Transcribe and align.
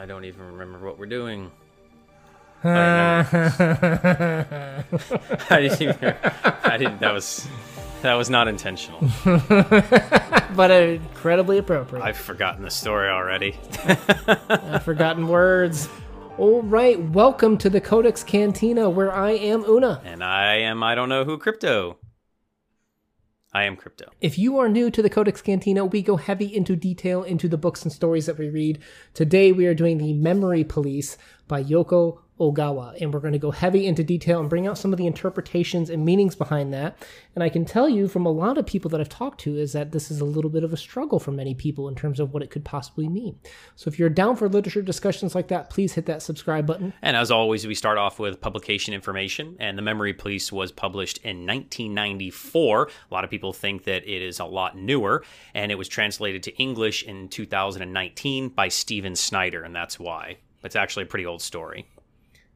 I 0.00 0.06
don't 0.06 0.24
even 0.24 0.52
remember 0.52 0.78
what 0.78 0.98
we're 0.98 1.04
doing. 1.04 1.50
but 2.62 2.70
I 5.50 5.60
didn't 5.60 5.82
even. 5.82 6.14
I 6.64 6.78
didn't. 6.78 7.00
That 7.00 7.12
was. 7.12 7.46
That 8.00 8.14
was 8.14 8.30
not 8.30 8.48
intentional. 8.48 9.00
But 10.56 10.70
incredibly 10.70 11.58
appropriate. 11.58 12.02
I've 12.02 12.16
forgotten 12.16 12.64
the 12.64 12.70
story 12.70 13.08
already. 13.08 13.56
I've 14.48 14.82
forgotten 14.82 15.28
words. 15.28 15.88
All 16.38 16.62
right, 16.62 16.98
welcome 16.98 17.56
to 17.58 17.70
the 17.70 17.80
Codex 17.80 18.24
Cantina, 18.24 18.90
where 18.90 19.12
I 19.12 19.32
am 19.32 19.64
Una. 19.64 20.00
and 20.04 20.24
I 20.24 20.56
am. 20.56 20.82
I 20.82 20.94
don't 20.96 21.08
know 21.08 21.24
who 21.24 21.38
crypto. 21.38 21.98
I 23.52 23.64
am 23.64 23.76
crypto. 23.76 24.10
If 24.20 24.38
you 24.38 24.58
are 24.58 24.68
new 24.68 24.90
to 24.90 25.02
the 25.02 25.10
Codex 25.10 25.42
Cantina, 25.42 25.84
we 25.84 26.02
go 26.02 26.16
heavy 26.16 26.54
into 26.54 26.76
detail 26.76 27.24
into 27.24 27.48
the 27.48 27.58
books 27.58 27.82
and 27.82 27.92
stories 27.92 28.26
that 28.26 28.38
we 28.38 28.48
read. 28.48 28.78
Today, 29.12 29.50
we 29.50 29.66
are 29.66 29.74
doing 29.74 29.98
the 29.98 30.12
Memory 30.12 30.62
Police 30.62 31.18
by 31.48 31.64
Yoko 31.64 32.20
Ogawa, 32.40 33.00
and 33.00 33.12
we're 33.12 33.20
going 33.20 33.34
to 33.34 33.38
go 33.38 33.50
heavy 33.50 33.86
into 33.86 34.02
detail 34.02 34.40
and 34.40 34.48
bring 34.48 34.66
out 34.66 34.78
some 34.78 34.92
of 34.92 34.96
the 34.98 35.06
interpretations 35.06 35.90
and 35.90 36.04
meanings 36.04 36.34
behind 36.34 36.72
that. 36.72 36.96
And 37.34 37.44
I 37.44 37.48
can 37.50 37.64
tell 37.64 37.88
you 37.88 38.08
from 38.08 38.24
a 38.24 38.30
lot 38.30 38.56
of 38.56 38.66
people 38.66 38.90
that 38.90 39.00
I've 39.00 39.08
talked 39.08 39.40
to 39.42 39.56
is 39.56 39.72
that 39.72 39.92
this 39.92 40.10
is 40.10 40.20
a 40.20 40.24
little 40.24 40.50
bit 40.50 40.64
of 40.64 40.72
a 40.72 40.76
struggle 40.76 41.20
for 41.20 41.32
many 41.32 41.54
people 41.54 41.88
in 41.88 41.94
terms 41.94 42.18
of 42.18 42.32
what 42.32 42.42
it 42.42 42.50
could 42.50 42.64
possibly 42.64 43.08
mean. 43.08 43.38
So 43.76 43.88
if 43.88 43.98
you're 43.98 44.08
down 44.08 44.36
for 44.36 44.48
literature 44.48 44.82
discussions 44.82 45.34
like 45.34 45.48
that, 45.48 45.70
please 45.70 45.92
hit 45.92 46.06
that 46.06 46.22
subscribe 46.22 46.66
button. 46.66 46.94
And 47.02 47.16
as 47.16 47.30
always, 47.30 47.66
we 47.66 47.74
start 47.74 47.98
off 47.98 48.18
with 48.18 48.40
publication 48.40 48.94
information. 48.94 49.56
And 49.60 49.76
The 49.76 49.82
Memory 49.82 50.14
Police 50.14 50.50
was 50.50 50.72
published 50.72 51.18
in 51.18 51.46
1994. 51.46 52.88
A 53.10 53.14
lot 53.14 53.24
of 53.24 53.30
people 53.30 53.52
think 53.52 53.84
that 53.84 54.02
it 54.08 54.22
is 54.22 54.40
a 54.40 54.46
lot 54.46 54.76
newer. 54.76 55.22
And 55.54 55.70
it 55.70 55.76
was 55.76 55.88
translated 55.88 56.42
to 56.44 56.56
English 56.56 57.02
in 57.02 57.28
2019 57.28 58.48
by 58.48 58.68
Stephen 58.68 59.14
Snyder. 59.14 59.62
And 59.62 59.76
that's 59.76 60.00
why. 60.00 60.38
It's 60.62 60.76
actually 60.76 61.04
a 61.04 61.06
pretty 61.06 61.26
old 61.26 61.42
story. 61.42 61.86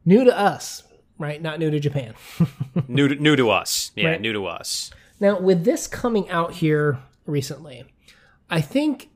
New 0.05 0.23
to 0.23 0.37
us, 0.37 0.83
right? 1.17 1.41
Not 1.41 1.59
new 1.59 1.71
to 1.71 1.79
Japan. 1.79 2.13
new, 2.87 3.07
to, 3.07 3.15
new 3.15 3.35
to 3.35 3.49
us. 3.49 3.91
Yeah, 3.95 4.09
Right. 4.09 4.21
new 4.21 4.33
to 4.33 4.45
us. 4.45 4.91
Now, 5.19 5.39
with 5.39 5.63
this 5.65 5.87
coming 5.87 6.29
out 6.29 6.53
here 6.53 6.99
recently, 7.25 7.85
I 8.49 8.61
think 8.61 9.09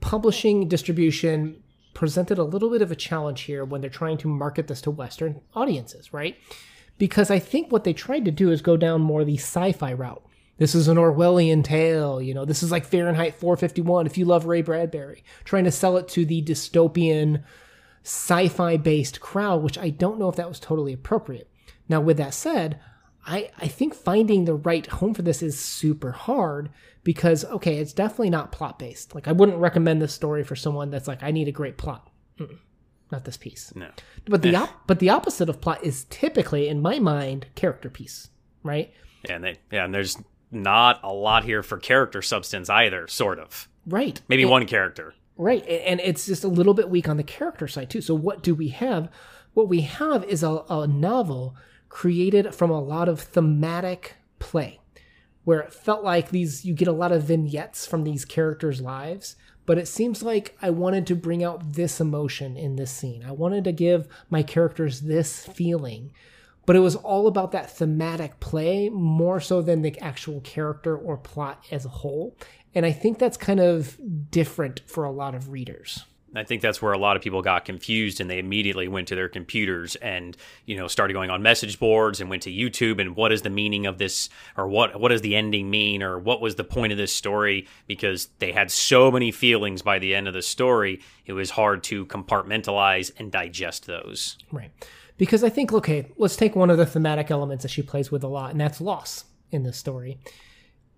publishing 0.00 0.68
distribution 0.68 1.62
presented 1.94 2.38
a 2.38 2.44
little 2.44 2.70
bit 2.70 2.82
of 2.82 2.90
a 2.90 2.96
challenge 2.96 3.42
here 3.42 3.64
when 3.64 3.80
they're 3.80 3.90
trying 3.90 4.18
to 4.18 4.28
market 4.28 4.66
this 4.68 4.80
to 4.82 4.90
Western 4.90 5.40
audiences, 5.54 6.12
right? 6.12 6.36
Because 6.98 7.30
I 7.30 7.38
think 7.38 7.70
what 7.72 7.84
they 7.84 7.92
tried 7.92 8.24
to 8.26 8.30
do 8.30 8.50
is 8.50 8.60
go 8.62 8.76
down 8.76 9.00
more 9.00 9.24
the 9.24 9.36
sci 9.38 9.72
fi 9.72 9.92
route. 9.92 10.22
This 10.58 10.74
is 10.74 10.88
an 10.88 10.98
Orwellian 10.98 11.64
tale, 11.64 12.20
you 12.20 12.34
know, 12.34 12.44
this 12.44 12.62
is 12.62 12.70
like 12.70 12.84
Fahrenheit 12.84 13.34
451 13.34 14.06
if 14.06 14.18
you 14.18 14.26
love 14.26 14.44
Ray 14.44 14.60
Bradbury, 14.60 15.24
trying 15.44 15.64
to 15.64 15.70
sell 15.70 15.96
it 15.96 16.06
to 16.08 16.26
the 16.26 16.42
dystopian 16.42 17.42
sci-fi 18.02 18.76
based 18.76 19.20
crowd, 19.20 19.62
which 19.62 19.78
I 19.78 19.90
don't 19.90 20.18
know 20.18 20.28
if 20.28 20.36
that 20.36 20.48
was 20.48 20.60
totally 20.60 20.92
appropriate. 20.92 21.50
Now, 21.88 22.00
with 22.00 22.16
that 22.18 22.34
said, 22.34 22.80
I, 23.26 23.50
I 23.58 23.68
think 23.68 23.94
finding 23.94 24.44
the 24.44 24.54
right 24.54 24.86
home 24.86 25.12
for 25.14 25.22
this 25.22 25.42
is 25.42 25.58
super 25.58 26.12
hard 26.12 26.70
because 27.04 27.44
okay, 27.44 27.76
it's 27.76 27.92
definitely 27.92 28.30
not 28.30 28.52
plot 28.52 28.78
based. 28.78 29.14
Like 29.14 29.28
I 29.28 29.32
wouldn't 29.32 29.58
recommend 29.58 30.00
this 30.00 30.14
story 30.14 30.42
for 30.44 30.56
someone 30.56 30.90
that's 30.90 31.08
like, 31.08 31.22
I 31.22 31.30
need 31.30 31.48
a 31.48 31.52
great 31.52 31.76
plot. 31.76 32.08
Mm-mm, 32.38 32.58
not 33.12 33.24
this 33.24 33.36
piece. 33.36 33.74
No. 33.74 33.88
But 34.24 34.42
the 34.42 34.54
op- 34.56 34.86
but 34.86 34.98
the 35.00 35.10
opposite 35.10 35.48
of 35.50 35.60
plot 35.60 35.84
is 35.84 36.04
typically, 36.04 36.68
in 36.68 36.80
my 36.80 36.98
mind, 36.98 37.46
character 37.54 37.90
piece, 37.90 38.28
right? 38.62 38.92
Yeah, 39.28 39.34
and, 39.36 39.44
they, 39.44 39.56
yeah, 39.70 39.84
and 39.84 39.94
there's 39.94 40.16
not 40.50 41.00
a 41.02 41.12
lot 41.12 41.44
here 41.44 41.62
for 41.62 41.76
character 41.78 42.22
substance 42.22 42.70
either, 42.70 43.06
sort 43.06 43.38
of. 43.38 43.68
Right. 43.86 44.20
Maybe 44.28 44.42
And- 44.42 44.50
one 44.50 44.66
character. 44.66 45.14
Right. 45.40 45.66
And 45.66 46.00
it's 46.00 46.26
just 46.26 46.44
a 46.44 46.48
little 46.48 46.74
bit 46.74 46.90
weak 46.90 47.08
on 47.08 47.16
the 47.16 47.22
character 47.22 47.66
side, 47.66 47.88
too. 47.88 48.02
So, 48.02 48.14
what 48.14 48.42
do 48.42 48.54
we 48.54 48.68
have? 48.68 49.10
What 49.54 49.70
we 49.70 49.80
have 49.80 50.22
is 50.24 50.42
a, 50.42 50.64
a 50.68 50.86
novel 50.86 51.56
created 51.88 52.54
from 52.54 52.70
a 52.70 52.78
lot 52.78 53.08
of 53.08 53.22
thematic 53.22 54.16
play, 54.38 54.80
where 55.44 55.60
it 55.60 55.72
felt 55.72 56.04
like 56.04 56.28
these, 56.28 56.66
you 56.66 56.74
get 56.74 56.88
a 56.88 56.92
lot 56.92 57.10
of 57.10 57.22
vignettes 57.22 57.86
from 57.86 58.04
these 58.04 58.26
characters' 58.26 58.82
lives. 58.82 59.36
But 59.64 59.78
it 59.78 59.88
seems 59.88 60.22
like 60.22 60.58
I 60.60 60.68
wanted 60.68 61.06
to 61.06 61.14
bring 61.14 61.42
out 61.42 61.72
this 61.72 62.02
emotion 62.02 62.58
in 62.58 62.76
this 62.76 62.90
scene. 62.90 63.24
I 63.26 63.32
wanted 63.32 63.64
to 63.64 63.72
give 63.72 64.08
my 64.28 64.42
characters 64.42 65.00
this 65.00 65.46
feeling. 65.46 66.12
But 66.66 66.76
it 66.76 66.80
was 66.80 66.96
all 66.96 67.26
about 67.26 67.52
that 67.52 67.70
thematic 67.70 68.38
play 68.40 68.90
more 68.90 69.40
so 69.40 69.62
than 69.62 69.80
the 69.80 69.98
actual 70.00 70.40
character 70.42 70.96
or 70.96 71.16
plot 71.16 71.64
as 71.70 71.86
a 71.86 71.88
whole. 71.88 72.36
And 72.74 72.86
I 72.86 72.92
think 72.92 73.18
that's 73.18 73.36
kind 73.36 73.60
of 73.60 73.98
different 74.30 74.80
for 74.86 75.04
a 75.04 75.10
lot 75.10 75.34
of 75.34 75.50
readers. 75.50 76.04
I 76.34 76.44
think 76.44 76.62
that's 76.62 76.80
where 76.80 76.92
a 76.92 76.98
lot 76.98 77.16
of 77.16 77.22
people 77.22 77.42
got 77.42 77.64
confused 77.64 78.20
and 78.20 78.30
they 78.30 78.38
immediately 78.38 78.86
went 78.86 79.08
to 79.08 79.16
their 79.16 79.28
computers 79.28 79.96
and, 79.96 80.36
you 80.64 80.76
know, 80.76 80.86
started 80.86 81.14
going 81.14 81.30
on 81.30 81.42
message 81.42 81.80
boards 81.80 82.20
and 82.20 82.30
went 82.30 82.42
to 82.44 82.52
YouTube 82.52 83.00
and 83.00 83.16
what 83.16 83.32
is 83.32 83.42
the 83.42 83.50
meaning 83.50 83.86
of 83.86 83.98
this 83.98 84.28
or 84.56 84.68
what 84.68 85.00
what 85.00 85.08
does 85.08 85.22
the 85.22 85.34
ending 85.34 85.70
mean 85.70 86.02
or 86.02 86.18
what 86.18 86.40
was 86.40 86.54
the 86.54 86.64
point 86.64 86.92
of 86.92 86.98
this 86.98 87.12
story 87.12 87.66
because 87.86 88.28
they 88.38 88.52
had 88.52 88.70
so 88.70 89.10
many 89.10 89.32
feelings 89.32 89.82
by 89.82 89.98
the 89.98 90.14
end 90.14 90.28
of 90.28 90.34
the 90.34 90.42
story, 90.42 91.00
it 91.26 91.32
was 91.32 91.50
hard 91.50 91.82
to 91.84 92.06
compartmentalize 92.06 93.10
and 93.18 93.32
digest 93.32 93.86
those. 93.86 94.38
Right. 94.52 94.70
Because 95.18 95.44
I 95.44 95.50
think, 95.50 95.72
okay, 95.72 96.06
let's 96.16 96.36
take 96.36 96.56
one 96.56 96.70
of 96.70 96.78
the 96.78 96.86
thematic 96.86 97.30
elements 97.30 97.62
that 97.62 97.68
she 97.70 97.82
plays 97.82 98.10
with 98.10 98.24
a 98.24 98.28
lot, 98.28 98.52
and 98.52 98.60
that's 98.60 98.80
loss 98.80 99.24
in 99.50 99.64
this 99.64 99.76
story. 99.76 100.18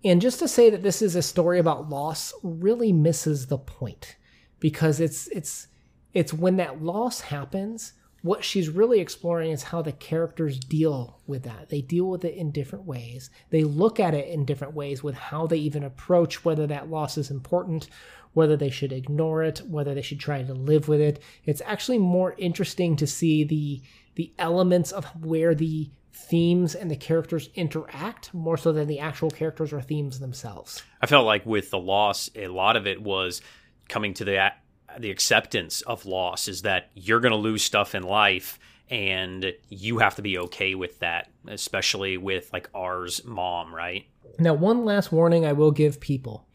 And 0.03 0.21
just 0.21 0.39
to 0.39 0.47
say 0.47 0.69
that 0.69 0.83
this 0.83 1.01
is 1.01 1.15
a 1.15 1.21
story 1.21 1.59
about 1.59 1.89
loss 1.89 2.33
really 2.43 2.91
misses 2.91 3.47
the 3.47 3.57
point 3.57 4.17
because 4.59 4.99
it's 4.99 5.27
it's 5.27 5.67
it's 6.13 6.33
when 6.33 6.57
that 6.57 6.83
loss 6.83 7.21
happens 7.21 7.93
what 8.23 8.43
she's 8.43 8.69
really 8.69 9.01
exploring 9.01 9.51
is 9.51 9.63
how 9.63 9.81
the 9.81 9.91
characters 9.91 10.57
deal 10.57 11.19
with 11.27 11.43
that. 11.43 11.67
They 11.67 11.81
deal 11.81 12.05
with 12.05 12.23
it 12.23 12.35
in 12.35 12.51
different 12.51 12.85
ways. 12.85 13.29
They 13.49 13.65
look 13.65 13.99
at 13.99 14.13
it 14.13 14.29
in 14.29 14.45
different 14.45 14.73
ways 14.73 15.03
with 15.03 15.13
how 15.13 15.45
they 15.45 15.57
even 15.57 15.83
approach 15.83 16.45
whether 16.45 16.65
that 16.67 16.89
loss 16.89 17.17
is 17.17 17.29
important 17.29 17.89
whether 18.31 18.57
they 18.57 18.69
should 18.69 18.91
ignore 18.91 19.43
it 19.43 19.59
whether 19.67 19.93
they 19.93 20.01
should 20.01 20.19
try 20.19 20.41
to 20.41 20.53
live 20.53 20.87
with 20.87 21.01
it. 21.01 21.21
It's 21.45 21.61
actually 21.65 21.99
more 21.99 22.33
interesting 22.37 22.95
to 22.95 23.07
see 23.07 23.43
the 23.43 23.81
the 24.15 24.31
elements 24.39 24.91
of 24.91 25.05
where 25.23 25.53
the 25.53 25.89
themes 26.13 26.75
and 26.75 26.89
the 26.91 26.95
characters 26.95 27.49
interact 27.55 28.33
more 28.33 28.55
so 28.55 28.71
than 28.71 28.87
the 28.87 28.99
actual 28.99 29.31
characters 29.31 29.73
or 29.73 29.81
themes 29.81 30.19
themselves 30.19 30.83
I 31.01 31.05
felt 31.05 31.25
like 31.25 31.45
with 31.45 31.69
the 31.69 31.79
loss, 31.79 32.29
a 32.33 32.47
lot 32.47 32.77
of 32.77 32.87
it 32.87 33.01
was 33.01 33.41
coming 33.89 34.13
to 34.15 34.25
the 34.25 34.51
the 34.99 35.11
acceptance 35.11 35.81
of 35.81 36.05
loss 36.05 36.47
is 36.47 36.61
that 36.61 36.91
you're 36.93 37.19
going 37.19 37.31
to 37.31 37.37
lose 37.37 37.63
stuff 37.63 37.95
in 37.95 38.03
life 38.03 38.59
and 38.89 39.53
you 39.69 39.97
have 39.97 40.15
to 40.15 40.21
be 40.21 40.37
okay 40.37 40.75
with 40.75 40.99
that, 40.99 41.29
especially 41.47 42.17
with 42.17 42.51
like 42.53 42.69
ours 42.75 43.23
mom, 43.25 43.73
right? 43.73 44.05
Now, 44.39 44.53
one 44.53 44.85
last 44.85 45.11
warning 45.11 45.45
I 45.45 45.53
will 45.53 45.71
give 45.71 45.99
people 45.99 46.47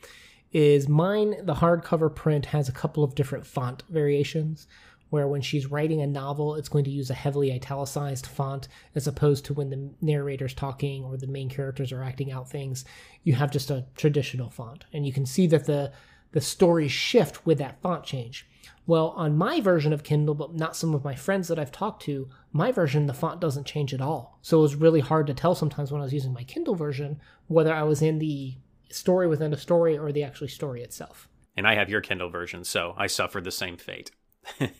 is 0.52 0.88
mine, 0.88 1.44
the 1.44 1.54
hardcover 1.54 2.14
print 2.14 2.46
has 2.46 2.68
a 2.68 2.72
couple 2.72 3.04
of 3.04 3.14
different 3.14 3.46
font 3.46 3.82
variations 3.88 4.66
where 5.10 5.28
when 5.28 5.40
she's 5.40 5.70
writing 5.70 6.00
a 6.00 6.06
novel, 6.06 6.54
it's 6.54 6.68
going 6.68 6.84
to 6.84 6.90
use 6.90 7.10
a 7.10 7.14
heavily 7.14 7.52
italicized 7.52 8.26
font 8.26 8.68
as 8.94 9.06
opposed 9.06 9.44
to 9.46 9.54
when 9.54 9.70
the 9.70 9.90
narrator's 10.00 10.54
talking 10.54 11.04
or 11.04 11.16
the 11.16 11.26
main 11.26 11.48
characters 11.48 11.92
are 11.92 12.02
acting 12.02 12.30
out 12.30 12.50
things, 12.50 12.84
you 13.22 13.34
have 13.34 13.50
just 13.50 13.70
a 13.70 13.86
traditional 13.96 14.50
font. 14.50 14.84
And 14.92 15.06
you 15.06 15.12
can 15.12 15.26
see 15.26 15.46
that 15.48 15.66
the 15.66 15.92
the 16.32 16.40
stories 16.40 16.92
shift 16.92 17.46
with 17.46 17.58
that 17.58 17.80
font 17.80 18.04
change. 18.04 18.46
Well, 18.86 19.08
on 19.16 19.36
my 19.36 19.60
version 19.60 19.92
of 19.92 20.02
Kindle, 20.02 20.34
but 20.34 20.54
not 20.54 20.76
some 20.76 20.94
of 20.94 21.04
my 21.04 21.14
friends 21.14 21.48
that 21.48 21.58
I've 21.58 21.72
talked 21.72 22.02
to, 22.04 22.28
my 22.52 22.72
version, 22.72 23.06
the 23.06 23.14
font 23.14 23.40
doesn't 23.40 23.66
change 23.66 23.92
at 23.94 24.00
all. 24.00 24.38
So 24.42 24.58
it 24.58 24.62
was 24.62 24.74
really 24.74 25.00
hard 25.00 25.26
to 25.26 25.34
tell 25.34 25.54
sometimes 25.54 25.92
when 25.92 26.00
I 26.00 26.04
was 26.04 26.14
using 26.14 26.32
my 26.32 26.44
Kindle 26.44 26.74
version 26.74 27.20
whether 27.46 27.74
I 27.74 27.82
was 27.82 28.02
in 28.02 28.18
the 28.18 28.56
story 28.90 29.26
within 29.26 29.52
a 29.52 29.58
story 29.58 29.96
or 29.98 30.12
the 30.12 30.24
actual 30.24 30.48
story 30.48 30.82
itself. 30.82 31.28
And 31.56 31.66
I 31.66 31.74
have 31.74 31.90
your 31.90 32.00
Kindle 32.00 32.30
version, 32.30 32.64
so 32.64 32.94
I 32.96 33.08
suffered 33.08 33.44
the 33.44 33.50
same 33.50 33.76
fate. 33.76 34.10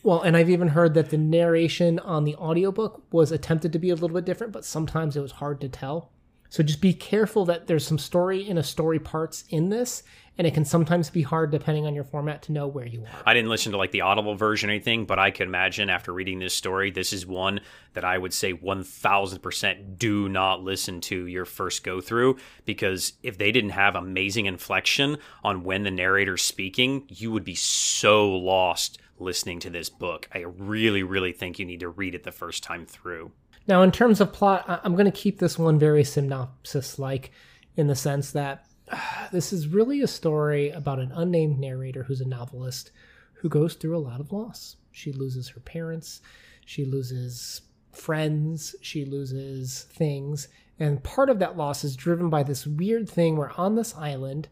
Well, 0.03 0.23
and 0.23 0.37
I've 0.37 0.51
even 0.51 0.69
heard 0.69 0.95
that 0.95 1.11
the 1.11 1.19
narration 1.19 1.99
on 2.01 2.25
the 2.25 2.37
audiobook 2.37 3.03
was 3.13 3.33
attempted 3.33 3.73
to 3.73 3.79
be 3.79 3.91
a 3.91 3.95
little 3.95 4.15
bit 4.15 4.25
different, 4.25 4.53
but 4.53 4.65
sometimes 4.65 5.17
it 5.17 5.21
was 5.21 5.33
hard 5.33 5.61
to 5.61 5.69
tell. 5.69 6.11
So 6.51 6.63
just 6.63 6.81
be 6.81 6.95
careful 6.95 7.45
that 7.47 7.67
there's 7.67 7.87
some 7.87 7.99
story 7.99 8.49
in 8.49 8.57
a 8.57 8.63
story 8.63 8.99
parts 8.99 9.45
in 9.51 9.69
this, 9.69 10.03
and 10.39 10.47
it 10.47 10.55
can 10.55 10.65
sometimes 10.65 11.11
be 11.11 11.21
hard 11.21 11.51
depending 11.51 11.87
on 11.87 11.95
your 11.95 12.05
format 12.05 12.43
to 12.43 12.53
know 12.53 12.67
where 12.67 12.87
you 12.87 13.03
are. 13.03 13.23
I 13.27 13.35
didn't 13.35 13.51
listen 13.51 13.73
to 13.73 13.79
like 13.79 13.91
the 13.91 14.01
Audible 14.01 14.35
version 14.35 14.71
or 14.71 14.73
anything, 14.73 15.05
but 15.05 15.19
I 15.19 15.31
could 15.31 15.47
imagine 15.47 15.91
after 15.91 16.13
reading 16.13 16.39
this 16.39 16.55
story, 16.55 16.91
this 16.91 17.13
is 17.13 17.27
one 17.27 17.61
that 17.93 18.05
I 18.05 18.17
would 18.17 18.33
say 18.33 18.55
1000% 18.55 19.99
do 19.99 20.29
not 20.29 20.63
listen 20.63 21.01
to 21.03 21.27
your 21.27 21.45
first 21.45 21.85
go 21.85 22.01
through 22.01 22.39
because 22.65 23.13
if 23.23 23.37
they 23.37 23.53
didn't 23.53 23.71
have 23.71 23.95
amazing 23.95 24.47
inflection 24.47 25.19
on 25.45 25.65
when 25.65 25.83
the 25.83 25.91
narrator's 25.91 26.43
speaking, 26.43 27.05
you 27.09 27.31
would 27.31 27.45
be 27.45 27.57
so 27.57 28.31
lost 28.31 28.99
listening 29.21 29.61
to 29.61 29.71
this 29.71 29.89
book. 29.89 30.29
I 30.33 30.41
really, 30.41 31.03
really 31.03 31.33
think 31.33 31.59
you 31.59 31.65
need 31.65 31.81
to 31.81 31.89
read 31.89 32.15
it 32.15 32.25
the 32.25 32.33
first 32.33 32.63
time 32.63 32.87
through. 32.87 33.33
Now, 33.67 33.83
in 33.83 33.93
terms 33.93 34.21
of 34.21 34.33
plot, 34.33 34.81
I'm 34.83 34.95
going 34.95 35.05
to 35.05 35.13
keep 35.13 35.39
this 35.39 35.59
one 35.59 35.79
very 35.79 36.05
synopsis 36.05 36.99
like 36.99 37.31
in 37.77 37.87
the 37.87 37.95
sense 37.95 38.33
that 38.33 38.67
uh, 38.91 38.99
this 39.33 39.53
is 39.53 39.69
really 39.69 40.01
a 40.01 40.07
story 40.07 40.71
about 40.71 40.99
an 40.99 41.13
unnamed 41.13 41.59
narrator 41.59 42.03
who's 42.03 42.21
a 42.21 42.29
novelist 42.29 42.91
who 43.35 43.49
goes 43.49 43.75
through 43.75 43.97
a 43.97 44.01
lot 44.01 44.21
of 44.21 44.33
loss. 44.33 44.77
She 44.91 45.13
loses 45.13 45.49
her 45.51 45.61
parents, 45.61 46.21
she 46.67 46.85
loses 46.85 47.63
friends, 47.93 48.75
she 48.83 49.05
loses 49.05 49.87
things. 49.93 50.49
And 50.79 51.03
part 51.03 51.31
of 51.31 51.39
that 51.41 51.57
loss 51.57 51.85
is 51.85 51.97
driven 51.97 52.31
by 52.31 52.43
this 52.43 52.67
weird 52.67 53.09
thing 53.09 53.37
where 53.37 53.53
on 53.59 53.75
this 53.75 53.95
island, 53.97 54.49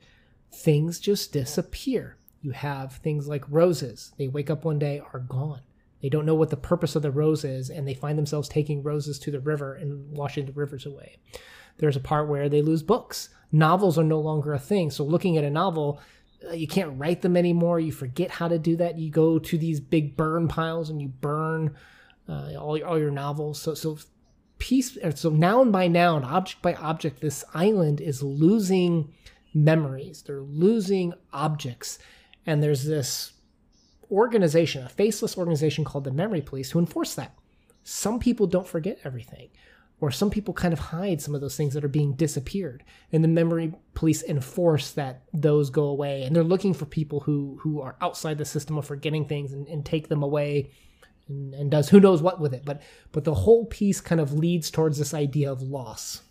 things 0.52 0.98
just 1.00 1.32
disappear. 1.32 2.16
You 2.40 2.50
have 2.52 2.94
things 2.94 3.28
like 3.28 3.44
roses. 3.48 4.12
They 4.18 4.28
wake 4.28 4.50
up 4.50 4.64
one 4.64 4.78
day, 4.78 5.02
are 5.12 5.20
gone. 5.20 5.62
They 6.02 6.08
don't 6.08 6.26
know 6.26 6.34
what 6.34 6.50
the 6.50 6.56
purpose 6.56 6.94
of 6.94 7.02
the 7.02 7.10
rose 7.10 7.44
is, 7.44 7.70
and 7.70 7.88
they 7.88 7.94
find 7.94 8.18
themselves 8.18 8.48
taking 8.48 8.82
roses 8.82 9.18
to 9.20 9.30
the 9.30 9.40
river 9.40 9.74
and 9.74 10.10
washing 10.12 10.46
the 10.46 10.52
rivers 10.52 10.86
away. 10.86 11.16
There's 11.78 11.96
a 11.96 12.00
part 12.00 12.28
where 12.28 12.48
they 12.48 12.62
lose 12.62 12.82
books. 12.82 13.30
Novels 13.52 13.98
are 13.98 14.04
no 14.04 14.20
longer 14.20 14.52
a 14.52 14.58
thing. 14.58 14.90
So, 14.90 15.04
looking 15.04 15.36
at 15.36 15.44
a 15.44 15.50
novel, 15.50 16.00
uh, 16.48 16.52
you 16.52 16.66
can't 16.66 16.98
write 16.98 17.22
them 17.22 17.36
anymore. 17.36 17.80
You 17.80 17.92
forget 17.92 18.30
how 18.30 18.48
to 18.48 18.58
do 18.58 18.76
that. 18.76 18.98
You 18.98 19.10
go 19.10 19.38
to 19.38 19.58
these 19.58 19.80
big 19.80 20.16
burn 20.16 20.48
piles 20.48 20.90
and 20.90 21.00
you 21.00 21.08
burn 21.08 21.74
uh, 22.28 22.52
all, 22.58 22.82
all 22.84 22.98
your 22.98 23.10
novels. 23.10 23.60
So, 23.60 23.74
so 23.74 23.98
piece, 24.58 24.98
so 25.14 25.30
noun 25.30 25.70
by 25.70 25.88
noun, 25.88 26.24
object 26.24 26.62
by 26.62 26.74
object, 26.74 27.20
this 27.20 27.44
island 27.54 28.00
is 28.00 28.22
losing 28.22 29.12
memories. 29.54 30.22
They're 30.22 30.40
losing 30.40 31.14
objects. 31.32 31.98
And 32.46 32.62
there's 32.62 32.84
this 32.84 33.32
organization, 34.10 34.84
a 34.84 34.88
faceless 34.88 35.36
organization 35.36 35.84
called 35.84 36.04
the 36.04 36.12
Memory 36.12 36.42
Police, 36.42 36.70
who 36.70 36.78
enforce 36.78 37.14
that. 37.14 37.34
Some 37.82 38.18
people 38.18 38.46
don't 38.46 38.66
forget 38.66 38.98
everything, 39.04 39.50
or 40.00 40.10
some 40.10 40.30
people 40.30 40.54
kind 40.54 40.72
of 40.72 40.78
hide 40.78 41.20
some 41.20 41.34
of 41.34 41.40
those 41.40 41.56
things 41.56 41.74
that 41.74 41.84
are 41.84 41.88
being 41.88 42.14
disappeared. 42.14 42.84
And 43.12 43.22
the 43.22 43.28
Memory 43.28 43.72
Police 43.94 44.22
enforce 44.22 44.92
that 44.92 45.22
those 45.32 45.70
go 45.70 45.84
away. 45.84 46.22
And 46.22 46.34
they're 46.34 46.44
looking 46.44 46.74
for 46.74 46.86
people 46.86 47.20
who, 47.20 47.58
who 47.62 47.80
are 47.80 47.96
outside 48.00 48.38
the 48.38 48.44
system 48.44 48.78
of 48.78 48.86
forgetting 48.86 49.26
things 49.26 49.52
and, 49.52 49.66
and 49.68 49.84
take 49.84 50.08
them 50.08 50.22
away 50.22 50.70
and, 51.28 51.54
and 51.54 51.70
does 51.70 51.88
who 51.88 52.00
knows 52.00 52.22
what 52.22 52.40
with 52.40 52.54
it. 52.54 52.64
But 52.64 52.82
but 53.12 53.24
the 53.24 53.34
whole 53.34 53.66
piece 53.66 54.00
kind 54.00 54.20
of 54.20 54.32
leads 54.32 54.70
towards 54.70 54.98
this 54.98 55.14
idea 55.14 55.50
of 55.50 55.62
loss. 55.62 56.22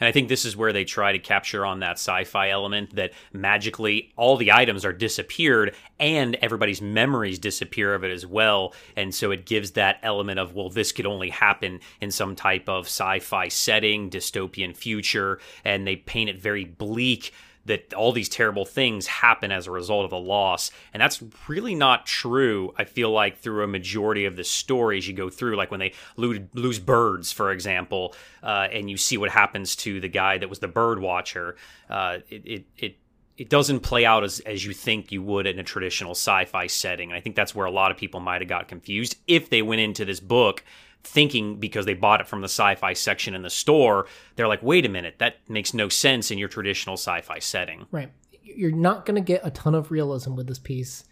And 0.00 0.08
I 0.08 0.12
think 0.12 0.28
this 0.28 0.44
is 0.44 0.56
where 0.56 0.72
they 0.72 0.84
try 0.84 1.12
to 1.12 1.18
capture 1.18 1.64
on 1.66 1.80
that 1.80 1.92
sci 1.98 2.24
fi 2.24 2.50
element 2.50 2.96
that 2.96 3.12
magically 3.32 4.12
all 4.16 4.36
the 4.36 4.52
items 4.52 4.84
are 4.84 4.92
disappeared 4.92 5.74
and 5.98 6.36
everybody's 6.36 6.80
memories 6.80 7.38
disappear 7.38 7.94
of 7.94 8.02
it 8.02 8.10
as 8.10 8.26
well. 8.26 8.74
And 8.96 9.14
so 9.14 9.30
it 9.30 9.44
gives 9.46 9.72
that 9.72 9.98
element 10.02 10.38
of, 10.38 10.54
well, 10.54 10.70
this 10.70 10.92
could 10.92 11.06
only 11.06 11.30
happen 11.30 11.80
in 12.00 12.10
some 12.10 12.34
type 12.34 12.68
of 12.68 12.86
sci 12.86 13.20
fi 13.20 13.48
setting, 13.48 14.10
dystopian 14.10 14.74
future. 14.74 15.38
And 15.64 15.86
they 15.86 15.96
paint 15.96 16.30
it 16.30 16.40
very 16.40 16.64
bleak 16.64 17.32
that 17.66 17.92
all 17.94 18.12
these 18.12 18.28
terrible 18.28 18.64
things 18.64 19.06
happen 19.06 19.52
as 19.52 19.66
a 19.66 19.70
result 19.70 20.04
of 20.04 20.12
a 20.12 20.16
loss. 20.16 20.70
And 20.92 21.00
that's 21.00 21.22
really 21.48 21.74
not 21.74 22.06
true, 22.06 22.74
I 22.78 22.84
feel 22.84 23.10
like, 23.10 23.38
through 23.38 23.62
a 23.62 23.66
majority 23.66 24.24
of 24.24 24.36
the 24.36 24.44
stories 24.44 25.06
you 25.06 25.14
go 25.14 25.28
through. 25.28 25.56
Like 25.56 25.70
when 25.70 25.80
they 25.80 25.92
lose, 26.16 26.78
birds, 26.78 27.32
for 27.32 27.52
example, 27.52 28.14
uh, 28.42 28.68
and 28.72 28.90
you 28.90 28.96
see 28.96 29.18
what 29.18 29.30
happens 29.30 29.76
to 29.76 30.00
the 30.00 30.08
guy 30.08 30.38
that 30.38 30.48
was 30.48 30.58
the 30.58 30.68
bird 30.68 31.00
watcher, 31.00 31.56
uh, 31.88 32.18
it, 32.28 32.46
it, 32.46 32.64
it 32.78 32.96
it 33.36 33.48
doesn't 33.48 33.80
play 33.80 34.04
out 34.04 34.22
as, 34.22 34.40
as 34.40 34.66
you 34.66 34.74
think 34.74 35.10
you 35.10 35.22
would 35.22 35.46
in 35.46 35.58
a 35.58 35.62
traditional 35.62 36.10
sci-fi 36.10 36.66
setting. 36.66 37.08
And 37.08 37.16
I 37.16 37.22
think 37.22 37.36
that's 37.36 37.54
where 37.54 37.64
a 37.64 37.70
lot 37.70 37.90
of 37.90 37.96
people 37.96 38.20
might 38.20 38.42
have 38.42 38.48
got 38.50 38.68
confused 38.68 39.16
if 39.26 39.48
they 39.48 39.62
went 39.62 39.80
into 39.80 40.04
this 40.04 40.20
book 40.20 40.62
thinking 41.02 41.58
because 41.58 41.86
they 41.86 41.94
bought 41.94 42.20
it 42.20 42.28
from 42.28 42.40
the 42.40 42.48
sci-fi 42.48 42.92
section 42.92 43.34
in 43.34 43.42
the 43.42 43.50
store, 43.50 44.06
they're 44.36 44.48
like, 44.48 44.62
"Wait 44.62 44.84
a 44.84 44.88
minute, 44.88 45.16
that 45.18 45.36
makes 45.48 45.74
no 45.74 45.88
sense 45.88 46.30
in 46.30 46.38
your 46.38 46.48
traditional 46.48 46.96
sci-fi 46.96 47.38
setting." 47.38 47.86
Right. 47.90 48.10
You're 48.42 48.70
not 48.70 49.06
going 49.06 49.14
to 49.14 49.20
get 49.20 49.40
a 49.44 49.50
ton 49.50 49.74
of 49.74 49.90
realism 49.90 50.34
with 50.34 50.46
this 50.46 50.58
piece. 50.58 51.04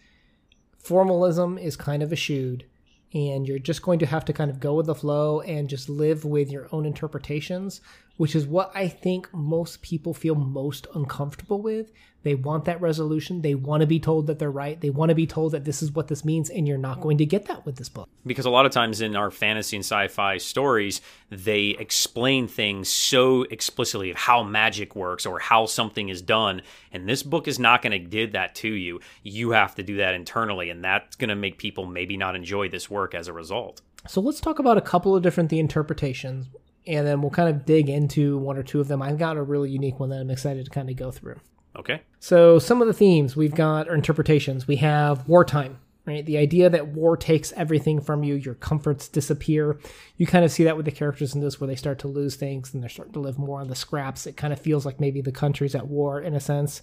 Formalism 0.78 1.58
is 1.58 1.76
kind 1.76 2.02
of 2.02 2.12
eschewed, 2.12 2.64
and 3.12 3.46
you're 3.46 3.58
just 3.58 3.82
going 3.82 3.98
to 4.00 4.06
have 4.06 4.24
to 4.26 4.32
kind 4.32 4.50
of 4.50 4.60
go 4.60 4.74
with 4.74 4.86
the 4.86 4.94
flow 4.94 5.40
and 5.40 5.68
just 5.68 5.88
live 5.88 6.24
with 6.24 6.50
your 6.50 6.68
own 6.72 6.84
interpretations, 6.84 7.80
which 8.18 8.36
is 8.36 8.46
what 8.46 8.70
I 8.74 8.88
think 8.88 9.32
most 9.32 9.80
people 9.80 10.12
feel 10.12 10.34
most 10.34 10.86
uncomfortable 10.94 11.62
with 11.62 11.90
they 12.24 12.34
want 12.34 12.64
that 12.64 12.80
resolution. 12.80 13.42
They 13.42 13.54
want 13.54 13.82
to 13.82 13.86
be 13.86 14.00
told 14.00 14.26
that 14.26 14.38
they're 14.38 14.50
right. 14.50 14.80
They 14.80 14.90
want 14.90 15.10
to 15.10 15.14
be 15.14 15.26
told 15.26 15.52
that 15.52 15.64
this 15.64 15.82
is 15.82 15.92
what 15.92 16.08
this 16.08 16.24
means, 16.24 16.50
and 16.50 16.66
you're 16.66 16.76
not 16.76 17.00
going 17.00 17.18
to 17.18 17.26
get 17.26 17.46
that 17.46 17.64
with 17.64 17.76
this 17.76 17.88
book. 17.88 18.08
Because 18.26 18.44
a 18.44 18.50
lot 18.50 18.66
of 18.66 18.72
times 18.72 19.00
in 19.00 19.14
our 19.14 19.30
fantasy 19.30 19.76
and 19.76 19.84
sci 19.84 20.08
fi 20.08 20.36
stories, 20.38 21.00
they 21.30 21.76
explain 21.78 22.48
things 22.48 22.88
so 22.88 23.44
explicitly 23.44 24.10
of 24.10 24.16
how 24.16 24.42
magic 24.42 24.96
works 24.96 25.26
or 25.26 25.38
how 25.38 25.66
something 25.66 26.08
is 26.08 26.20
done. 26.20 26.62
And 26.92 27.08
this 27.08 27.22
book 27.22 27.46
is 27.46 27.58
not 27.58 27.82
going 27.82 27.92
to 27.92 27.98
give 27.98 28.32
that 28.32 28.54
to 28.56 28.68
you. 28.68 29.00
You 29.22 29.52
have 29.52 29.76
to 29.76 29.82
do 29.82 29.96
that 29.98 30.14
internally, 30.14 30.70
and 30.70 30.82
that's 30.82 31.14
going 31.16 31.28
to 31.28 31.36
make 31.36 31.56
people 31.56 31.86
maybe 31.86 32.16
not 32.16 32.34
enjoy 32.34 32.68
this 32.68 32.90
work 32.90 33.14
as 33.14 33.28
a 33.28 33.32
result. 33.32 33.80
So 34.08 34.20
let's 34.20 34.40
talk 34.40 34.58
about 34.58 34.76
a 34.76 34.82
couple 34.82 35.14
of 35.14 35.22
different 35.22 35.50
the 35.50 35.60
interpretations 35.60 36.48
and 36.88 37.06
then 37.06 37.20
we'll 37.20 37.30
kind 37.30 37.50
of 37.50 37.66
dig 37.66 37.90
into 37.90 38.38
one 38.38 38.56
or 38.56 38.62
two 38.62 38.80
of 38.80 38.88
them. 38.88 39.02
I've 39.02 39.18
got 39.18 39.36
a 39.36 39.42
really 39.42 39.70
unique 39.70 40.00
one 40.00 40.08
that 40.08 40.20
I'm 40.20 40.30
excited 40.30 40.64
to 40.64 40.70
kind 40.70 40.88
of 40.88 40.96
go 40.96 41.10
through. 41.10 41.36
Okay. 41.76 42.00
So 42.18 42.58
some 42.58 42.80
of 42.80 42.88
the 42.88 42.94
themes 42.94 43.36
we've 43.36 43.54
got 43.54 43.88
are 43.88 43.94
interpretations. 43.94 44.66
We 44.66 44.76
have 44.76 45.28
wartime, 45.28 45.78
right? 46.06 46.24
The 46.24 46.38
idea 46.38 46.70
that 46.70 46.88
war 46.88 47.16
takes 47.16 47.52
everything 47.52 48.00
from 48.00 48.24
you, 48.24 48.34
your 48.34 48.54
comforts 48.54 49.06
disappear. 49.06 49.78
You 50.16 50.26
kind 50.26 50.46
of 50.46 50.50
see 50.50 50.64
that 50.64 50.78
with 50.78 50.86
the 50.86 50.90
characters 50.90 51.34
in 51.34 51.42
this 51.42 51.60
where 51.60 51.68
they 51.68 51.76
start 51.76 51.98
to 52.00 52.08
lose 52.08 52.36
things 52.36 52.72
and 52.72 52.82
they're 52.82 52.88
starting 52.88 53.12
to 53.12 53.20
live 53.20 53.38
more 53.38 53.60
on 53.60 53.68
the 53.68 53.76
scraps. 53.76 54.26
It 54.26 54.38
kind 54.38 54.54
of 54.54 54.58
feels 54.58 54.86
like 54.86 54.98
maybe 54.98 55.20
the 55.20 55.30
country's 55.30 55.74
at 55.74 55.86
war 55.86 56.20
in 56.20 56.34
a 56.34 56.40
sense. 56.40 56.82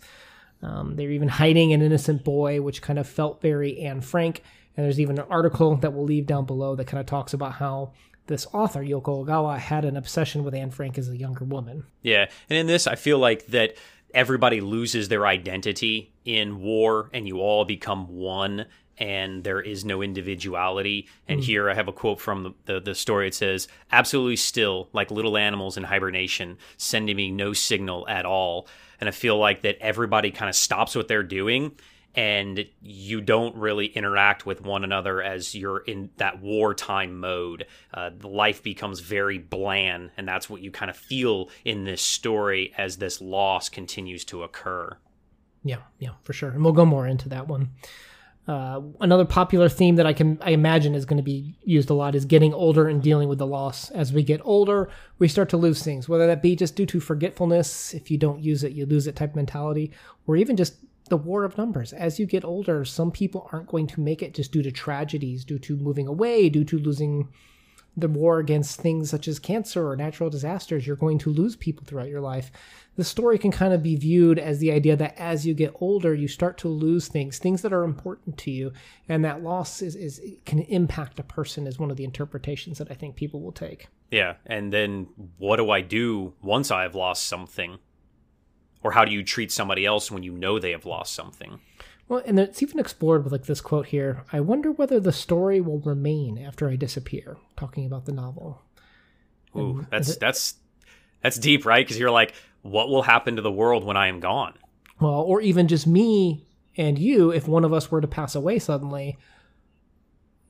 Um, 0.61 0.95
they're 0.95 1.11
even 1.11 1.27
hiding 1.29 1.73
an 1.73 1.81
innocent 1.81 2.23
boy, 2.23 2.61
which 2.61 2.83
kind 2.83 2.99
of 2.99 3.09
felt 3.09 3.41
very 3.41 3.79
Anne 3.79 4.01
Frank. 4.01 4.43
And 4.77 4.85
there's 4.85 4.99
even 4.99 5.17
an 5.17 5.25
article 5.29 5.75
that 5.77 5.93
we'll 5.93 6.05
leave 6.05 6.27
down 6.27 6.45
below 6.45 6.75
that 6.75 6.85
kind 6.85 6.99
of 6.99 7.07
talks 7.07 7.33
about 7.33 7.53
how 7.53 7.93
this 8.27 8.47
author, 8.53 8.83
Yoko 8.83 9.25
Ogawa, 9.25 9.57
had 9.57 9.85
an 9.85 9.97
obsession 9.97 10.43
with 10.43 10.53
Anne 10.53 10.71
Frank 10.71 10.97
as 10.97 11.09
a 11.09 11.17
younger 11.17 11.45
woman. 11.45 11.85
Yeah. 12.01 12.27
And 12.49 12.57
in 12.57 12.67
this, 12.67 12.87
I 12.87 12.95
feel 12.95 13.19
like 13.19 13.47
that 13.47 13.75
everybody 14.13 14.61
loses 14.61 15.09
their 15.09 15.27
identity 15.27 16.13
in 16.23 16.61
war 16.61 17.09
and 17.13 17.27
you 17.27 17.39
all 17.39 17.65
become 17.65 18.07
one 18.07 18.65
and 18.97 19.43
there 19.43 19.59
is 19.59 19.83
no 19.83 20.01
individuality. 20.01 21.07
And 21.27 21.41
mm. 21.41 21.43
here 21.43 21.69
I 21.69 21.73
have 21.73 21.87
a 21.87 21.93
quote 21.93 22.21
from 22.21 22.43
the, 22.43 22.73
the, 22.73 22.79
the, 22.79 22.95
story. 22.95 23.27
It 23.27 23.35
says, 23.35 23.67
Absolutely 23.91 24.37
still, 24.37 24.89
like 24.93 25.11
little 25.11 25.37
animals 25.37 25.75
in 25.77 25.83
hibernation, 25.83 26.57
sending 26.77 27.15
me 27.15 27.29
no 27.29 27.53
signal 27.53 28.07
at 28.07 28.25
all. 28.25 28.67
And 28.99 29.09
I 29.09 29.11
feel 29.11 29.37
like 29.37 29.61
that 29.63 29.77
everybody 29.81 30.31
kind 30.31 30.49
of 30.49 30.55
stops 30.55 30.95
what 30.95 31.09
they're 31.09 31.23
doing 31.23 31.73
and 32.15 32.65
you 32.81 33.21
don't 33.21 33.55
really 33.55 33.87
interact 33.87 34.45
with 34.45 34.61
one 34.61 34.83
another 34.83 35.21
as 35.21 35.53
you're 35.53 35.79
in 35.79 36.09
that 36.17 36.41
wartime 36.41 37.19
mode. 37.19 37.65
Uh, 37.93 38.11
life 38.23 38.63
becomes 38.63 39.01
very 39.01 39.37
bland, 39.37 40.11
and 40.17 40.27
that's 40.27 40.49
what 40.49 40.61
you 40.61 40.71
kind 40.71 40.89
of 40.89 40.95
feel 40.95 41.49
in 41.65 41.83
this 41.83 42.01
story 42.01 42.73
as 42.77 42.97
this 42.97 43.19
loss 43.21 43.69
continues 43.69 44.23
to 44.25 44.43
occur. 44.43 44.97
Yeah, 45.63 45.81
yeah, 45.99 46.11
for 46.23 46.33
sure, 46.33 46.49
and 46.49 46.63
we'll 46.63 46.73
go 46.73 46.85
more 46.85 47.07
into 47.07 47.27
that 47.29 47.47
one. 47.47 47.71
Uh, 48.47 48.79
another 49.01 49.25
popular 49.25 49.67
theme 49.67 49.95
that 49.95 50.05
I 50.05 50.13
can 50.13 50.37
I 50.39 50.51
imagine 50.51 50.93
is 50.93 51.05
going 51.05 51.17
to 51.17 51.23
be 51.23 51.57
used 51.63 51.89
a 51.89 51.95
lot 51.95 52.13
is 52.13 52.25
getting 52.25 52.53
older 52.53 52.87
and 52.87 53.01
dealing 53.01 53.27
with 53.27 53.39
the 53.39 53.47
loss. 53.47 53.89
As 53.89 54.13
we 54.13 54.21
get 54.21 54.39
older, 54.43 54.87
we 55.17 55.27
start 55.27 55.49
to 55.49 55.57
lose 55.57 55.83
things, 55.83 56.07
whether 56.07 56.27
that 56.27 56.43
be 56.43 56.55
just 56.55 56.75
due 56.75 56.85
to 56.85 56.99
forgetfulness, 56.99 57.95
if 57.95 58.11
you 58.11 58.19
don't 58.19 58.43
use 58.43 58.63
it, 58.63 58.73
you 58.73 58.85
lose 58.85 59.07
it 59.07 59.15
type 59.15 59.35
mentality, 59.35 59.91
or 60.27 60.35
even 60.37 60.55
just 60.55 60.75
the 61.09 61.17
war 61.17 61.43
of 61.43 61.57
numbers. 61.57 61.93
As 61.93 62.19
you 62.19 62.25
get 62.25 62.43
older, 62.43 62.83
some 62.83 63.11
people 63.11 63.49
aren't 63.51 63.67
going 63.67 63.87
to 63.87 64.01
make 64.01 64.23
it 64.23 64.33
just 64.33 64.51
due 64.51 64.63
to 64.63 64.71
tragedies, 64.71 65.45
due 65.45 65.59
to 65.59 65.75
moving 65.77 66.07
away, 66.07 66.49
due 66.49 66.63
to 66.65 66.79
losing 66.79 67.29
the 67.97 68.07
war 68.07 68.39
against 68.39 68.81
things 68.81 69.09
such 69.09 69.27
as 69.27 69.39
cancer 69.39 69.87
or 69.87 69.95
natural 69.95 70.29
disasters. 70.29 70.85
You're 70.85 70.95
going 70.95 71.17
to 71.19 71.29
lose 71.29 71.55
people 71.55 71.85
throughout 71.85 72.09
your 72.09 72.21
life. 72.21 72.51
The 72.97 73.03
story 73.03 73.37
can 73.37 73.51
kind 73.51 73.73
of 73.73 73.83
be 73.83 73.95
viewed 73.95 74.39
as 74.39 74.59
the 74.59 74.71
idea 74.71 74.95
that 74.95 75.17
as 75.17 75.45
you 75.45 75.53
get 75.53 75.75
older, 75.79 76.13
you 76.13 76.27
start 76.27 76.57
to 76.59 76.67
lose 76.67 77.07
things, 77.07 77.39
things 77.39 77.61
that 77.61 77.73
are 77.73 77.83
important 77.83 78.37
to 78.39 78.51
you, 78.51 78.73
and 79.07 79.23
that 79.23 79.43
loss 79.43 79.81
is, 79.81 79.95
is 79.95 80.21
can 80.45 80.59
impact 80.59 81.19
a 81.19 81.23
person. 81.23 81.67
Is 81.67 81.79
one 81.79 81.91
of 81.91 81.97
the 81.97 82.03
interpretations 82.03 82.77
that 82.77 82.91
I 82.91 82.95
think 82.95 83.15
people 83.15 83.41
will 83.41 83.51
take. 83.51 83.87
Yeah, 84.11 84.35
and 84.45 84.71
then 84.71 85.07
what 85.37 85.57
do 85.57 85.69
I 85.69 85.81
do 85.81 86.33
once 86.41 86.71
I've 86.71 86.95
lost 86.95 87.25
something? 87.27 87.79
Or 88.85 88.91
how 88.91 89.03
do 89.03 89.11
you 89.11 89.23
treat 89.23 89.51
somebody 89.51 89.83
else 89.83 90.11
when 90.11 90.21
you 90.21 90.31
know 90.31 90.59
they 90.59 90.69
have 90.69 90.85
lost 90.85 91.15
something? 91.15 91.59
Well 92.07 92.21
and 92.23 92.39
it's 92.39 92.61
even 92.61 92.77
explored 92.77 93.23
with 93.23 93.33
like 93.33 93.45
this 93.45 93.61
quote 93.61 93.87
here 93.87 94.23
i 94.31 94.39
wonder 94.39 94.71
whether 94.71 94.99
the 94.99 95.11
story 95.11 95.59
will 95.59 95.79
remain 95.79 96.37
after 96.37 96.69
i 96.69 96.75
disappear 96.75 97.37
talking 97.57 97.87
about 97.87 98.05
the 98.05 98.11
novel. 98.11 98.61
Ooh 99.55 99.79
and 99.79 99.87
that's 99.89 100.11
it, 100.11 100.19
that's 100.19 100.53
that's 101.23 101.39
deep 101.39 101.65
right? 101.65 101.83
Because 101.83 101.99
you're 101.99 102.11
like 102.11 102.35
what 102.61 102.89
will 102.89 103.01
happen 103.01 103.37
to 103.37 103.41
the 103.41 103.51
world 103.51 103.83
when 103.83 103.97
i 103.97 104.05
am 104.05 104.19
gone? 104.19 104.53
Well 104.99 105.21
or 105.21 105.41
even 105.41 105.67
just 105.67 105.87
me 105.87 106.45
and 106.77 106.99
you 106.99 107.31
if 107.31 107.47
one 107.47 107.65
of 107.65 107.73
us 107.73 107.89
were 107.89 108.01
to 108.01 108.07
pass 108.07 108.35
away 108.35 108.59
suddenly 108.59 109.17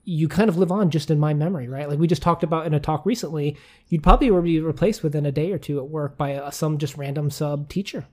you 0.04 0.28
kind 0.28 0.50
of 0.50 0.58
live 0.58 0.70
on 0.70 0.90
just 0.90 1.10
in 1.10 1.18
my 1.18 1.34
memory, 1.34 1.66
right? 1.66 1.88
Like 1.88 1.98
we 1.98 2.06
just 2.06 2.22
talked 2.22 2.44
about 2.44 2.64
in 2.64 2.74
a 2.74 2.78
talk 2.78 3.04
recently, 3.04 3.56
you'd 3.88 4.04
probably 4.04 4.30
be 4.40 4.60
replaced 4.60 5.02
within 5.02 5.26
a 5.26 5.32
day 5.32 5.50
or 5.50 5.58
two 5.58 5.78
at 5.80 5.88
work 5.88 6.16
by 6.16 6.30
a, 6.30 6.52
some 6.52 6.78
just 6.78 6.96
random 6.96 7.28
sub 7.28 7.68
teacher 7.68 8.06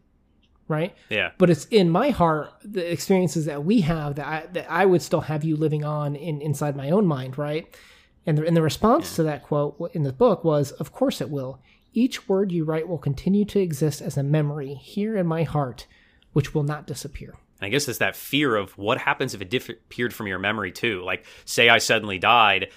right? 0.67 0.96
Yeah. 1.10 1.32
But 1.38 1.50
it's 1.50 1.65
in 1.65 1.89
my 1.89 2.10
heart 2.10 2.51
the 2.63 2.89
experiences 2.91 3.46
that 3.46 3.63
we 3.63 3.82
have 3.82 4.15
that 4.15 4.27
I, 4.27 4.46
that 4.53 4.72
I 4.72 4.86
would 4.86 5.01
still 5.01 5.22
have 5.22 5.43
you 5.43 5.55
living 5.55 5.84
on 5.84 6.15
in 6.15 6.41
inside 6.41 6.75
my 6.75 6.89
own 6.89 7.05
mind, 7.05 7.38
right? 7.38 7.74
And 8.25 8.38
the, 8.38 8.46
and 8.46 8.55
the 8.55 8.62
response 8.62 9.12
yeah. 9.12 9.15
to 9.17 9.24
that 9.24 9.43
quote 9.43 9.91
in 9.93 10.03
the 10.03 10.13
book 10.13 10.43
was, 10.43 10.72
"Of 10.72 10.91
course 10.91 11.22
it 11.22 11.29
will. 11.29 11.60
Each 11.93 12.27
word 12.27 12.51
you 12.51 12.63
write 12.63 12.88
will 12.88 12.98
continue 12.98 13.46
to 13.46 13.60
exist 13.60 14.01
as 14.01 14.17
a 14.17 14.24
memory 14.24 14.74
here 14.75 15.15
in 15.15 15.27
my 15.27 15.43
heart, 15.43 15.88
which 16.32 16.53
will 16.53 16.63
not 16.63 16.88
disappear." 16.88 17.36
And 17.60 17.67
I 17.67 17.70
guess 17.70 17.88
it's 17.88 18.00
that 18.00 18.15
fear 18.15 18.55
of 18.55 18.77
what 18.77 18.98
happens 18.98 19.34
if 19.34 19.41
it 19.41 19.50
disappeared 19.50 20.13
from 20.13 20.27
your 20.27 20.39
memory 20.39 20.72
too. 20.72 21.03
Like, 21.03 21.25
say 21.46 21.70
I 21.70 21.77
suddenly 21.79 22.17
died, 22.17 22.70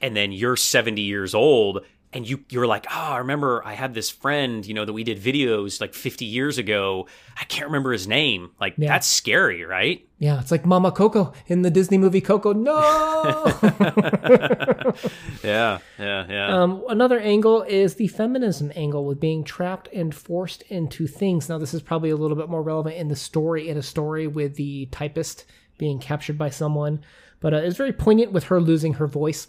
and 0.00 0.16
then 0.16 0.32
you're 0.32 0.56
70 0.56 1.02
years 1.02 1.34
old 1.34 1.84
and 2.14 2.28
you 2.28 2.44
you're 2.48 2.66
like, 2.66 2.86
oh, 2.90 3.12
I 3.12 3.18
remember 3.18 3.62
I 3.64 3.74
had 3.74 3.92
this 3.92 4.08
friend, 4.08 4.64
you 4.64 4.72
know, 4.72 4.84
that 4.84 4.92
we 4.92 5.02
did 5.02 5.20
videos 5.20 5.80
like 5.80 5.94
50 5.94 6.24
years 6.24 6.58
ago. 6.58 7.08
I 7.38 7.44
can't 7.44 7.66
remember 7.66 7.92
his 7.92 8.06
name. 8.06 8.52
Like 8.60 8.74
yeah. 8.78 8.88
that's 8.88 9.06
scary, 9.06 9.64
right? 9.64 10.06
Yeah, 10.18 10.40
it's 10.40 10.52
like 10.52 10.64
Mama 10.64 10.92
Coco 10.92 11.32
in 11.48 11.62
the 11.62 11.70
Disney 11.70 11.98
movie 11.98 12.20
Coco. 12.20 12.52
No. 12.52 12.78
yeah, 15.42 15.78
yeah, 15.98 16.26
yeah. 16.28 16.62
Um, 16.62 16.84
another 16.88 17.18
angle 17.18 17.62
is 17.62 17.96
the 17.96 18.06
feminism 18.08 18.72
angle 18.76 19.04
with 19.04 19.18
being 19.18 19.42
trapped 19.42 19.88
and 19.92 20.14
forced 20.14 20.62
into 20.62 21.06
things. 21.08 21.48
Now, 21.48 21.58
this 21.58 21.74
is 21.74 21.82
probably 21.82 22.10
a 22.10 22.16
little 22.16 22.36
bit 22.36 22.48
more 22.48 22.62
relevant 22.62 22.96
in 22.96 23.08
the 23.08 23.16
story 23.16 23.68
in 23.68 23.76
a 23.76 23.82
story 23.82 24.28
with 24.28 24.54
the 24.54 24.86
typist 24.86 25.44
being 25.78 25.98
captured 25.98 26.38
by 26.38 26.50
someone, 26.50 27.04
but 27.40 27.52
uh, 27.52 27.56
it's 27.58 27.76
very 27.76 27.92
poignant 27.92 28.30
with 28.30 28.44
her 28.44 28.60
losing 28.60 28.94
her 28.94 29.08
voice 29.08 29.48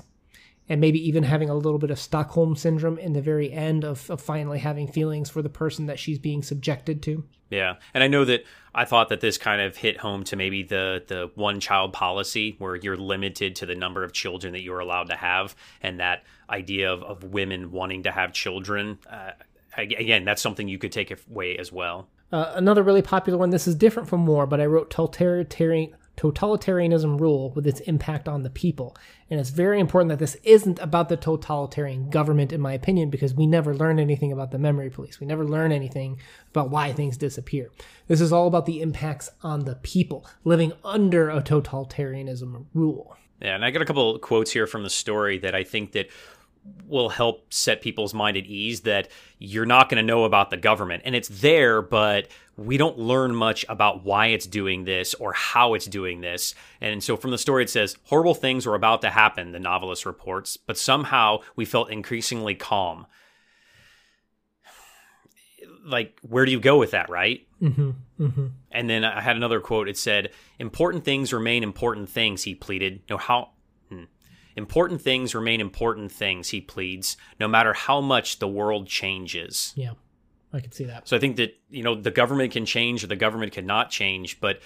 and 0.68 0.82
maybe 0.82 1.08
even 1.08 1.24
having 1.24 1.50
a 1.50 1.56
little 1.56 1.80
bit 1.80 1.92
of 1.92 2.00
Stockholm 2.00 2.56
syndrome 2.56 2.98
in 2.98 3.14
the 3.14 3.22
very 3.22 3.52
end 3.52 3.84
of, 3.84 4.10
of 4.10 4.22
finally 4.22 4.60
having 4.60 4.88
feelings 4.88 5.30
for 5.30 5.42
the 5.42 5.50
person 5.50 5.86
that 5.86 6.00
she's 6.00 6.20
being 6.20 6.42
subjected 6.42 7.04
to. 7.04 7.24
Yeah, 7.50 7.76
and 7.94 8.04
I 8.04 8.08
know 8.08 8.26
that 8.26 8.44
I 8.74 8.86
thought 8.86 9.10
that 9.10 9.22
this 9.22 9.38
kind 9.38 9.62
of 9.62 9.78
hit 9.78 9.98
home 9.98 10.24
to 10.26 10.36
maybe 10.36 10.64
the 10.64 11.04
the 11.06 11.30
one 11.36 11.60
child 11.60 11.94
policy 11.94 12.56
where 12.58 12.76
you're 12.76 12.98
limited 12.98 13.56
to 13.58 13.66
the 13.66 13.76
number 13.76 14.04
of 14.04 14.14
children 14.14 14.54
that 14.54 14.62
you're 14.62 14.80
allowed 14.80 15.10
to 15.10 15.16
have, 15.16 15.56
and 15.82 16.00
that 16.00 16.24
idea 16.50 16.92
of, 16.92 17.04
of 17.04 17.24
women 17.24 17.72
wanting 17.72 18.04
to 18.04 18.12
have 18.12 18.34
children. 18.34 18.98
Uh, 19.10 19.32
again, 19.78 20.26
that's 20.26 20.42
something 20.42 20.68
you 20.68 20.78
could 20.78 20.92
take 20.92 21.14
away 21.30 21.58
as 21.58 21.72
well. 21.72 22.08
Uh, 22.32 22.52
another 22.56 22.82
really 22.82 23.02
popular 23.02 23.38
one. 23.38 23.52
This 23.52 23.68
is 23.68 23.76
different 23.76 24.10
from 24.10 24.26
war, 24.26 24.48
but 24.48 24.60
I 24.60 24.66
wrote 24.66 24.90
totalitarian 24.90 25.96
totalitarianism 26.18 27.20
rule 27.20 27.52
with 27.52 27.68
its 27.68 27.82
impact 27.82 28.28
on 28.28 28.44
the 28.44 28.50
people. 28.50 28.96
And 29.30 29.40
it's 29.40 29.50
very 29.50 29.80
important 29.80 30.10
that 30.10 30.20
this 30.20 30.38
isn't 30.44 30.80
about 30.80 31.10
the 31.10 31.18
totalitarian 31.18 32.10
government, 32.10 32.54
in 32.54 32.62
my 32.62 32.74
opinion, 32.74 33.10
because 33.10 33.34
we 33.34 33.48
never 33.48 33.74
learn 33.74 34.00
anything 34.00 34.32
about 34.32 34.52
the 34.52 34.60
memory 34.60 34.90
police. 34.90 35.20
We 35.20 35.28
never 35.28 35.44
learn 35.44 35.72
anything 35.72 36.20
about 36.52 36.70
why 36.70 36.94
things 36.94 37.18
disappear. 37.18 37.70
This 38.08 38.22
is 38.22 38.32
all 38.32 38.48
about 38.48 38.66
the 38.66 38.82
impacts 38.82 39.30
on 39.44 39.66
the 39.66 39.76
people 39.76 40.28
living 40.44 40.74
under 40.84 41.30
a 41.30 41.42
totalitarianism 41.42 42.66
rule. 42.74 43.16
Yeah, 43.42 43.56
and 43.56 43.66
I 43.66 43.72
got 43.72 43.82
a 43.82 43.86
couple 43.86 44.18
quotes 44.20 44.52
here 44.52 44.68
from 44.68 44.84
the 44.84 44.90
story 44.90 45.38
that 45.40 45.56
I 45.56 45.64
think 45.64 45.92
that 45.92 46.10
will 46.88 47.10
help 47.10 47.54
set 47.54 47.82
people's 47.82 48.14
mind 48.14 48.38
at 48.38 48.46
ease 48.46 48.82
that 48.82 49.10
you're 49.40 49.66
not 49.66 49.90
going 49.90 50.02
to 50.02 50.08
know 50.08 50.24
about 50.24 50.50
the 50.50 50.58
government 50.58 51.04
and 51.06 51.16
it's 51.16 51.28
there 51.28 51.82
but 51.82 52.28
we 52.58 52.78
don't 52.78 52.98
learn 52.98 53.36
much 53.36 53.66
about 53.68 54.04
why 54.04 54.28
it's 54.28 54.46
doing 54.46 54.86
this 54.86 55.14
or 55.16 55.34
how 55.34 55.74
it's 55.74 55.86
doing 55.86 56.22
this. 56.22 56.56
And 56.82 57.04
so 57.04 57.18
from 57.18 57.32
the 57.32 57.38
story 57.38 57.64
it 57.64 57.70
says 57.70 57.98
horrible 58.04 58.34
things 58.34 58.66
were 58.66 58.76
about 58.76 59.02
to 59.02 59.10
happen 59.10 59.52
the 59.52 59.60
novelist 59.60 60.06
reports 60.06 60.58
but 60.58 60.78
somehow 60.78 61.40
we 61.56 61.66
felt 61.66 61.90
increasingly 61.90 62.56
calm. 62.56 63.08
Like 65.86 66.20
where 66.22 66.46
do 66.46 66.52
you 66.52 66.60
go 66.60 66.78
with 66.78 66.92
that 66.92 67.10
right? 67.10 67.46
Mm-hmm, 67.62 67.92
mm-hmm. 68.20 68.48
and 68.72 68.90
then 68.90 69.04
i 69.04 69.22
had 69.22 69.36
another 69.38 69.60
quote. 69.60 69.88
It 69.88 69.98
said 69.98 70.32
important 70.60 71.06
things 71.06 71.34
remain 71.34 71.64
important 71.64 72.10
things 72.10 72.44
he 72.44 72.56
pleaded. 72.56 73.02
No 73.10 73.18
how 73.18 73.50
Important 74.56 75.02
things 75.02 75.36
remain 75.36 75.60
important 75.60 76.12
things, 76.12 76.50
he 76.50 76.62
pleads, 76.62 77.18
no 77.40 77.48
matter 77.48 77.74
how 77.74 78.00
much 78.00 78.40
the 78.40 78.48
world 78.48 78.88
changes. 78.88 79.74
Yeah, 79.76 79.92
I 80.56 80.62
can 80.62 80.72
see 80.72 80.86
that. 80.86 81.08
So 81.08 81.18
I 81.18 81.20
think 81.20 81.36
that, 81.36 81.56
you 81.70 81.84
know, 81.84 81.96
the 81.96 82.12
government 82.12 82.54
can 82.54 82.66
change 82.66 83.04
or 83.04 83.08
the 83.08 83.16
government 83.16 83.52
cannot 83.52 83.90
change, 83.90 84.40
but 84.40 84.62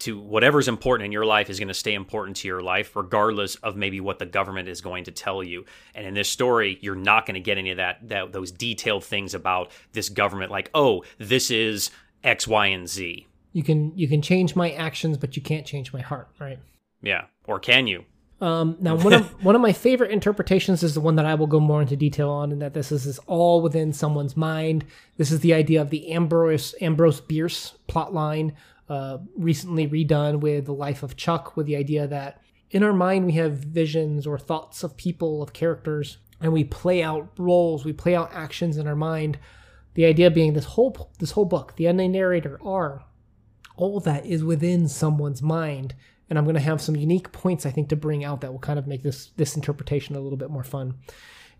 to 0.00 0.18
whatever's 0.18 0.68
important 0.68 1.06
in 1.06 1.12
your 1.12 1.24
life 1.24 1.50
is 1.50 1.58
going 1.58 1.68
to 1.68 1.74
stay 1.74 1.94
important 1.94 2.36
to 2.38 2.48
your 2.48 2.62
life, 2.62 2.96
regardless 2.96 3.54
of 3.56 3.76
maybe 3.76 4.00
what 4.00 4.18
the 4.18 4.26
government 4.26 4.68
is 4.68 4.80
going 4.80 5.04
to 5.04 5.10
tell 5.10 5.42
you. 5.42 5.64
And 5.94 6.06
in 6.06 6.14
this 6.14 6.28
story, 6.28 6.78
you're 6.80 6.96
not 6.96 7.26
going 7.26 7.34
to 7.34 7.40
get 7.40 7.58
any 7.58 7.70
of 7.70 7.76
that, 7.76 8.08
that 8.08 8.32
those 8.32 8.50
detailed 8.50 9.04
things 9.04 9.34
about 9.34 9.70
this 9.92 10.08
government, 10.08 10.50
like, 10.50 10.70
oh, 10.74 11.04
this 11.18 11.50
is 11.50 11.90
X, 12.24 12.48
Y, 12.48 12.66
and 12.66 12.88
Z. 12.88 13.26
You 13.52 13.62
can 13.62 13.96
you 13.96 14.08
can 14.08 14.20
change 14.20 14.56
my 14.56 14.72
actions, 14.72 15.16
but 15.16 15.36
you 15.36 15.42
can't 15.42 15.64
change 15.64 15.92
my 15.92 16.00
heart, 16.00 16.28
right? 16.40 16.58
Yeah. 17.02 17.26
Or 17.46 17.60
can 17.60 17.86
you? 17.86 18.04
Um, 18.44 18.76
now, 18.78 18.94
one 18.96 19.14
of 19.14 19.42
one 19.42 19.54
of 19.54 19.62
my 19.62 19.72
favorite 19.72 20.10
interpretations 20.10 20.82
is 20.82 20.92
the 20.92 21.00
one 21.00 21.16
that 21.16 21.24
I 21.24 21.34
will 21.34 21.46
go 21.46 21.60
more 21.60 21.80
into 21.80 21.96
detail 21.96 22.28
on, 22.28 22.52
and 22.52 22.60
that 22.60 22.74
this 22.74 22.92
is, 22.92 23.06
is 23.06 23.18
all 23.20 23.62
within 23.62 23.90
someone's 23.90 24.36
mind. 24.36 24.84
This 25.16 25.32
is 25.32 25.40
the 25.40 25.54
idea 25.54 25.80
of 25.80 25.88
the 25.88 26.12
Ambrose 26.12 26.74
Ambrose 26.82 27.22
Bierce 27.22 27.72
plot 27.86 28.12
line, 28.12 28.54
uh, 28.90 29.16
recently 29.34 29.88
redone 29.88 30.40
with 30.40 30.66
the 30.66 30.74
life 30.74 31.02
of 31.02 31.16
Chuck, 31.16 31.56
with 31.56 31.64
the 31.64 31.76
idea 31.76 32.06
that 32.06 32.42
in 32.70 32.82
our 32.82 32.92
mind 32.92 33.24
we 33.24 33.32
have 33.32 33.52
visions 33.54 34.26
or 34.26 34.38
thoughts 34.38 34.84
of 34.84 34.94
people, 34.98 35.42
of 35.42 35.54
characters, 35.54 36.18
and 36.38 36.52
we 36.52 36.64
play 36.64 37.02
out 37.02 37.30
roles, 37.38 37.86
we 37.86 37.94
play 37.94 38.14
out 38.14 38.28
actions 38.34 38.76
in 38.76 38.86
our 38.86 38.94
mind. 38.94 39.38
The 39.94 40.04
idea 40.04 40.30
being 40.30 40.52
this 40.52 40.66
whole 40.66 41.10
this 41.18 41.30
whole 41.30 41.46
book, 41.46 41.76
the 41.76 41.86
unnamed 41.86 42.12
narrator, 42.12 42.60
are 42.62 43.06
all 43.74 44.00
that 44.00 44.26
is 44.26 44.44
within 44.44 44.86
someone's 44.86 45.40
mind 45.40 45.94
and 46.28 46.38
I'm 46.38 46.44
going 46.44 46.54
to 46.54 46.60
have 46.60 46.80
some 46.80 46.96
unique 46.96 47.32
points 47.32 47.66
I 47.66 47.70
think 47.70 47.88
to 47.90 47.96
bring 47.96 48.24
out 48.24 48.40
that 48.40 48.52
will 48.52 48.60
kind 48.60 48.78
of 48.78 48.86
make 48.86 49.02
this 49.02 49.30
this 49.36 49.56
interpretation 49.56 50.16
a 50.16 50.20
little 50.20 50.38
bit 50.38 50.50
more 50.50 50.64
fun. 50.64 50.94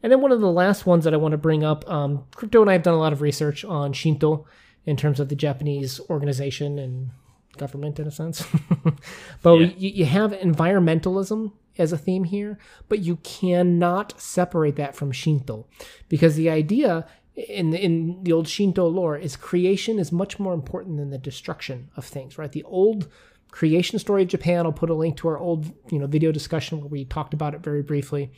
And 0.02 0.12
then 0.12 0.20
one 0.20 0.32
of 0.32 0.40
the 0.40 0.50
last 0.50 0.84
ones 0.84 1.04
that 1.04 1.14
I 1.14 1.16
want 1.16 1.32
to 1.32 1.38
bring 1.38 1.64
up, 1.64 1.90
um, 1.90 2.24
Crypto 2.34 2.60
and 2.60 2.68
I 2.68 2.74
have 2.74 2.82
done 2.82 2.94
a 2.94 2.98
lot 2.98 3.14
of 3.14 3.22
research 3.22 3.64
on 3.64 3.94
Shinto 3.94 4.46
in 4.84 4.96
terms 4.96 5.18
of 5.18 5.30
the 5.30 5.34
Japanese 5.34 5.98
organization 6.10 6.78
and 6.78 7.10
government 7.56 7.98
in 7.98 8.06
a 8.06 8.10
sense. 8.10 8.46
but 9.42 9.54
yeah. 9.54 9.66
you, 9.78 9.90
you 9.90 10.04
have 10.04 10.32
environmentalism 10.32 11.52
as 11.78 11.92
a 11.92 11.98
theme 11.98 12.24
here, 12.24 12.58
but 12.88 13.00
you 13.00 13.16
cannot 13.16 14.20
separate 14.20 14.76
that 14.76 14.94
from 14.94 15.10
Shinto 15.10 15.66
because 16.08 16.36
the 16.36 16.50
idea 16.50 17.06
in 17.34 17.74
in 17.74 18.22
the 18.22 18.32
old 18.32 18.46
Shinto 18.46 18.86
lore 18.86 19.16
is 19.16 19.36
creation 19.36 19.98
is 19.98 20.12
much 20.12 20.38
more 20.38 20.54
important 20.54 20.98
than 20.98 21.10
the 21.10 21.18
destruction 21.18 21.90
of 21.96 22.04
things, 22.04 22.38
right? 22.38 22.52
The 22.52 22.62
old 22.64 23.08
creation 23.54 24.00
story 24.00 24.22
of 24.22 24.28
Japan. 24.28 24.66
I'll 24.66 24.72
put 24.72 24.90
a 24.90 24.94
link 24.94 25.16
to 25.18 25.28
our 25.28 25.38
old 25.38 25.72
you 25.88 26.00
know 26.00 26.08
video 26.08 26.32
discussion 26.32 26.80
where 26.80 26.88
we 26.88 27.04
talked 27.04 27.34
about 27.34 27.54
it 27.54 27.60
very 27.60 27.82
briefly. 27.82 28.32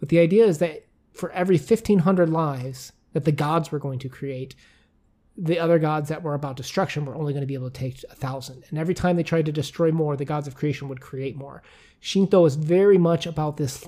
But 0.00 0.08
the 0.08 0.18
idea 0.18 0.46
is 0.46 0.58
that 0.58 0.86
for 1.12 1.30
every 1.32 1.56
1500 1.56 2.30
lives 2.30 2.92
that 3.12 3.26
the 3.26 3.32
gods 3.32 3.70
were 3.70 3.78
going 3.78 3.98
to 3.98 4.08
create, 4.08 4.54
the 5.36 5.58
other 5.58 5.78
gods 5.78 6.08
that 6.08 6.22
were 6.22 6.32
about 6.32 6.56
destruction 6.56 7.04
were 7.04 7.14
only 7.14 7.34
going 7.34 7.42
to 7.42 7.46
be 7.46 7.52
able 7.52 7.70
to 7.70 7.78
take 7.78 8.02
a 8.10 8.14
thousand. 8.14 8.64
And 8.70 8.78
every 8.78 8.94
time 8.94 9.16
they 9.16 9.22
tried 9.22 9.44
to 9.44 9.52
destroy 9.52 9.92
more, 9.92 10.16
the 10.16 10.24
gods 10.24 10.48
of 10.48 10.54
creation 10.54 10.88
would 10.88 11.02
create 11.02 11.36
more. 11.36 11.62
Shinto 12.00 12.46
is 12.46 12.56
very 12.56 12.96
much 12.96 13.26
about 13.26 13.58
this 13.58 13.86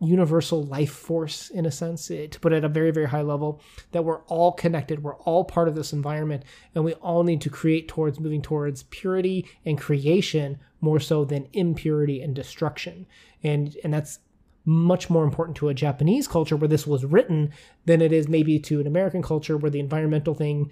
universal 0.00 0.64
life 0.64 0.92
force 0.92 1.50
in 1.50 1.66
a 1.66 1.70
sense 1.70 2.10
eh, 2.10 2.26
to 2.26 2.40
put 2.40 2.52
it 2.52 2.56
at 2.56 2.64
a 2.64 2.68
very 2.68 2.90
very 2.90 3.06
high 3.06 3.22
level 3.22 3.60
that 3.92 4.02
we're 4.02 4.22
all 4.22 4.52
connected 4.52 5.02
we're 5.02 5.16
all 5.16 5.44
part 5.44 5.68
of 5.68 5.74
this 5.74 5.92
environment 5.92 6.42
and 6.74 6.84
we 6.84 6.94
all 6.94 7.22
need 7.22 7.40
to 7.40 7.50
create 7.50 7.86
towards 7.86 8.18
moving 8.18 8.40
towards 8.40 8.84
purity 8.84 9.46
and 9.66 9.78
creation 9.78 10.58
more 10.84 11.00
so 11.00 11.24
than 11.24 11.48
impurity 11.52 12.22
and 12.22 12.34
destruction. 12.36 13.06
And 13.42 13.76
and 13.82 13.92
that's 13.92 14.20
much 14.66 15.10
more 15.10 15.24
important 15.24 15.56
to 15.56 15.68
a 15.68 15.74
Japanese 15.74 16.28
culture 16.28 16.56
where 16.56 16.68
this 16.68 16.86
was 16.86 17.04
written 17.04 17.52
than 17.84 18.00
it 18.00 18.12
is 18.12 18.28
maybe 18.28 18.58
to 18.58 18.80
an 18.80 18.86
American 18.86 19.22
culture 19.22 19.56
where 19.56 19.70
the 19.70 19.80
environmental 19.80 20.34
thing 20.34 20.70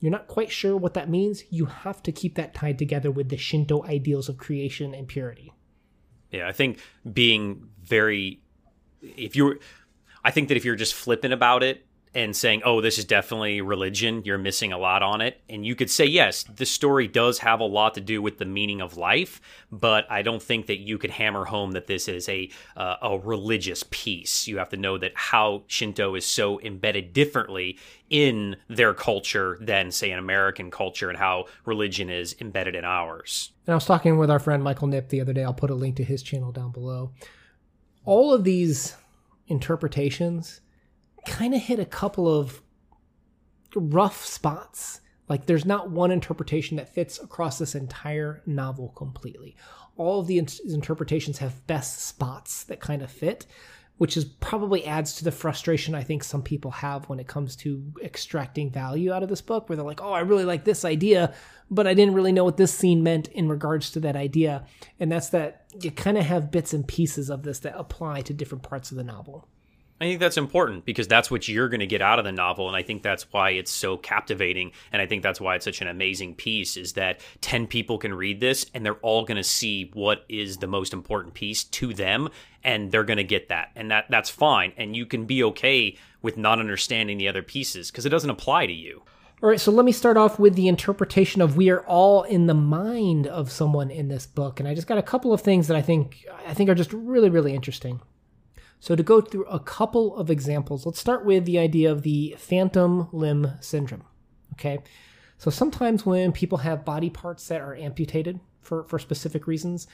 you're 0.00 0.10
not 0.10 0.28
quite 0.28 0.50
sure 0.50 0.78
what 0.78 0.94
that 0.94 1.10
means. 1.10 1.44
You 1.50 1.66
have 1.66 2.02
to 2.04 2.12
keep 2.12 2.34
that 2.36 2.54
tied 2.54 2.78
together 2.78 3.10
with 3.10 3.28
the 3.28 3.36
Shinto 3.36 3.84
ideals 3.84 4.30
of 4.30 4.38
creation 4.38 4.94
and 4.94 5.06
purity. 5.06 5.52
Yeah, 6.30 6.48
I 6.48 6.52
think 6.52 6.78
being 7.12 7.68
very 7.82 8.40
if 9.02 9.36
you're, 9.36 9.58
I 10.24 10.30
think 10.30 10.48
that 10.48 10.56
if 10.56 10.64
you're 10.64 10.76
just 10.76 10.94
flipping 10.94 11.32
about 11.32 11.62
it 11.62 11.86
and 12.12 12.34
saying, 12.34 12.62
"Oh, 12.64 12.80
this 12.80 12.98
is 12.98 13.04
definitely 13.04 13.60
religion," 13.60 14.22
you're 14.24 14.36
missing 14.36 14.72
a 14.72 14.78
lot 14.78 15.02
on 15.02 15.20
it. 15.20 15.40
And 15.48 15.64
you 15.64 15.76
could 15.76 15.90
say, 15.90 16.04
"Yes, 16.04 16.42
the 16.42 16.66
story 16.66 17.06
does 17.06 17.38
have 17.38 17.60
a 17.60 17.64
lot 17.64 17.94
to 17.94 18.00
do 18.00 18.20
with 18.20 18.38
the 18.38 18.44
meaning 18.44 18.80
of 18.80 18.96
life," 18.96 19.40
but 19.70 20.10
I 20.10 20.22
don't 20.22 20.42
think 20.42 20.66
that 20.66 20.78
you 20.78 20.98
could 20.98 21.10
hammer 21.10 21.44
home 21.44 21.70
that 21.72 21.86
this 21.86 22.08
is 22.08 22.28
a 22.28 22.50
uh, 22.76 22.96
a 23.00 23.18
religious 23.18 23.84
piece. 23.90 24.48
You 24.48 24.58
have 24.58 24.70
to 24.70 24.76
know 24.76 24.98
that 24.98 25.12
how 25.14 25.62
Shinto 25.68 26.16
is 26.16 26.26
so 26.26 26.60
embedded 26.60 27.12
differently 27.12 27.78
in 28.08 28.56
their 28.68 28.92
culture 28.92 29.56
than, 29.60 29.92
say, 29.92 30.10
an 30.10 30.18
American 30.18 30.70
culture, 30.72 31.10
and 31.10 31.18
how 31.18 31.44
religion 31.64 32.10
is 32.10 32.34
embedded 32.40 32.74
in 32.74 32.84
ours. 32.84 33.52
And 33.68 33.72
I 33.72 33.76
was 33.76 33.86
talking 33.86 34.18
with 34.18 34.32
our 34.32 34.40
friend 34.40 34.64
Michael 34.64 34.88
Nip 34.88 35.10
the 35.10 35.20
other 35.20 35.32
day. 35.32 35.44
I'll 35.44 35.54
put 35.54 35.70
a 35.70 35.76
link 35.76 35.94
to 35.96 36.04
his 36.04 36.24
channel 36.24 36.50
down 36.50 36.72
below 36.72 37.12
all 38.04 38.32
of 38.32 38.44
these 38.44 38.96
interpretations 39.46 40.60
kind 41.26 41.54
of 41.54 41.60
hit 41.60 41.78
a 41.78 41.84
couple 41.84 42.26
of 42.28 42.62
rough 43.74 44.24
spots 44.24 45.00
Like 45.30 45.46
there's 45.46 45.64
not 45.64 45.92
one 45.92 46.10
interpretation 46.10 46.76
that 46.76 46.92
fits 46.92 47.20
across 47.20 47.58
this 47.58 47.76
entire 47.76 48.42
novel 48.46 48.88
completely. 48.88 49.54
All 49.96 50.18
of 50.18 50.26
the 50.26 50.38
in- 50.38 50.48
interpretations 50.68 51.38
have 51.38 51.66
best 51.68 52.00
spots 52.00 52.64
that 52.64 52.80
kind 52.80 53.00
of 53.00 53.12
fit, 53.12 53.46
which 54.00 54.16
is 54.16 54.24
probably 54.24 54.86
adds 54.86 55.16
to 55.16 55.24
the 55.24 55.30
frustration 55.30 55.94
I 55.94 56.02
think 56.02 56.24
some 56.24 56.40
people 56.40 56.70
have 56.70 57.10
when 57.10 57.20
it 57.20 57.26
comes 57.26 57.54
to 57.56 57.92
extracting 58.02 58.70
value 58.70 59.12
out 59.12 59.22
of 59.22 59.28
this 59.28 59.42
book, 59.42 59.68
where 59.68 59.76
they're 59.76 59.84
like, 59.84 60.00
"Oh, 60.00 60.12
I 60.12 60.20
really 60.20 60.46
like 60.46 60.64
this 60.64 60.86
idea, 60.86 61.34
but 61.70 61.86
I 61.86 61.92
didn't 61.92 62.14
really 62.14 62.32
know 62.32 62.44
what 62.44 62.56
this 62.56 62.72
scene 62.72 63.02
meant 63.02 63.28
in 63.28 63.50
regards 63.50 63.90
to 63.90 64.00
that 64.00 64.16
idea." 64.16 64.64
And 64.98 65.12
that's 65.12 65.28
that 65.28 65.66
you 65.82 65.90
kind 65.90 66.16
of 66.16 66.24
have 66.24 66.50
bits 66.50 66.72
and 66.72 66.88
pieces 66.88 67.28
of 67.28 67.42
this 67.42 67.58
that 67.58 67.74
apply 67.76 68.22
to 68.22 68.32
different 68.32 68.64
parts 68.64 68.90
of 68.90 68.96
the 68.96 69.04
novel. 69.04 69.46
I 70.00 70.06
think 70.06 70.20
that's 70.20 70.38
important 70.38 70.86
because 70.86 71.06
that's 71.06 71.30
what 71.30 71.46
you're 71.46 71.68
going 71.68 71.80
to 71.80 71.86
get 71.86 72.00
out 72.00 72.18
of 72.18 72.24
the 72.24 72.32
novel. 72.32 72.68
And 72.68 72.76
I 72.76 72.82
think 72.82 73.02
that's 73.02 73.30
why 73.32 73.50
it's 73.50 73.70
so 73.70 73.98
captivating. 73.98 74.72
And 74.92 75.02
I 75.02 75.06
think 75.06 75.22
that's 75.22 75.42
why 75.42 75.56
it's 75.56 75.64
such 75.66 75.82
an 75.82 75.88
amazing 75.88 76.36
piece 76.36 76.78
is 76.78 76.94
that 76.94 77.20
10 77.42 77.66
people 77.66 77.98
can 77.98 78.14
read 78.14 78.40
this 78.40 78.64
and 78.72 78.84
they're 78.84 78.94
all 78.94 79.26
going 79.26 79.36
to 79.36 79.44
see 79.44 79.90
what 79.92 80.24
is 80.26 80.56
the 80.56 80.66
most 80.66 80.94
important 80.94 81.34
piece 81.34 81.64
to 81.64 81.92
them. 81.92 82.30
And 82.64 82.90
they're 82.90 83.04
going 83.04 83.18
to 83.18 83.24
get 83.24 83.48
that. 83.48 83.72
And 83.76 83.90
that 83.90 84.06
that's 84.08 84.30
fine. 84.30 84.72
And 84.78 84.96
you 84.96 85.04
can 85.04 85.26
be 85.26 85.44
okay 85.44 85.98
with 86.22 86.38
not 86.38 86.60
understanding 86.60 87.18
the 87.18 87.28
other 87.28 87.42
pieces 87.42 87.90
because 87.90 88.06
it 88.06 88.10
doesn't 88.10 88.30
apply 88.30 88.66
to 88.66 88.72
you. 88.72 89.02
All 89.42 89.48
right, 89.48 89.60
so 89.60 89.70
let 89.70 89.86
me 89.86 89.92
start 89.92 90.18
off 90.18 90.38
with 90.38 90.54
the 90.54 90.68
interpretation 90.68 91.40
of 91.40 91.56
we 91.56 91.70
are 91.70 91.80
all 91.86 92.24
in 92.24 92.46
the 92.46 92.54
mind 92.54 93.26
of 93.26 93.50
someone 93.50 93.90
in 93.90 94.08
this 94.08 94.26
book, 94.26 94.60
and 94.60 94.68
I 94.68 94.74
just 94.74 94.86
got 94.86 94.98
a 94.98 95.02
couple 95.02 95.32
of 95.32 95.40
things 95.40 95.66
that 95.68 95.78
I 95.78 95.80
think 95.80 96.26
I 96.46 96.52
think 96.52 96.68
are 96.68 96.74
just 96.74 96.92
really 96.92 97.30
really 97.30 97.54
interesting. 97.54 98.02
So, 98.82 98.96
to 98.96 99.02
go 99.02 99.20
through 99.20 99.44
a 99.44 99.60
couple 99.60 100.16
of 100.16 100.30
examples, 100.30 100.86
let's 100.86 100.98
start 100.98 101.26
with 101.26 101.44
the 101.44 101.58
idea 101.58 101.92
of 101.92 102.02
the 102.02 102.34
phantom 102.38 103.08
limb 103.12 103.52
syndrome. 103.60 104.04
Okay. 104.54 104.78
So, 105.36 105.50
sometimes 105.50 106.06
when 106.06 106.32
people 106.32 106.58
have 106.58 106.84
body 106.84 107.10
parts 107.10 107.46
that 107.48 107.60
are 107.60 107.76
amputated 107.76 108.40
for, 108.62 108.84
for 108.84 108.98
specific 108.98 109.46
reasons, 109.46 109.86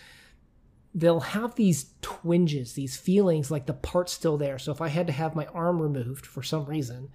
they'll 0.94 1.18
have 1.18 1.56
these 1.56 1.90
twinges, 2.00 2.74
these 2.74 2.96
feelings 2.96 3.50
like 3.50 3.66
the 3.66 3.72
part's 3.72 4.12
still 4.12 4.36
there. 4.36 4.56
So, 4.56 4.70
if 4.70 4.80
I 4.80 4.88
had 4.88 5.08
to 5.08 5.12
have 5.12 5.34
my 5.34 5.46
arm 5.46 5.82
removed 5.82 6.24
for 6.24 6.44
some 6.44 6.64
reason, 6.66 7.08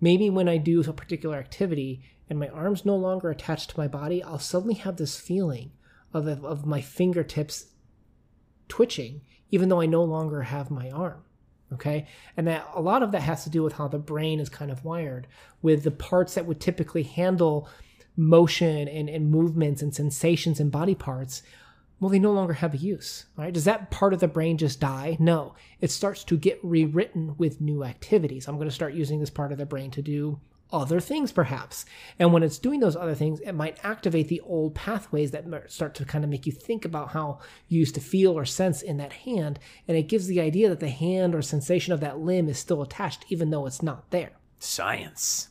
maybe 0.00 0.30
when 0.30 0.48
I 0.48 0.58
do 0.58 0.80
a 0.80 0.92
particular 0.92 1.38
activity 1.38 2.04
and 2.28 2.38
my 2.38 2.48
arm's 2.48 2.86
no 2.86 2.94
longer 2.94 3.30
attached 3.30 3.70
to 3.70 3.78
my 3.80 3.88
body, 3.88 4.22
I'll 4.22 4.38
suddenly 4.38 4.74
have 4.74 4.96
this 4.96 5.18
feeling 5.18 5.72
of, 6.14 6.28
of 6.44 6.66
my 6.66 6.80
fingertips 6.80 7.66
twitching 8.68 9.22
even 9.50 9.68
though 9.68 9.80
I 9.80 9.86
no 9.86 10.04
longer 10.04 10.42
have 10.42 10.70
my 10.70 10.90
arm. 10.90 11.22
Okay. 11.72 12.06
And 12.36 12.46
that 12.46 12.68
a 12.74 12.80
lot 12.80 13.02
of 13.02 13.12
that 13.12 13.22
has 13.22 13.44
to 13.44 13.50
do 13.50 13.62
with 13.62 13.74
how 13.74 13.88
the 13.88 13.98
brain 13.98 14.40
is 14.40 14.48
kind 14.48 14.70
of 14.70 14.84
wired, 14.84 15.26
with 15.62 15.84
the 15.84 15.90
parts 15.90 16.34
that 16.34 16.46
would 16.46 16.60
typically 16.60 17.04
handle 17.04 17.68
motion 18.16 18.88
and, 18.88 19.08
and 19.08 19.30
movements 19.30 19.80
and 19.82 19.94
sensations 19.94 20.58
and 20.58 20.72
body 20.72 20.94
parts. 20.94 21.42
Well, 22.00 22.10
they 22.10 22.18
no 22.18 22.32
longer 22.32 22.54
have 22.54 22.74
a 22.74 22.78
use. 22.78 23.26
Right? 23.36 23.52
Does 23.52 23.64
that 23.64 23.90
part 23.90 24.12
of 24.12 24.20
the 24.20 24.26
brain 24.26 24.58
just 24.58 24.80
die? 24.80 25.16
No. 25.20 25.54
It 25.80 25.90
starts 25.90 26.24
to 26.24 26.36
get 26.36 26.58
rewritten 26.62 27.34
with 27.38 27.60
new 27.60 27.84
activities. 27.84 28.48
I'm 28.48 28.56
going 28.56 28.68
to 28.68 28.74
start 28.74 28.94
using 28.94 29.20
this 29.20 29.30
part 29.30 29.52
of 29.52 29.58
the 29.58 29.66
brain 29.66 29.90
to 29.92 30.02
do 30.02 30.40
other 30.72 31.00
things 31.00 31.32
perhaps. 31.32 31.84
And 32.18 32.32
when 32.32 32.42
it's 32.42 32.58
doing 32.58 32.80
those 32.80 32.96
other 32.96 33.14
things, 33.14 33.40
it 33.40 33.52
might 33.52 33.84
activate 33.84 34.28
the 34.28 34.40
old 34.40 34.74
pathways 34.74 35.30
that 35.30 35.44
start 35.68 35.94
to 35.96 36.04
kind 36.04 36.24
of 36.24 36.30
make 36.30 36.46
you 36.46 36.52
think 36.52 36.84
about 36.84 37.10
how 37.10 37.40
you 37.68 37.78
used 37.78 37.94
to 37.94 38.00
feel 38.00 38.36
or 38.36 38.44
sense 38.44 38.82
in 38.82 38.96
that 38.98 39.12
hand. 39.12 39.58
And 39.88 39.96
it 39.96 40.08
gives 40.08 40.26
the 40.26 40.40
idea 40.40 40.68
that 40.68 40.80
the 40.80 40.88
hand 40.88 41.34
or 41.34 41.42
sensation 41.42 41.92
of 41.92 42.00
that 42.00 42.18
limb 42.18 42.48
is 42.48 42.58
still 42.58 42.82
attached, 42.82 43.24
even 43.28 43.50
though 43.50 43.66
it's 43.66 43.82
not 43.82 44.10
there. 44.10 44.32
Science. 44.58 45.48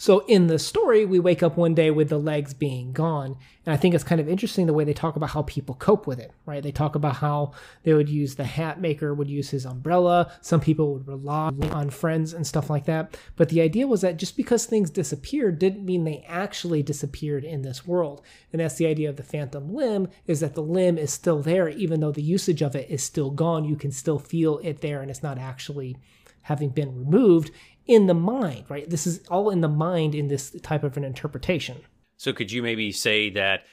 So 0.00 0.20
in 0.20 0.46
the 0.46 0.58
story, 0.58 1.04
we 1.04 1.18
wake 1.18 1.42
up 1.42 1.58
one 1.58 1.74
day 1.74 1.90
with 1.90 2.08
the 2.08 2.16
legs 2.16 2.54
being 2.54 2.90
gone. 2.92 3.36
And 3.66 3.74
I 3.74 3.76
think 3.76 3.94
it's 3.94 4.02
kind 4.02 4.18
of 4.18 4.30
interesting 4.30 4.64
the 4.64 4.72
way 4.72 4.82
they 4.82 4.94
talk 4.94 5.14
about 5.14 5.28
how 5.28 5.42
people 5.42 5.74
cope 5.74 6.06
with 6.06 6.18
it, 6.18 6.32
right? 6.46 6.62
They 6.62 6.72
talk 6.72 6.94
about 6.94 7.16
how 7.16 7.52
they 7.82 7.92
would 7.92 8.08
use 8.08 8.34
the 8.34 8.44
hat 8.44 8.80
maker 8.80 9.12
would 9.12 9.28
use 9.28 9.50
his 9.50 9.66
umbrella. 9.66 10.32
Some 10.40 10.60
people 10.62 10.94
would 10.94 11.06
rely 11.06 11.50
on 11.70 11.90
friends 11.90 12.32
and 12.32 12.46
stuff 12.46 12.70
like 12.70 12.86
that. 12.86 13.14
But 13.36 13.50
the 13.50 13.60
idea 13.60 13.86
was 13.86 14.00
that 14.00 14.16
just 14.16 14.38
because 14.38 14.64
things 14.64 14.88
disappeared 14.88 15.58
didn't 15.58 15.84
mean 15.84 16.04
they 16.04 16.24
actually 16.26 16.82
disappeared 16.82 17.44
in 17.44 17.60
this 17.60 17.86
world. 17.86 18.22
And 18.54 18.60
that's 18.60 18.76
the 18.76 18.86
idea 18.86 19.10
of 19.10 19.16
the 19.16 19.22
phantom 19.22 19.74
limb 19.74 20.08
is 20.26 20.40
that 20.40 20.54
the 20.54 20.62
limb 20.62 20.96
is 20.96 21.12
still 21.12 21.42
there, 21.42 21.68
even 21.68 22.00
though 22.00 22.10
the 22.10 22.22
usage 22.22 22.62
of 22.62 22.74
it 22.74 22.88
is 22.88 23.02
still 23.02 23.30
gone. 23.30 23.66
You 23.66 23.76
can 23.76 23.92
still 23.92 24.18
feel 24.18 24.60
it 24.62 24.80
there 24.80 25.02
and 25.02 25.10
it's 25.10 25.22
not 25.22 25.36
actually 25.36 25.98
having 26.42 26.70
been 26.70 26.96
removed 26.96 27.50
in 27.86 28.06
the 28.06 28.14
mind, 28.14 28.64
right? 28.68 28.88
This 28.88 29.06
is 29.06 29.20
all 29.28 29.50
in 29.50 29.60
the 29.60 29.68
mind 29.68 30.14
in 30.14 30.28
this 30.28 30.50
type 30.62 30.84
of 30.84 30.96
an 30.96 31.04
interpretation. 31.04 31.78
So 32.16 32.32
could 32.32 32.52
you 32.52 32.62
maybe 32.62 32.92
say 32.92 33.30
that 33.30 33.64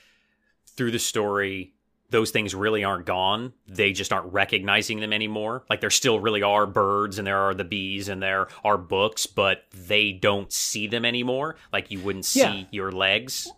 through 0.75 0.91
the 0.91 0.99
story, 0.99 1.73
those 2.09 2.31
things 2.31 2.55
really 2.55 2.83
aren't 2.83 3.05
gone. 3.05 3.53
They 3.67 3.91
just 3.91 4.13
aren't 4.13 4.31
recognizing 4.31 4.99
them 4.99 5.11
anymore. 5.11 5.65
Like 5.69 5.81
there 5.81 5.89
still 5.89 6.19
really 6.19 6.41
are 6.41 6.65
birds 6.65 7.17
and 7.17 7.27
there 7.27 7.39
are 7.39 7.53
the 7.53 7.65
bees 7.65 8.07
and 8.07 8.23
there 8.23 8.47
are 8.63 8.77
books, 8.77 9.25
but 9.25 9.63
they 9.73 10.13
don't 10.13 10.51
see 10.51 10.87
them 10.87 11.03
anymore. 11.03 11.57
Like 11.73 11.91
you 11.91 11.99
wouldn't 11.99 12.25
see 12.25 12.39
yeah. 12.39 12.63
your 12.71 12.91
legs. 12.91 13.51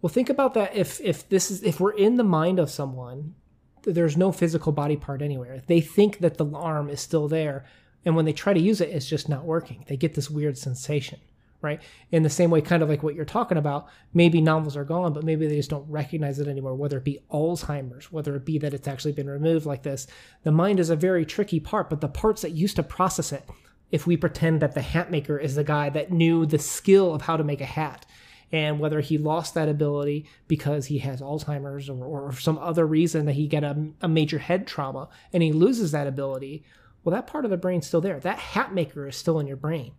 Well, 0.00 0.10
think 0.10 0.30
about 0.30 0.54
that. 0.54 0.76
If 0.76 1.00
if 1.00 1.28
this 1.28 1.50
is 1.50 1.62
if 1.64 1.80
we're 1.80 1.96
in 1.96 2.16
the 2.16 2.24
mind 2.24 2.60
of 2.60 2.70
someone, 2.70 3.34
there's 3.82 4.16
no 4.16 4.30
physical 4.30 4.70
body 4.70 4.96
part 4.96 5.22
anywhere. 5.22 5.62
They 5.66 5.80
think 5.80 6.18
that 6.18 6.38
the 6.38 6.46
arm 6.54 6.88
is 6.88 7.00
still 7.00 7.26
there. 7.26 7.64
And 8.04 8.16
when 8.16 8.24
they 8.24 8.32
try 8.32 8.52
to 8.52 8.60
use 8.60 8.80
it, 8.80 8.90
it's 8.90 9.08
just 9.08 9.28
not 9.28 9.44
working. 9.44 9.84
They 9.88 9.96
get 9.96 10.14
this 10.14 10.30
weird 10.30 10.56
sensation, 10.56 11.18
right? 11.60 11.80
In 12.12 12.22
the 12.22 12.30
same 12.30 12.50
way, 12.50 12.60
kind 12.60 12.82
of 12.82 12.88
like 12.88 13.02
what 13.02 13.14
you're 13.14 13.24
talking 13.24 13.58
about, 13.58 13.88
maybe 14.14 14.40
novels 14.40 14.76
are 14.76 14.84
gone, 14.84 15.12
but 15.12 15.24
maybe 15.24 15.46
they 15.46 15.56
just 15.56 15.70
don't 15.70 15.90
recognize 15.90 16.38
it 16.38 16.48
anymore, 16.48 16.74
whether 16.74 16.98
it 16.98 17.04
be 17.04 17.20
Alzheimer's, 17.30 18.10
whether 18.12 18.34
it 18.36 18.44
be 18.44 18.58
that 18.58 18.74
it's 18.74 18.88
actually 18.88 19.12
been 19.12 19.28
removed 19.28 19.66
like 19.66 19.82
this. 19.82 20.06
The 20.44 20.52
mind 20.52 20.80
is 20.80 20.90
a 20.90 20.96
very 20.96 21.26
tricky 21.26 21.60
part, 21.60 21.90
but 21.90 22.00
the 22.00 22.08
parts 22.08 22.42
that 22.42 22.52
used 22.52 22.76
to 22.76 22.82
process 22.82 23.32
it, 23.32 23.44
if 23.90 24.06
we 24.06 24.16
pretend 24.16 24.60
that 24.60 24.74
the 24.74 24.82
hat 24.82 25.10
maker 25.10 25.38
is 25.38 25.54
the 25.54 25.64
guy 25.64 25.88
that 25.90 26.12
knew 26.12 26.46
the 26.46 26.58
skill 26.58 27.14
of 27.14 27.22
how 27.22 27.36
to 27.36 27.44
make 27.44 27.60
a 27.60 27.66
hat, 27.66 28.06
and 28.52 28.78
whether 28.78 29.00
he 29.00 29.18
lost 29.18 29.54
that 29.54 29.68
ability 29.68 30.26
because 30.46 30.86
he 30.86 30.98
has 30.98 31.20
Alzheimer's 31.20 31.88
or, 31.90 32.04
or 32.04 32.32
some 32.32 32.58
other 32.58 32.86
reason 32.86 33.26
that 33.26 33.34
he 33.34 33.46
get 33.46 33.64
a, 33.64 33.88
a 34.00 34.08
major 34.08 34.38
head 34.38 34.66
trauma 34.66 35.08
and 35.32 35.42
he 35.42 35.52
loses 35.52 35.92
that 35.92 36.06
ability, 36.06 36.64
well, 37.08 37.16
that 37.16 37.26
part 37.26 37.46
of 37.46 37.50
the 37.50 37.56
brain's 37.56 37.86
still 37.86 38.02
there. 38.02 38.20
That 38.20 38.38
hat 38.38 38.74
maker 38.74 39.08
is 39.08 39.16
still 39.16 39.40
in 39.40 39.46
your 39.46 39.56
brain, 39.56 39.92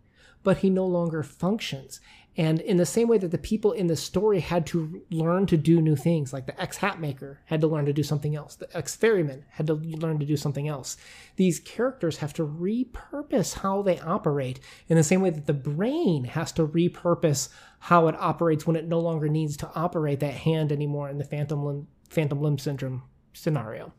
but 0.44 0.58
he 0.58 0.70
no 0.70 0.86
longer 0.86 1.24
functions. 1.24 2.00
And 2.36 2.60
in 2.60 2.76
the 2.76 2.86
same 2.86 3.08
way 3.08 3.18
that 3.18 3.32
the 3.32 3.36
people 3.36 3.72
in 3.72 3.88
the 3.88 3.96
story 3.96 4.38
had 4.38 4.64
to 4.66 5.02
learn 5.10 5.46
to 5.46 5.56
do 5.56 5.82
new 5.82 5.96
things, 5.96 6.32
like 6.32 6.46
the 6.46 6.60
ex 6.62 6.76
hat 6.76 7.00
maker 7.00 7.40
had 7.46 7.62
to 7.62 7.66
learn 7.66 7.86
to 7.86 7.92
do 7.92 8.04
something 8.04 8.36
else, 8.36 8.54
the 8.54 8.68
ex 8.76 8.94
ferryman 8.94 9.44
had 9.50 9.66
to 9.66 9.74
learn 9.74 10.20
to 10.20 10.24
do 10.24 10.36
something 10.36 10.68
else. 10.68 10.96
These 11.34 11.58
characters 11.58 12.18
have 12.18 12.32
to 12.34 12.46
repurpose 12.46 13.54
how 13.54 13.82
they 13.82 13.98
operate 13.98 14.60
in 14.86 14.96
the 14.96 15.02
same 15.02 15.20
way 15.20 15.30
that 15.30 15.48
the 15.48 15.52
brain 15.52 16.22
has 16.26 16.52
to 16.52 16.64
repurpose 16.64 17.48
how 17.80 18.06
it 18.06 18.14
operates 18.20 18.68
when 18.68 18.76
it 18.76 18.86
no 18.86 19.00
longer 19.00 19.28
needs 19.28 19.56
to 19.56 19.70
operate 19.74 20.20
that 20.20 20.34
hand 20.34 20.70
anymore 20.70 21.08
in 21.08 21.18
the 21.18 21.24
phantom 21.24 21.64
limb, 21.64 21.88
phantom 22.08 22.40
limb 22.40 22.56
syndrome 22.56 23.02
scenario. 23.32 23.92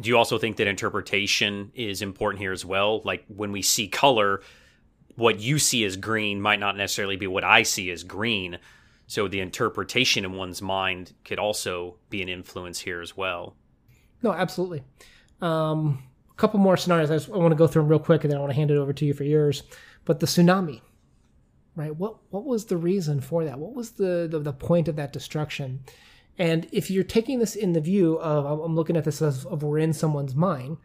Do 0.00 0.08
you 0.08 0.16
also 0.16 0.38
think 0.38 0.56
that 0.56 0.66
interpretation 0.66 1.72
is 1.74 2.02
important 2.02 2.40
here 2.40 2.52
as 2.52 2.64
well? 2.64 3.02
Like 3.04 3.24
when 3.28 3.52
we 3.52 3.62
see 3.62 3.88
color, 3.88 4.42
what 5.16 5.40
you 5.40 5.58
see 5.58 5.84
as 5.84 5.96
green 5.96 6.40
might 6.40 6.60
not 6.60 6.76
necessarily 6.76 7.16
be 7.16 7.26
what 7.26 7.44
I 7.44 7.62
see 7.62 7.90
as 7.90 8.04
green. 8.04 8.58
So 9.06 9.28
the 9.28 9.40
interpretation 9.40 10.24
in 10.24 10.32
one's 10.32 10.62
mind 10.62 11.12
could 11.24 11.38
also 11.38 11.96
be 12.08 12.22
an 12.22 12.28
influence 12.28 12.80
here 12.80 13.00
as 13.00 13.16
well. 13.16 13.56
No, 14.22 14.32
absolutely. 14.32 14.82
Um, 15.40 16.02
a 16.30 16.34
couple 16.34 16.60
more 16.60 16.76
scenarios. 16.76 17.10
I, 17.10 17.16
just, 17.16 17.28
I 17.28 17.36
want 17.36 17.52
to 17.52 17.56
go 17.56 17.66
through 17.66 17.82
them 17.82 17.90
real 17.90 17.98
quick, 17.98 18.24
and 18.24 18.30
then 18.30 18.38
I 18.38 18.40
want 18.40 18.52
to 18.52 18.56
hand 18.56 18.70
it 18.70 18.76
over 18.76 18.92
to 18.92 19.04
you 19.04 19.12
for 19.12 19.24
yours. 19.24 19.64
But 20.04 20.20
the 20.20 20.26
tsunami, 20.26 20.80
right? 21.76 21.94
What 21.94 22.16
what 22.30 22.44
was 22.44 22.66
the 22.66 22.76
reason 22.76 23.20
for 23.20 23.44
that? 23.44 23.58
What 23.58 23.74
was 23.74 23.92
the 23.92 24.28
the, 24.30 24.38
the 24.38 24.52
point 24.52 24.88
of 24.88 24.96
that 24.96 25.12
destruction? 25.12 25.84
And 26.38 26.66
if 26.72 26.90
you're 26.90 27.04
taking 27.04 27.38
this 27.38 27.54
in 27.54 27.72
the 27.72 27.80
view 27.80 28.18
of, 28.18 28.60
I'm 28.60 28.74
looking 28.74 28.96
at 28.96 29.04
this 29.04 29.20
as 29.20 29.44
of 29.44 29.62
we're 29.62 29.78
in 29.78 29.92
someone's 29.92 30.34
mind, 30.34 30.78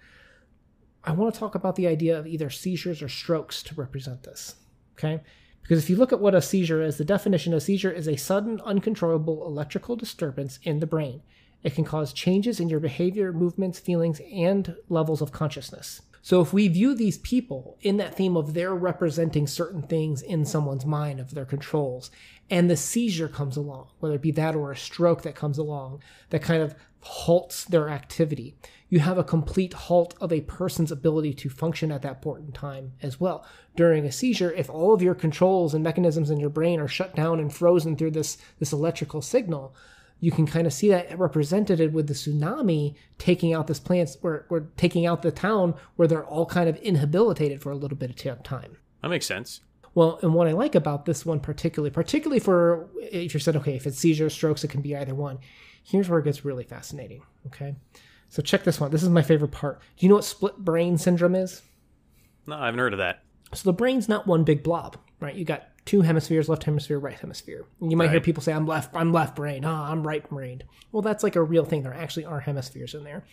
I 1.03 1.12
want 1.12 1.33
to 1.33 1.39
talk 1.39 1.55
about 1.55 1.75
the 1.75 1.88
idea 1.88 2.17
of 2.17 2.27
either 2.27 2.49
seizures 2.49 3.01
or 3.01 3.10
strokes 3.10 3.63
to 3.63 3.75
represent 3.75 4.23
this. 4.23 4.55
Okay? 4.97 5.21
Because 5.62 5.83
if 5.83 5.89
you 5.89 5.95
look 5.95 6.13
at 6.13 6.19
what 6.19 6.36
a 6.36 6.41
seizure 6.41 6.81
is, 6.81 6.97
the 6.97 7.05
definition 7.05 7.53
of 7.53 7.63
seizure 7.63 7.91
is 7.91 8.07
a 8.07 8.17
sudden, 8.17 8.62
uncontrollable 8.62 9.45
electrical 9.45 9.95
disturbance 9.95 10.60
in 10.63 10.79
the 10.79 10.88
brain. 10.88 11.21
It 11.63 11.75
can 11.75 11.83
cause 11.83 12.13
changes 12.13 12.60
in 12.60 12.69
your 12.69 12.79
behavior, 12.79 13.33
movements, 13.33 13.79
feelings, 13.79 14.21
and 14.31 14.75
levels 14.89 15.21
of 15.21 15.31
consciousness. 15.31 16.01
So 16.27 16.41
if 16.41 16.51
we 16.51 16.67
view 16.67 16.93
these 16.93 17.19
people 17.19 17.77
in 17.79 17.95
that 17.97 18.15
theme 18.15 18.35
of 18.35 18.53
they're 18.53 18.75
representing 18.75 19.47
certain 19.47 19.81
things 19.81 20.21
in 20.21 20.43
someone's 20.43 20.85
mind 20.85 21.21
of 21.21 21.33
their 21.33 21.45
controls, 21.45 22.11
and 22.49 22.69
the 22.69 22.75
seizure 22.75 23.29
comes 23.29 23.55
along, 23.55 23.91
whether 24.01 24.15
it 24.15 24.21
be 24.21 24.31
that 24.31 24.53
or 24.53 24.69
a 24.69 24.75
stroke 24.75 25.21
that 25.21 25.35
comes 25.35 25.57
along 25.57 26.03
that 26.31 26.41
kind 26.41 26.61
of 26.61 26.75
halts 26.99 27.63
their 27.63 27.87
activity, 27.87 28.57
you 28.89 28.99
have 28.99 29.17
a 29.17 29.23
complete 29.23 29.71
halt 29.71 30.15
of 30.19 30.33
a 30.33 30.41
person's 30.41 30.91
ability 30.91 31.33
to 31.35 31.49
function 31.49 31.93
at 31.93 32.01
that 32.01 32.21
point 32.21 32.45
in 32.45 32.51
time 32.51 32.91
as 33.01 33.21
well. 33.21 33.47
During 33.77 34.05
a 34.05 34.11
seizure, 34.11 34.51
if 34.51 34.69
all 34.69 34.93
of 34.93 35.01
your 35.01 35.15
controls 35.15 35.73
and 35.73 35.81
mechanisms 35.81 36.29
in 36.29 36.41
your 36.41 36.49
brain 36.49 36.81
are 36.81 36.89
shut 36.89 37.15
down 37.15 37.39
and 37.39 37.53
frozen 37.53 37.95
through 37.95 38.11
this, 38.11 38.37
this 38.59 38.73
electrical 38.73 39.21
signal, 39.21 39.73
you 40.19 40.32
can 40.32 40.47
kind 40.47 40.65
of 40.65 40.73
see 40.73 40.89
that 40.89 41.17
represented 41.17 41.93
with 41.93 42.08
the 42.08 42.13
tsunami 42.13 42.95
taking 43.17 43.53
out 43.53 43.67
this 43.67 43.80
plant 43.80 44.15
or, 44.23 44.45
or 44.49 44.62
taking 44.77 45.06
out 45.06 45.21
the 45.21 45.32
town 45.32 45.75
where 45.95 46.08
they're 46.08 46.25
all 46.25 46.45
kind 46.45 46.67
of 46.67 46.80
inhabilitated 46.82 47.62
for 47.62 47.71
a 47.71 47.75
little 47.75 47.97
bit 47.97 48.10
of 48.25 48.43
time. 48.43 48.77
That 49.01 49.10
makes 49.10 49.25
sense. 49.25 49.62
Well, 49.93 50.19
and 50.21 50.34
what 50.34 50.47
I 50.47 50.51
like 50.51 50.75
about 50.75 51.06
this 51.06 51.25
one 51.25 51.39
particularly, 51.39 51.91
particularly 51.91 52.39
for 52.39 52.89
if 53.01 53.34
you 53.34 53.39
said, 53.39 53.56
okay, 53.58 53.75
if 53.75 53.88
it's 53.88 53.97
seizure, 53.97 54.30
strokes, 54.30 54.63
it 54.63 54.69
can 54.69 54.82
be 54.82 54.95
either 54.95 55.15
one. 55.15 55.39
Here's 55.84 56.10
where 56.10 56.19
it 56.19 56.25
gets 56.25 56.45
really 56.45 56.63
fascinating. 56.63 57.21
Okay. 57.47 57.75
So 58.30 58.41
check 58.41 58.63
this 58.63 58.80
one. 58.80 58.91
This 58.91 59.03
is 59.03 59.10
my 59.10 59.21
favorite 59.21 59.51
part. 59.51 59.80
Do 59.97 60.06
you 60.06 60.10
know 60.10 60.15
what 60.15 60.25
split 60.25 60.58
brain 60.58 60.97
syndrome 60.97 61.36
is? 61.36 61.62
No, 62.45 62.58
I 62.58 62.65
haven't 62.65 62.80
heard 62.80 62.93
of 62.93 62.99
that. 62.99 63.23
So 63.53 63.69
the 63.69 63.73
brain's 63.73 64.10
not 64.10 64.27
one 64.27 64.43
big 64.43 64.63
blob, 64.63 64.97
right? 65.19 65.34
You 65.34 65.45
got 65.45 65.67
two 65.88 66.02
hemispheres, 66.02 66.47
left 66.47 66.65
hemisphere, 66.65 67.00
right 67.00 67.19
hemisphere. 67.19 67.65
You 67.82 67.97
might 67.97 68.06
right. 68.06 68.12
hear 68.12 68.21
people 68.21 68.43
say, 68.43 68.54
"I'm 68.54 68.67
left, 68.67 68.95
I'm 68.95 69.12
left 69.12 69.36
brain. 69.36 69.65
Ah, 69.65 69.91
I'm 69.91 70.06
right 70.06 70.28
brained." 70.30 70.63
Well, 70.91 71.02
that's 71.02 71.23
like 71.23 71.36
a 71.36 71.41
real 71.41 71.65
thing. 71.65 71.82
There 71.82 71.93
actually 71.93 72.26
are 72.26 72.41
hemispheres 72.41 72.93
in 72.93 73.04
there, 73.04 73.26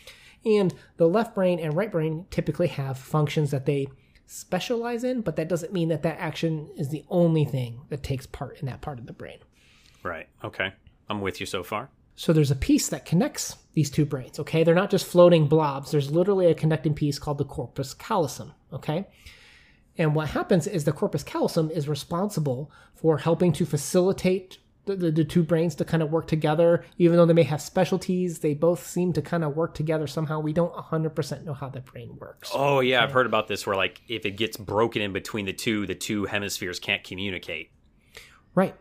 and 0.45 0.73
the 0.97 1.09
left 1.09 1.35
brain 1.35 1.59
and 1.59 1.77
right 1.77 1.93
brain 1.93 2.27
typically 2.31 2.69
have 2.69 2.99
functions 2.99 3.51
that 3.51 3.67
they 3.67 3.89
specialize 4.27 5.05
in, 5.05 5.21
but 5.21 5.37
that 5.37 5.49
doesn't 5.49 5.73
mean 5.73 5.89
that 5.89 6.03
that 6.03 6.19
action 6.19 6.71
is 6.77 6.89
the 6.89 7.05
only 7.11 7.45
thing 7.45 7.83
that 7.91 8.03
takes 8.03 8.27
part 8.27 8.59
in 8.61 8.67
that 8.67 8.81
part 8.81 8.99
of 8.99 9.07
the 9.07 9.13
brain. 9.13 9.39
Right. 10.03 10.29
Okay. 10.43 10.73
I'm 11.09 11.21
with 11.21 11.41
you 11.41 11.47
so 11.47 11.63
far. 11.63 11.91
So 12.17 12.33
there's 12.33 12.51
a 12.51 12.57
piece 12.57 12.89
that 12.89 13.05
connects 13.05 13.57
these 13.75 13.91
two 13.91 14.07
brains, 14.07 14.39
okay? 14.39 14.63
They're 14.63 14.75
not 14.75 14.91
just 14.91 15.07
floating 15.07 15.49
blobs. 15.49 15.91
There's 15.91 16.11
literally 16.11 16.47
a 16.47 16.55
connecting 16.55 16.95
piece 16.95 17.19
called 17.19 17.39
the 17.39 17.45
corpus 17.45 17.93
callosum, 17.93 18.53
okay? 18.73 19.07
And 19.97 20.15
what 20.15 20.29
happens 20.31 20.67
is 20.67 20.85
the 20.85 20.93
corpus 20.93 21.23
callosum 21.23 21.71
is 21.71 21.89
responsible 21.89 22.71
for 22.95 23.19
helping 23.19 23.53
to 23.55 23.67
facilitate 23.67 24.59
the, 24.87 24.97
the, 24.97 25.11
the, 25.11 25.25
two 25.25 25.43
brains 25.43 25.75
to 25.77 25.85
kind 25.85 26.03
of 26.03 26.11
work 26.11 26.27
together. 26.27 26.85
Even 26.99 27.17
though 27.17 27.27
they 27.27 27.33
may 27.33 27.45
have 27.45 27.63
specialties, 27.63 28.41
they 28.41 28.55
both 28.55 28.87
seem 28.87 29.13
to 29.15 29.23
kind 29.23 29.45
of 29.45 29.57
work 29.57 29.75
together 29.75 30.07
somehow. 30.07 30.41
We 30.41 30.53
don't 30.53 30.75
100% 30.75 31.45
know 31.45 31.55
how 31.55 31.69
the 31.69 31.81
brain 31.81 32.17
works. 32.19 32.51
Oh, 32.53 32.81
yeah. 32.81 33.03
I've 33.03 33.13
heard 33.13 33.27
about 33.27 33.49
this 33.49 33.67
where, 33.67 33.77
like, 33.77 34.03
if 34.09 34.27
it 34.27 34.33
gets 34.33 34.57
broken 34.57 35.01
in 35.01 35.13
between 35.13 35.47
the 35.47 35.53
two, 35.53 35.87
the 35.87 35.95
two 35.95 36.27
hemispheres 36.27 36.79
can't 36.79 37.03
communicate. 37.03 37.71
Right. 38.55 38.75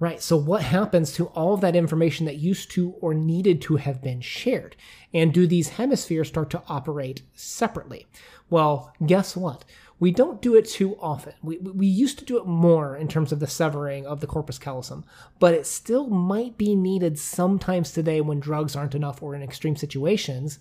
Right. 0.00 0.22
So, 0.22 0.36
what 0.36 0.62
happens 0.62 1.12
to 1.14 1.26
all 1.26 1.54
of 1.54 1.60
that 1.60 1.74
information 1.74 2.26
that 2.26 2.36
used 2.36 2.70
to 2.72 2.92
or 3.00 3.14
needed 3.14 3.60
to 3.62 3.76
have 3.76 4.00
been 4.00 4.20
shared? 4.20 4.76
And 5.12 5.34
do 5.34 5.44
these 5.46 5.70
hemispheres 5.70 6.28
start 6.28 6.50
to 6.50 6.62
operate 6.68 7.22
separately? 7.34 8.06
Well, 8.48 8.92
guess 9.04 9.36
what? 9.36 9.64
We 10.00 10.12
don't 10.12 10.40
do 10.40 10.54
it 10.54 10.68
too 10.68 10.96
often. 11.00 11.34
We, 11.42 11.58
we 11.58 11.86
used 11.86 12.18
to 12.20 12.24
do 12.24 12.38
it 12.38 12.46
more 12.46 12.96
in 12.96 13.08
terms 13.08 13.32
of 13.32 13.40
the 13.40 13.46
severing 13.46 14.06
of 14.06 14.20
the 14.20 14.26
corpus 14.26 14.58
callosum, 14.58 15.04
but 15.40 15.54
it 15.54 15.66
still 15.66 16.08
might 16.08 16.56
be 16.56 16.76
needed 16.76 17.18
sometimes 17.18 17.90
today 17.90 18.20
when 18.20 18.38
drugs 18.38 18.76
aren't 18.76 18.94
enough 18.94 19.22
or 19.22 19.34
in 19.34 19.42
extreme 19.42 19.76
situations 19.76 20.60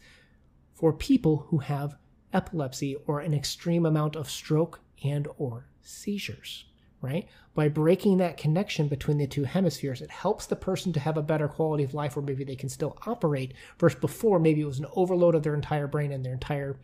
for 0.73 0.91
people 0.91 1.47
who 1.49 1.59
have 1.59 1.97
epilepsy 2.33 2.95
or 3.05 3.19
an 3.19 3.33
extreme 3.33 3.85
amount 3.85 4.15
of 4.15 4.29
stroke 4.29 4.79
and 5.03 5.27
or 5.37 5.67
seizures 5.81 6.65
right? 7.01 7.27
By 7.53 7.69
breaking 7.69 8.17
that 8.17 8.37
connection 8.37 8.87
between 8.87 9.17
the 9.17 9.27
two 9.27 9.43
hemispheres, 9.43 10.01
it 10.01 10.09
helps 10.09 10.45
the 10.45 10.55
person 10.55 10.93
to 10.93 10.99
have 10.99 11.17
a 11.17 11.21
better 11.21 11.47
quality 11.47 11.83
of 11.83 11.93
life 11.93 12.15
where 12.15 12.25
maybe 12.25 12.43
they 12.43 12.55
can 12.55 12.69
still 12.69 12.97
operate 13.05 13.53
versus 13.79 13.99
before 13.99 14.39
maybe 14.39 14.61
it 14.61 14.65
was 14.65 14.79
an 14.79 14.87
overload 14.95 15.35
of 15.35 15.43
their 15.43 15.55
entire 15.55 15.87
brain 15.87 16.11
and 16.11 16.25
their 16.25 16.33
entire 16.33 16.77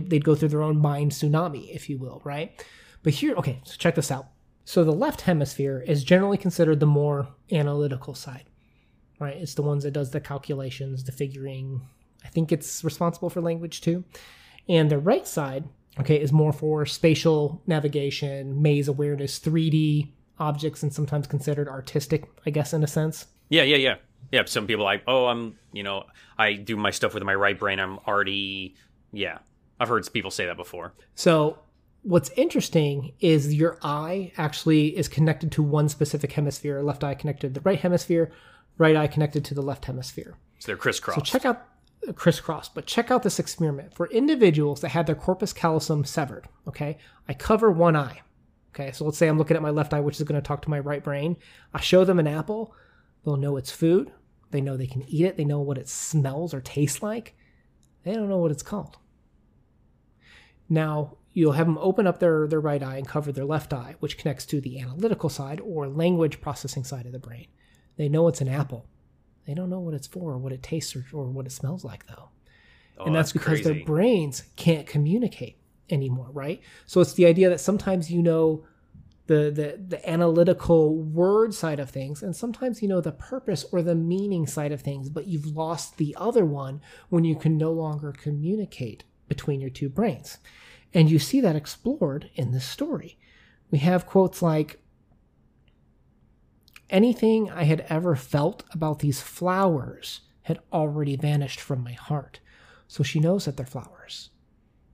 they, 0.00 0.16
would 0.16 0.24
go 0.24 0.34
through 0.34 0.48
their 0.48 0.62
own 0.62 0.78
mind 0.78 1.12
tsunami, 1.12 1.74
if 1.74 1.88
you 1.88 1.98
will, 1.98 2.20
right? 2.24 2.64
But 3.02 3.14
here, 3.14 3.34
okay, 3.36 3.60
so 3.64 3.74
check 3.78 3.94
this 3.94 4.10
out. 4.10 4.28
So 4.64 4.82
the 4.82 4.92
left 4.92 5.22
hemisphere 5.22 5.84
is 5.86 6.04
generally 6.04 6.38
considered 6.38 6.80
the 6.80 6.86
more 6.86 7.28
analytical 7.52 8.14
side, 8.14 8.44
right? 9.20 9.36
It's 9.36 9.54
the 9.54 9.62
ones 9.62 9.84
that 9.84 9.92
does 9.92 10.10
the 10.10 10.20
calculations, 10.20 11.04
the 11.04 11.12
figuring. 11.12 11.82
I 12.24 12.28
think 12.28 12.50
it's 12.50 12.82
responsible 12.82 13.28
for 13.28 13.40
language 13.40 13.82
too. 13.82 14.04
And 14.68 14.90
the 14.90 14.98
right 14.98 15.26
side 15.26 15.64
okay, 16.00 16.20
is 16.20 16.32
more 16.32 16.52
for 16.52 16.86
spatial 16.86 17.62
navigation, 17.66 18.60
maze 18.60 18.88
awareness, 18.88 19.38
3D 19.38 20.12
objects, 20.38 20.82
and 20.82 20.92
sometimes 20.92 21.26
considered 21.26 21.68
artistic, 21.68 22.24
I 22.46 22.50
guess, 22.50 22.72
in 22.72 22.82
a 22.82 22.86
sense. 22.86 23.26
Yeah, 23.48 23.62
yeah, 23.62 23.76
yeah. 23.76 23.94
Yeah, 24.32 24.42
some 24.46 24.66
people 24.66 24.84
like, 24.84 25.04
oh, 25.06 25.26
I'm, 25.26 25.58
you 25.72 25.82
know, 25.82 26.04
I 26.38 26.54
do 26.54 26.76
my 26.76 26.90
stuff 26.90 27.14
with 27.14 27.22
my 27.22 27.34
right 27.34 27.58
brain. 27.58 27.78
I'm 27.78 27.98
already, 28.00 28.74
yeah. 29.12 29.38
I've 29.80 29.88
heard 29.88 30.10
people 30.12 30.30
say 30.30 30.46
that 30.46 30.56
before. 30.56 30.94
So, 31.14 31.58
what's 32.02 32.30
interesting 32.30 33.12
is 33.20 33.54
your 33.54 33.78
eye 33.82 34.32
actually 34.36 34.96
is 34.96 35.08
connected 35.08 35.50
to 35.52 35.62
one 35.62 35.88
specific 35.88 36.32
hemisphere. 36.32 36.82
Left 36.82 37.02
eye 37.02 37.14
connected 37.14 37.54
to 37.54 37.60
the 37.60 37.64
right 37.64 37.80
hemisphere, 37.80 38.30
right 38.78 38.96
eye 38.96 39.06
connected 39.06 39.44
to 39.46 39.54
the 39.54 39.62
left 39.62 39.86
hemisphere. 39.86 40.36
So 40.58 40.66
they're 40.66 40.76
crisscrossed. 40.76 41.18
So 41.18 41.24
check 41.24 41.44
out 41.44 41.66
uh, 42.06 42.12
crisscross. 42.12 42.68
But 42.68 42.86
check 42.86 43.10
out 43.10 43.22
this 43.22 43.38
experiment 43.38 43.94
for 43.94 44.06
individuals 44.10 44.80
that 44.82 44.90
had 44.90 45.06
their 45.06 45.14
corpus 45.14 45.52
callosum 45.52 46.04
severed. 46.04 46.48
Okay, 46.68 46.98
I 47.28 47.34
cover 47.34 47.70
one 47.70 47.96
eye. 47.96 48.20
Okay, 48.74 48.90
so 48.92 49.04
let's 49.04 49.18
say 49.18 49.28
I'm 49.28 49.38
looking 49.38 49.56
at 49.56 49.62
my 49.62 49.70
left 49.70 49.94
eye, 49.94 50.00
which 50.00 50.16
is 50.16 50.26
going 50.26 50.40
to 50.40 50.46
talk 50.46 50.62
to 50.62 50.70
my 50.70 50.80
right 50.80 51.02
brain. 51.02 51.36
I 51.72 51.80
show 51.80 52.04
them 52.04 52.18
an 52.18 52.26
apple. 52.26 52.74
They'll 53.24 53.36
know 53.36 53.56
it's 53.56 53.70
food. 53.70 54.12
They 54.50 54.60
know 54.60 54.76
they 54.76 54.86
can 54.86 55.04
eat 55.08 55.24
it. 55.24 55.36
They 55.36 55.44
know 55.44 55.60
what 55.60 55.78
it 55.78 55.88
smells 55.88 56.52
or 56.52 56.60
tastes 56.60 57.02
like. 57.02 57.36
They 58.02 58.14
don't 58.14 58.28
know 58.28 58.38
what 58.38 58.50
it's 58.50 58.62
called. 58.62 58.98
Now, 60.74 61.16
you'll 61.32 61.52
have 61.52 61.66
them 61.66 61.78
open 61.78 62.06
up 62.06 62.18
their, 62.18 62.46
their 62.46 62.60
right 62.60 62.82
eye 62.82 62.96
and 62.96 63.08
cover 63.08 63.32
their 63.32 63.44
left 63.44 63.72
eye, 63.72 63.96
which 64.00 64.18
connects 64.18 64.46
to 64.46 64.60
the 64.60 64.80
analytical 64.80 65.28
side 65.28 65.60
or 65.60 65.88
language 65.88 66.40
processing 66.40 66.84
side 66.84 67.06
of 67.06 67.12
the 67.12 67.18
brain. 67.18 67.46
They 67.96 68.08
know 68.08 68.28
it's 68.28 68.40
an 68.40 68.48
apple. 68.48 68.86
They 69.46 69.54
don't 69.54 69.70
know 69.70 69.80
what 69.80 69.94
it's 69.94 70.06
for 70.06 70.32
or 70.32 70.38
what 70.38 70.52
it 70.52 70.62
tastes 70.62 70.96
or, 70.96 71.04
or 71.12 71.26
what 71.26 71.46
it 71.46 71.52
smells 71.52 71.84
like, 71.84 72.06
though. 72.06 72.30
Oh, 72.98 73.06
and 73.06 73.14
that's, 73.14 73.32
that's 73.32 73.32
because 73.32 73.60
crazy. 73.60 73.74
their 73.74 73.84
brains 73.84 74.44
can't 74.56 74.86
communicate 74.86 75.58
anymore, 75.90 76.28
right? 76.32 76.60
So 76.86 77.00
it's 77.00 77.14
the 77.14 77.26
idea 77.26 77.48
that 77.50 77.60
sometimes 77.60 78.10
you 78.10 78.22
know 78.22 78.64
the, 79.26 79.50
the 79.50 79.80
the 79.88 80.08
analytical 80.08 80.96
word 80.96 81.54
side 81.54 81.80
of 81.80 81.90
things, 81.90 82.22
and 82.22 82.36
sometimes 82.36 82.82
you 82.82 82.88
know 82.88 83.00
the 83.00 83.12
purpose 83.12 83.64
or 83.72 83.82
the 83.82 83.94
meaning 83.94 84.46
side 84.46 84.72
of 84.72 84.82
things, 84.82 85.08
but 85.08 85.26
you've 85.26 85.46
lost 85.46 85.96
the 85.96 86.14
other 86.18 86.44
one 86.44 86.80
when 87.08 87.24
you 87.24 87.34
can 87.34 87.56
no 87.56 87.72
longer 87.72 88.12
communicate 88.12 89.04
between 89.28 89.60
your 89.60 89.70
two 89.70 89.88
brains. 89.88 90.38
And 90.94 91.10
you 91.10 91.18
see 91.18 91.40
that 91.40 91.56
explored 91.56 92.30
in 92.36 92.52
this 92.52 92.64
story. 92.64 93.18
We 93.70 93.78
have 93.78 94.06
quotes 94.06 94.40
like, 94.40 94.80
Anything 96.88 97.50
I 97.50 97.64
had 97.64 97.84
ever 97.88 98.14
felt 98.14 98.62
about 98.70 99.00
these 99.00 99.20
flowers 99.20 100.20
had 100.42 100.60
already 100.72 101.16
vanished 101.16 101.60
from 101.60 101.82
my 101.82 101.92
heart. 101.92 102.38
So 102.86 103.02
she 103.02 103.18
knows 103.18 103.46
that 103.46 103.56
they're 103.56 103.66
flowers, 103.66 104.30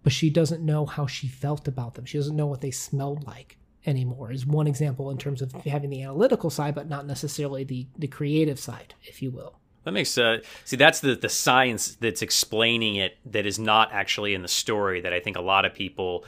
but 0.03 0.13
she 0.13 0.31
doesn't 0.31 0.65
know 0.65 0.87
how 0.87 1.07
she 1.07 1.29
felt 1.29 1.69
about 1.69 1.95
them. 1.95 2.07
She 2.07 2.17
doesn't 2.17 2.37
know 2.37 2.47
what 2.47 2.63
they 2.63 2.71
smelled 2.71 3.27
like 3.27 3.59
anymore, 3.85 4.33
is 4.33 4.47
one 4.47 4.67
example 4.67 5.11
in 5.11 5.19
terms 5.19 5.43
of 5.43 5.53
having 5.53 5.91
the 5.91 6.03
analytical 6.03 6.49
side, 6.49 6.75
but 6.75 6.89
not 6.89 7.07
necessarily 7.07 7.65
the, 7.65 7.87
the 7.99 8.07
creative 8.07 8.59
side, 8.59 8.95
if 9.03 9.21
you 9.21 9.31
will. 9.31 9.60
That 9.85 9.93
makes 9.93 10.17
uh, 10.19 10.39
see 10.65 10.77
that's 10.77 11.01
the 11.01 11.15
the 11.15 11.29
science 11.29 11.97
that's 11.97 12.23
explaining 12.23 12.97
it 12.97 13.17
that 13.25 13.47
is 13.47 13.59
not 13.59 13.93
actually 13.93 14.35
in 14.35 14.43
the 14.43 14.49
story 14.49 15.01
that 15.01 15.13
I 15.13 15.21
think 15.21 15.37
a 15.37 15.43
lot 15.43 15.65
of 15.65 15.75
people 15.75 16.25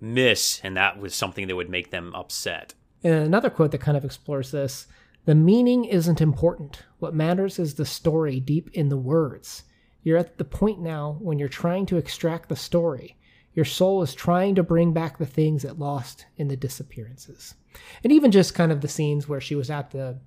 miss, 0.00 0.60
and 0.62 0.76
that 0.76 0.98
was 0.98 1.14
something 1.14 1.46
that 1.48 1.56
would 1.56 1.70
make 1.70 1.90
them 1.90 2.14
upset. 2.14 2.74
And 3.02 3.14
another 3.14 3.50
quote 3.50 3.70
that 3.72 3.80
kind 3.80 3.96
of 3.96 4.04
explores 4.04 4.50
this 4.50 4.86
the 5.26 5.34
meaning 5.34 5.86
isn't 5.86 6.20
important. 6.20 6.82
What 6.98 7.14
matters 7.14 7.58
is 7.58 7.74
the 7.74 7.86
story 7.86 8.40
deep 8.40 8.70
in 8.72 8.90
the 8.90 8.98
words. 8.98 9.64
You're 10.02 10.18
at 10.18 10.36
the 10.36 10.44
point 10.44 10.80
now 10.80 11.16
when 11.20 11.38
you're 11.38 11.48
trying 11.48 11.86
to 11.86 11.96
extract 11.96 12.50
the 12.50 12.56
story. 12.56 13.16
Your 13.54 13.64
soul 13.64 14.02
is 14.02 14.14
trying 14.14 14.54
to 14.56 14.62
bring 14.62 14.92
back 14.92 15.16
the 15.16 15.26
things 15.26 15.64
it 15.64 15.78
lost 15.78 16.26
in 16.36 16.48
the 16.48 16.56
disappearances. 16.56 17.54
And 18.02 18.12
even 18.12 18.30
just 18.30 18.54
kind 18.54 18.70
of 18.70 18.82
the 18.82 18.88
scenes 18.88 19.28
where 19.28 19.40
she 19.40 19.54
was 19.54 19.70
at 19.70 19.92
the 19.92 20.18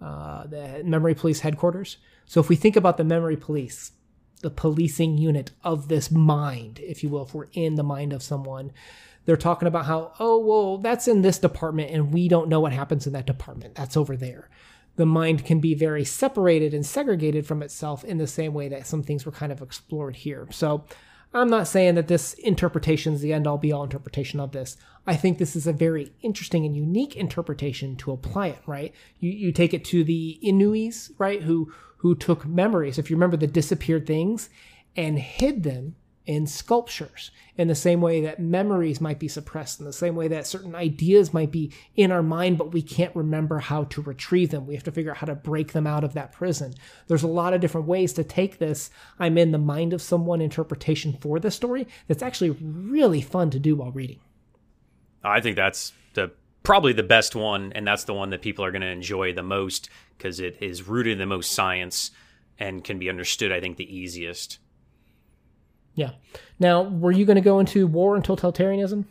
uh, 0.00 0.46
the 0.46 0.82
memory 0.84 1.14
police 1.14 1.40
headquarters. 1.40 1.98
So 2.26 2.40
if 2.40 2.48
we 2.48 2.56
think 2.56 2.76
about 2.76 2.96
the 2.96 3.04
memory 3.04 3.36
police, 3.36 3.92
the 4.40 4.50
policing 4.50 5.18
unit 5.18 5.50
of 5.62 5.88
this 5.88 6.10
mind, 6.10 6.80
if 6.80 7.02
you 7.02 7.08
will, 7.08 7.24
if 7.24 7.34
we're 7.34 7.48
in 7.52 7.74
the 7.74 7.82
mind 7.82 8.12
of 8.12 8.22
someone, 8.22 8.72
they're 9.26 9.36
talking 9.36 9.68
about 9.68 9.86
how, 9.86 10.12
oh, 10.18 10.38
well, 10.38 10.78
that's 10.78 11.06
in 11.06 11.22
this 11.22 11.38
department 11.38 11.90
and 11.90 12.12
we 12.12 12.28
don't 12.28 12.48
know 12.48 12.60
what 12.60 12.72
happens 12.72 13.06
in 13.06 13.12
that 13.12 13.26
department. 13.26 13.74
That's 13.74 13.96
over 13.96 14.16
there. 14.16 14.48
The 14.96 15.06
mind 15.06 15.44
can 15.44 15.60
be 15.60 15.74
very 15.74 16.04
separated 16.04 16.74
and 16.74 16.84
segregated 16.84 17.46
from 17.46 17.62
itself 17.62 18.04
in 18.04 18.18
the 18.18 18.26
same 18.26 18.54
way 18.54 18.68
that 18.68 18.86
some 18.86 19.02
things 19.02 19.24
were 19.24 19.32
kind 19.32 19.52
of 19.52 19.62
explored 19.62 20.16
here. 20.16 20.48
So 20.50 20.84
I'm 21.32 21.48
not 21.48 21.68
saying 21.68 21.94
that 21.94 22.08
this 22.08 22.34
interpretation 22.34 23.14
is 23.14 23.20
the 23.20 23.32
end 23.32 23.46
all 23.46 23.58
be 23.58 23.70
all 23.70 23.84
interpretation 23.84 24.40
of 24.40 24.50
this. 24.50 24.76
I 25.06 25.16
think 25.16 25.38
this 25.38 25.54
is 25.54 25.66
a 25.66 25.72
very 25.72 26.12
interesting 26.22 26.66
and 26.66 26.76
unique 26.76 27.16
interpretation 27.16 27.96
to 27.96 28.10
apply 28.10 28.48
it, 28.48 28.62
right? 28.66 28.92
You, 29.20 29.30
you 29.30 29.52
take 29.52 29.72
it 29.72 29.84
to 29.86 30.02
the 30.02 30.40
Inuis, 30.42 31.10
right, 31.18 31.42
who 31.42 31.72
who 31.98 32.14
took 32.14 32.46
memories. 32.46 32.98
If 32.98 33.10
you 33.10 33.16
remember 33.16 33.36
the 33.36 33.46
disappeared 33.46 34.06
things, 34.06 34.48
and 34.96 35.18
hid 35.18 35.62
them 35.62 35.96
in 36.26 36.46
sculptures 36.46 37.30
in 37.56 37.68
the 37.68 37.74
same 37.74 38.00
way 38.00 38.20
that 38.20 38.38
memories 38.38 39.00
might 39.00 39.18
be 39.18 39.28
suppressed 39.28 39.80
in 39.80 39.86
the 39.86 39.92
same 39.92 40.14
way 40.14 40.28
that 40.28 40.46
certain 40.46 40.74
ideas 40.74 41.34
might 41.34 41.50
be 41.50 41.72
in 41.96 42.12
our 42.12 42.22
mind 42.22 42.58
but 42.58 42.72
we 42.72 42.82
can't 42.82 43.14
remember 43.16 43.58
how 43.58 43.84
to 43.84 44.02
retrieve 44.02 44.50
them. 44.50 44.66
We 44.66 44.74
have 44.74 44.84
to 44.84 44.92
figure 44.92 45.10
out 45.10 45.18
how 45.18 45.26
to 45.26 45.34
break 45.34 45.72
them 45.72 45.86
out 45.86 46.04
of 46.04 46.14
that 46.14 46.32
prison. 46.32 46.74
There's 47.06 47.22
a 47.22 47.28
lot 47.28 47.54
of 47.54 47.60
different 47.60 47.86
ways 47.86 48.12
to 48.14 48.24
take 48.24 48.58
this. 48.58 48.90
I'm 49.18 49.38
in 49.38 49.50
the 49.50 49.58
mind 49.58 49.92
of 49.92 50.02
someone 50.02 50.40
interpretation 50.40 51.16
for 51.20 51.40
the 51.40 51.50
story 51.50 51.86
that's 52.06 52.22
actually 52.22 52.50
really 52.50 53.20
fun 53.20 53.50
to 53.50 53.58
do 53.58 53.76
while 53.76 53.92
reading. 53.92 54.20
I 55.24 55.40
think 55.40 55.56
that's 55.56 55.92
the 56.14 56.32
probably 56.62 56.92
the 56.92 57.02
best 57.02 57.34
one 57.34 57.72
and 57.74 57.86
that's 57.86 58.04
the 58.04 58.14
one 58.14 58.30
that 58.30 58.42
people 58.42 58.64
are 58.64 58.70
going 58.70 58.82
to 58.82 58.88
enjoy 58.88 59.32
the 59.32 59.42
most 59.42 59.88
because 60.16 60.40
it 60.40 60.56
is 60.60 60.86
rooted 60.86 61.14
in 61.14 61.18
the 61.18 61.26
most 61.26 61.52
science 61.52 62.10
and 62.58 62.84
can 62.84 62.98
be 62.98 63.08
understood 63.08 63.50
i 63.50 63.60
think 63.60 63.76
the 63.76 63.96
easiest 63.96 64.58
yeah. 65.94 66.10
Now, 66.58 66.82
were 66.82 67.12
you 67.12 67.24
going 67.24 67.36
to 67.36 67.42
go 67.42 67.58
into 67.60 67.86
war 67.86 68.14
and 68.14 68.24
totalitarianism? 68.24 69.04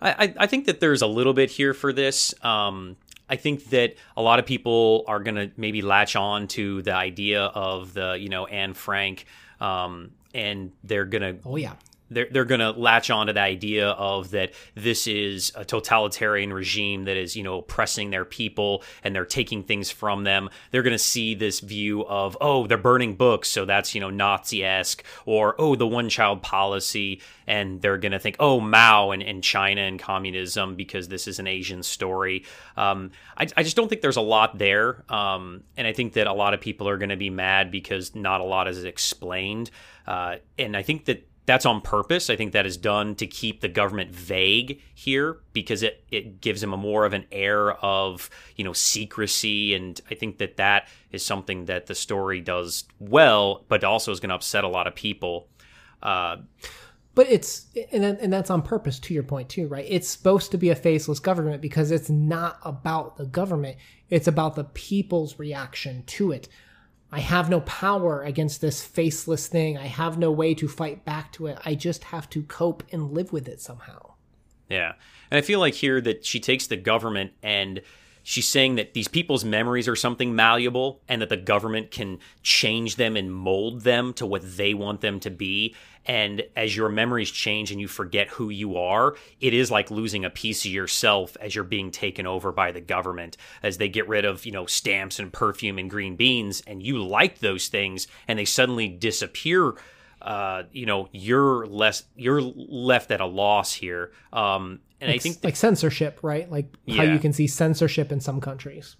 I, 0.00 0.32
I 0.36 0.46
think 0.46 0.66
that 0.66 0.78
there's 0.78 1.02
a 1.02 1.08
little 1.08 1.32
bit 1.32 1.50
here 1.50 1.74
for 1.74 1.92
this. 1.92 2.32
Um, 2.44 2.96
I 3.28 3.34
think 3.34 3.70
that 3.70 3.96
a 4.16 4.22
lot 4.22 4.38
of 4.38 4.46
people 4.46 5.04
are 5.08 5.18
going 5.18 5.34
to 5.34 5.50
maybe 5.56 5.82
latch 5.82 6.14
on 6.14 6.46
to 6.48 6.82
the 6.82 6.94
idea 6.94 7.42
of 7.42 7.94
the, 7.94 8.16
you 8.18 8.28
know, 8.28 8.46
Anne 8.46 8.74
Frank, 8.74 9.26
um, 9.60 10.12
and 10.32 10.70
they're 10.84 11.04
going 11.04 11.22
to. 11.22 11.42
Oh, 11.44 11.56
yeah 11.56 11.74
they're, 12.10 12.28
they're 12.30 12.44
going 12.44 12.60
to 12.60 12.70
latch 12.70 13.10
on 13.10 13.26
to 13.26 13.32
the 13.32 13.40
idea 13.40 13.90
of 13.90 14.30
that 14.30 14.52
this 14.74 15.06
is 15.06 15.52
a 15.54 15.64
totalitarian 15.64 16.52
regime 16.52 17.04
that 17.04 17.16
is 17.16 17.36
you 17.36 17.42
know 17.42 17.58
oppressing 17.58 18.10
their 18.10 18.24
people 18.24 18.82
and 19.04 19.14
they're 19.14 19.24
taking 19.24 19.62
things 19.62 19.90
from 19.90 20.24
them. 20.24 20.48
They're 20.70 20.82
going 20.82 20.92
to 20.92 20.98
see 20.98 21.34
this 21.34 21.60
view 21.60 22.04
of 22.06 22.36
oh 22.40 22.66
they're 22.66 22.78
burning 22.78 23.14
books 23.14 23.48
so 23.48 23.64
that's 23.64 23.94
you 23.94 24.00
know 24.00 24.10
nazi-esque 24.10 25.04
or 25.26 25.54
oh 25.58 25.74
the 25.74 25.86
one 25.86 26.08
child 26.08 26.42
policy 26.42 27.20
and 27.46 27.80
they're 27.80 27.98
going 27.98 28.12
to 28.12 28.18
think 28.18 28.36
oh 28.40 28.60
mao 28.60 29.10
and, 29.10 29.22
and 29.22 29.42
china 29.42 29.80
and 29.82 29.98
communism 29.98 30.76
because 30.76 31.08
this 31.08 31.26
is 31.28 31.38
an 31.38 31.46
asian 31.46 31.82
story. 31.82 32.44
Um, 32.76 33.10
I, 33.36 33.46
I, 33.56 33.62
just 33.62 33.76
don't 33.76 33.88
think 33.88 34.02
there's 34.02 34.16
a 34.16 34.20
lot 34.20 34.58
there 34.58 35.04
um, 35.12 35.64
and 35.76 35.86
i 35.86 35.92
think 35.92 36.14
that 36.14 36.26
a 36.26 36.32
lot 36.32 36.54
of 36.54 36.60
people 36.60 36.88
are 36.88 36.96
going 36.96 37.08
to 37.08 37.16
be 37.16 37.30
mad 37.30 37.70
because 37.70 38.14
not 38.14 38.40
a 38.40 38.44
lot 38.44 38.68
is 38.68 38.84
explained. 38.84 39.70
Uh, 40.06 40.36
and 40.58 40.76
i 40.76 40.82
think 40.82 41.04
that 41.06 41.28
that's 41.48 41.64
on 41.64 41.80
purpose. 41.80 42.28
I 42.28 42.36
think 42.36 42.52
that 42.52 42.66
is 42.66 42.76
done 42.76 43.14
to 43.14 43.26
keep 43.26 43.62
the 43.62 43.68
government 43.68 44.10
vague 44.10 44.82
here 44.94 45.38
because 45.54 45.82
it, 45.82 46.04
it 46.10 46.42
gives 46.42 46.60
them 46.60 46.74
a 46.74 46.76
more 46.76 47.06
of 47.06 47.14
an 47.14 47.24
air 47.32 47.72
of 47.82 48.28
you 48.56 48.64
know 48.64 48.74
secrecy, 48.74 49.74
and 49.74 49.98
I 50.10 50.14
think 50.14 50.36
that 50.38 50.58
that 50.58 50.88
is 51.10 51.24
something 51.24 51.64
that 51.64 51.86
the 51.86 51.94
story 51.94 52.42
does 52.42 52.84
well, 52.98 53.64
but 53.68 53.82
also 53.82 54.12
is 54.12 54.20
going 54.20 54.28
to 54.28 54.34
upset 54.34 54.62
a 54.62 54.68
lot 54.68 54.86
of 54.86 54.94
people. 54.94 55.48
Uh, 56.02 56.36
but 57.14 57.26
it's 57.30 57.68
and 57.92 58.04
and 58.04 58.30
that's 58.30 58.50
on 58.50 58.60
purpose 58.60 58.98
to 59.00 59.14
your 59.14 59.22
point 59.22 59.48
too, 59.48 59.68
right? 59.68 59.86
It's 59.88 60.06
supposed 60.06 60.50
to 60.50 60.58
be 60.58 60.68
a 60.68 60.76
faceless 60.76 61.18
government 61.18 61.62
because 61.62 61.90
it's 61.90 62.10
not 62.10 62.58
about 62.62 63.16
the 63.16 63.24
government; 63.24 63.78
it's 64.10 64.28
about 64.28 64.54
the 64.54 64.64
people's 64.64 65.38
reaction 65.38 66.02
to 66.08 66.30
it. 66.30 66.46
I 67.10 67.20
have 67.20 67.48
no 67.48 67.60
power 67.60 68.22
against 68.22 68.60
this 68.60 68.84
faceless 68.84 69.46
thing. 69.46 69.78
I 69.78 69.86
have 69.86 70.18
no 70.18 70.30
way 70.30 70.54
to 70.54 70.68
fight 70.68 71.04
back 71.04 71.32
to 71.32 71.46
it. 71.46 71.58
I 71.64 71.74
just 71.74 72.04
have 72.04 72.28
to 72.30 72.42
cope 72.42 72.82
and 72.92 73.12
live 73.12 73.32
with 73.32 73.48
it 73.48 73.60
somehow. 73.60 74.14
Yeah. 74.68 74.92
And 75.30 75.38
I 75.38 75.40
feel 75.40 75.60
like 75.60 75.74
here 75.74 76.00
that 76.02 76.26
she 76.26 76.38
takes 76.40 76.66
the 76.66 76.76
government 76.76 77.32
and 77.42 77.80
she's 78.22 78.46
saying 78.46 78.74
that 78.74 78.92
these 78.92 79.08
people's 79.08 79.44
memories 79.44 79.88
are 79.88 79.96
something 79.96 80.36
malleable 80.36 81.00
and 81.08 81.22
that 81.22 81.30
the 81.30 81.36
government 81.38 81.90
can 81.90 82.18
change 82.42 82.96
them 82.96 83.16
and 83.16 83.32
mold 83.32 83.82
them 83.82 84.12
to 84.14 84.26
what 84.26 84.42
they 84.56 84.74
want 84.74 85.00
them 85.00 85.18
to 85.20 85.30
be 85.30 85.74
and 86.08 86.42
as 86.56 86.74
your 86.74 86.88
memories 86.88 87.30
change 87.30 87.70
and 87.70 87.80
you 87.80 87.86
forget 87.86 88.28
who 88.28 88.50
you 88.50 88.76
are 88.76 89.14
it 89.40 89.54
is 89.54 89.70
like 89.70 89.90
losing 89.90 90.24
a 90.24 90.30
piece 90.30 90.64
of 90.64 90.72
yourself 90.72 91.36
as 91.40 91.54
you're 91.54 91.62
being 91.62 91.90
taken 91.90 92.26
over 92.26 92.50
by 92.50 92.72
the 92.72 92.80
government 92.80 93.36
as 93.62 93.78
they 93.78 93.88
get 93.88 94.08
rid 94.08 94.24
of 94.24 94.44
you 94.44 94.52
know 94.52 94.66
stamps 94.66 95.18
and 95.18 95.32
perfume 95.32 95.78
and 95.78 95.90
green 95.90 96.16
beans 96.16 96.62
and 96.66 96.82
you 96.82 97.04
like 97.04 97.38
those 97.38 97.68
things 97.68 98.08
and 98.26 98.38
they 98.38 98.44
suddenly 98.44 98.88
disappear 98.88 99.74
uh, 100.22 100.64
you 100.72 100.84
know 100.84 101.08
you're 101.12 101.64
less 101.66 102.02
you're 102.16 102.40
left 102.40 103.12
at 103.12 103.20
a 103.20 103.26
loss 103.26 103.72
here 103.72 104.10
um, 104.32 104.80
and 105.00 105.10
I 105.10 105.18
think 105.18 105.38
like 105.44 105.56
censorship, 105.56 106.18
right? 106.22 106.50
Like 106.50 106.74
how 106.88 107.04
you 107.04 107.18
can 107.18 107.32
see 107.32 107.46
censorship 107.46 108.10
in 108.10 108.20
some 108.20 108.40
countries. 108.40 108.96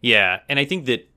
Yeah, 0.00 0.40
and 0.48 0.58
I 0.58 0.64
think 0.64 0.86
that 0.86 1.08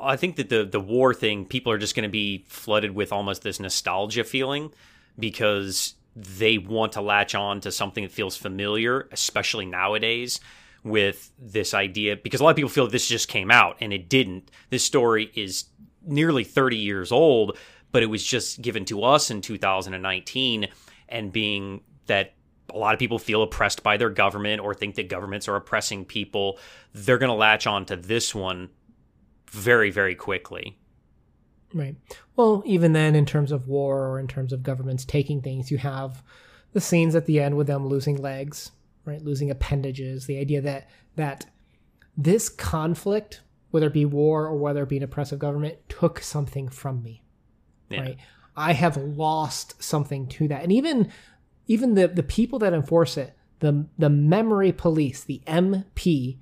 I 0.00 0.16
think 0.16 0.36
that 0.36 0.48
the 0.48 0.64
the 0.64 0.80
war 0.80 1.14
thing, 1.14 1.44
people 1.44 1.72
are 1.72 1.78
just 1.78 1.94
going 1.94 2.04
to 2.04 2.10
be 2.10 2.44
flooded 2.48 2.94
with 2.94 3.12
almost 3.12 3.42
this 3.42 3.60
nostalgia 3.60 4.24
feeling 4.24 4.72
because 5.18 5.94
they 6.16 6.58
want 6.58 6.92
to 6.92 7.00
latch 7.00 7.34
on 7.34 7.60
to 7.60 7.70
something 7.70 8.04
that 8.04 8.12
feels 8.12 8.36
familiar, 8.36 9.08
especially 9.12 9.66
nowadays 9.66 10.40
with 10.82 11.30
this 11.38 11.74
idea 11.74 12.16
because 12.16 12.40
a 12.40 12.44
lot 12.44 12.50
of 12.50 12.56
people 12.56 12.70
feel 12.70 12.86
this 12.86 13.06
just 13.06 13.28
came 13.28 13.50
out 13.50 13.76
and 13.80 13.92
it 13.92 14.08
didn't. 14.08 14.50
This 14.70 14.84
story 14.84 15.30
is 15.34 15.64
nearly 16.02 16.44
30 16.44 16.76
years 16.76 17.12
old, 17.12 17.58
but 17.92 18.02
it 18.02 18.06
was 18.06 18.24
just 18.24 18.62
given 18.62 18.84
to 18.86 19.04
us 19.04 19.30
in 19.30 19.42
2019 19.42 20.68
and 21.08 21.32
being 21.32 21.82
that 22.06 22.32
a 22.72 22.78
lot 22.78 22.94
of 22.94 22.98
people 22.98 23.18
feel 23.18 23.42
oppressed 23.42 23.82
by 23.82 23.96
their 23.96 24.10
government 24.10 24.62
or 24.62 24.74
think 24.74 24.94
that 24.94 25.08
governments 25.08 25.48
are 25.48 25.56
oppressing 25.56 26.04
people, 26.04 26.58
they're 26.94 27.18
going 27.18 27.30
to 27.30 27.34
latch 27.34 27.66
on 27.66 27.84
to 27.86 27.96
this 27.96 28.34
one 28.34 28.70
very, 29.50 29.90
very 29.90 30.14
quickly. 30.14 30.78
Right. 31.72 31.96
Well, 32.36 32.62
even 32.66 32.92
then, 32.92 33.14
in 33.14 33.26
terms 33.26 33.52
of 33.52 33.68
war 33.68 34.08
or 34.08 34.18
in 34.18 34.26
terms 34.26 34.52
of 34.52 34.62
governments 34.62 35.04
taking 35.04 35.40
things, 35.40 35.70
you 35.70 35.78
have 35.78 36.22
the 36.72 36.80
scenes 36.80 37.14
at 37.14 37.26
the 37.26 37.40
end 37.40 37.56
with 37.56 37.66
them 37.66 37.86
losing 37.86 38.16
legs, 38.16 38.72
right, 39.04 39.22
losing 39.22 39.50
appendages. 39.50 40.26
The 40.26 40.38
idea 40.38 40.60
that 40.62 40.88
that 41.16 41.46
this 42.16 42.48
conflict, 42.48 43.42
whether 43.70 43.86
it 43.86 43.92
be 43.92 44.04
war 44.04 44.46
or 44.46 44.56
whether 44.56 44.82
it 44.82 44.88
be 44.88 44.96
an 44.96 45.02
oppressive 45.02 45.38
government, 45.38 45.76
took 45.88 46.20
something 46.20 46.68
from 46.68 47.02
me. 47.02 47.22
Yeah. 47.88 48.00
Right. 48.00 48.16
I 48.56 48.72
have 48.72 48.96
lost 48.96 49.80
something 49.82 50.26
to 50.28 50.48
that, 50.48 50.62
and 50.62 50.72
even 50.72 51.12
even 51.70 51.94
the, 51.94 52.08
the 52.08 52.24
people 52.24 52.58
that 52.58 52.72
enforce 52.72 53.16
it, 53.16 53.36
the, 53.60 53.86
the 53.96 54.10
memory 54.10 54.72
police, 54.72 55.22
the 55.22 55.40
MP, 55.46 56.38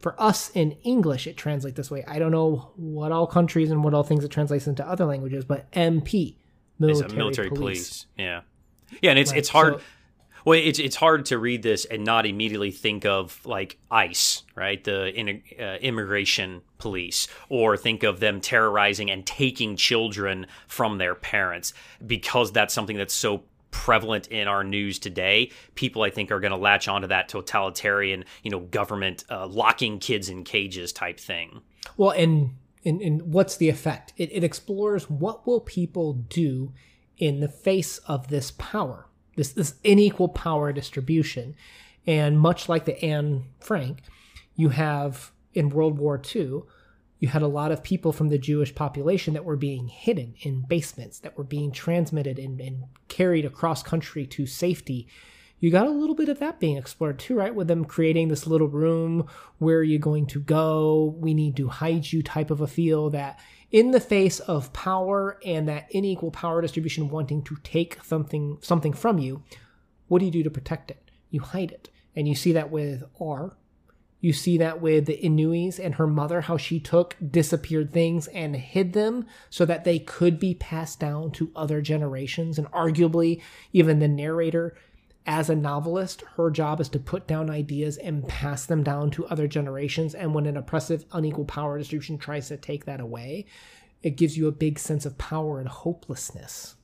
for 0.00 0.20
us 0.20 0.50
in 0.54 0.72
English, 0.82 1.26
it 1.26 1.36
translates 1.36 1.76
this 1.76 1.90
way. 1.90 2.04
I 2.06 2.18
don't 2.18 2.32
know 2.32 2.72
what 2.76 3.12
all 3.12 3.26
countries 3.26 3.70
and 3.70 3.84
what 3.84 3.94
all 3.94 4.02
things 4.02 4.24
it 4.24 4.30
translates 4.30 4.66
into 4.66 4.86
other 4.86 5.04
languages, 5.04 5.44
but 5.44 5.70
MP, 5.72 6.36
military, 6.78 7.16
military 7.16 7.48
police. 7.48 7.58
police. 7.58 8.06
Yeah, 8.16 8.40
yeah, 9.02 9.10
and 9.10 9.18
it's 9.18 9.30
right. 9.30 9.38
it's 9.38 9.48
hard. 9.48 9.74
So, 9.74 9.80
well, 10.44 10.58
it's 10.58 10.78
it's 10.78 10.96
hard 10.96 11.26
to 11.26 11.38
read 11.38 11.62
this 11.62 11.84
and 11.84 12.04
not 12.04 12.24
immediately 12.24 12.70
think 12.70 13.04
of 13.04 13.44
like 13.44 13.78
ICE, 13.90 14.42
right? 14.54 14.82
The 14.82 15.08
in, 15.14 15.42
uh, 15.60 15.76
immigration 15.80 16.62
police, 16.78 17.28
or 17.50 17.76
think 17.76 18.02
of 18.02 18.20
them 18.20 18.40
terrorizing 18.40 19.10
and 19.10 19.26
taking 19.26 19.76
children 19.76 20.46
from 20.66 20.96
their 20.96 21.14
parents 21.14 21.74
because 22.06 22.52
that's 22.52 22.72
something 22.72 22.96
that's 22.96 23.14
so 23.14 23.42
prevalent 23.70 24.28
in 24.28 24.48
our 24.48 24.64
news 24.64 24.98
today, 24.98 25.50
people 25.74 26.02
I 26.02 26.10
think 26.10 26.30
are 26.30 26.40
going 26.40 26.52
to 26.52 26.56
latch 26.56 26.88
onto 26.88 27.08
that 27.08 27.28
totalitarian, 27.28 28.24
you 28.42 28.50
know, 28.50 28.60
government 28.60 29.24
uh, 29.30 29.46
locking 29.46 29.98
kids 29.98 30.28
in 30.28 30.44
cages 30.44 30.92
type 30.92 31.18
thing. 31.18 31.62
Well, 31.96 32.10
and 32.10 32.56
and, 32.84 33.00
and 33.02 33.22
what's 33.32 33.56
the 33.56 33.68
effect? 33.68 34.12
It, 34.16 34.32
it 34.32 34.42
explores 34.42 35.10
what 35.10 35.46
will 35.46 35.60
people 35.60 36.14
do 36.14 36.72
in 37.18 37.40
the 37.40 37.48
face 37.48 37.98
of 37.98 38.28
this 38.28 38.50
power, 38.52 39.06
this 39.36 39.52
this 39.52 39.74
unequal 39.84 40.28
power 40.28 40.72
distribution, 40.72 41.54
and 42.06 42.40
much 42.40 42.68
like 42.68 42.86
the 42.86 43.02
Anne 43.04 43.44
Frank, 43.60 44.02
you 44.54 44.70
have 44.70 45.32
in 45.52 45.70
World 45.70 45.98
War 45.98 46.20
II 46.34 46.62
you 47.20 47.28
had 47.28 47.42
a 47.42 47.48
lot 47.48 47.70
of 47.70 47.84
people 47.84 48.12
from 48.12 48.30
the 48.30 48.38
Jewish 48.38 48.74
population 48.74 49.34
that 49.34 49.44
were 49.44 49.56
being 49.56 49.88
hidden 49.88 50.34
in 50.40 50.62
basements, 50.62 51.20
that 51.20 51.36
were 51.36 51.44
being 51.44 51.70
transmitted 51.70 52.38
and, 52.38 52.60
and, 52.60 52.84
carried 53.08 53.44
across 53.44 53.82
country 53.82 54.24
to 54.24 54.46
safety. 54.46 55.06
You 55.58 55.70
got 55.70 55.86
a 55.86 55.90
little 55.90 56.14
bit 56.14 56.30
of 56.30 56.38
that 56.38 56.60
being 56.60 56.78
explored 56.78 57.18
too, 57.18 57.34
right? 57.34 57.54
With 57.54 57.68
them 57.68 57.84
creating 57.84 58.28
this 58.28 58.46
little 58.46 58.68
room, 58.68 59.26
where 59.58 59.78
are 59.78 59.82
you 59.82 59.98
going 59.98 60.26
to 60.28 60.40
go? 60.40 61.14
We 61.18 61.34
need 61.34 61.56
to 61.56 61.68
hide 61.68 62.10
you 62.10 62.22
type 62.22 62.50
of 62.50 62.60
a 62.62 62.66
feel 62.66 63.10
that 63.10 63.38
in 63.70 63.90
the 63.90 64.00
face 64.00 64.40
of 64.40 64.72
power 64.72 65.38
and 65.44 65.68
that 65.68 65.92
unequal 65.92 66.30
power 66.30 66.62
distribution 66.62 67.10
wanting 67.10 67.42
to 67.42 67.56
take 67.62 68.02
something 68.02 68.58
something 68.62 68.92
from 68.92 69.18
you, 69.18 69.42
what 70.08 70.20
do 70.20 70.24
you 70.24 70.30
do 70.30 70.44
to 70.44 70.50
protect 70.50 70.90
it? 70.90 71.10
You 71.30 71.40
hide 71.40 71.72
it. 71.72 71.90
And 72.16 72.26
you 72.26 72.34
see 72.34 72.52
that 72.52 72.70
with 72.70 73.02
R, 73.20 73.56
you 74.20 74.32
see 74.32 74.58
that 74.58 74.80
with 74.80 75.06
the 75.06 75.18
Inuis 75.22 75.78
and 75.78 75.94
her 75.94 76.06
mother, 76.06 76.42
how 76.42 76.56
she 76.56 76.78
took 76.78 77.16
disappeared 77.26 77.92
things 77.92 78.26
and 78.28 78.54
hid 78.54 78.92
them 78.92 79.26
so 79.48 79.64
that 79.64 79.84
they 79.84 79.98
could 79.98 80.38
be 80.38 80.54
passed 80.54 81.00
down 81.00 81.30
to 81.32 81.50
other 81.56 81.80
generations. 81.80 82.58
And 82.58 82.70
arguably, 82.70 83.40
even 83.72 83.98
the 83.98 84.08
narrator, 84.08 84.76
as 85.26 85.48
a 85.48 85.56
novelist, 85.56 86.22
her 86.36 86.50
job 86.50 86.80
is 86.80 86.88
to 86.90 86.98
put 86.98 87.26
down 87.26 87.50
ideas 87.50 87.96
and 87.96 88.26
pass 88.28 88.66
them 88.66 88.82
down 88.82 89.10
to 89.12 89.26
other 89.26 89.46
generations. 89.46 90.14
And 90.14 90.34
when 90.34 90.46
an 90.46 90.56
oppressive, 90.56 91.04
unequal 91.12 91.46
power 91.46 91.78
distribution 91.78 92.18
tries 92.18 92.48
to 92.48 92.56
take 92.56 92.84
that 92.84 93.00
away, 93.00 93.46
it 94.02 94.16
gives 94.16 94.36
you 94.36 94.48
a 94.48 94.52
big 94.52 94.78
sense 94.78 95.06
of 95.06 95.18
power 95.18 95.60
and 95.60 95.68
hopelessness. 95.68 96.74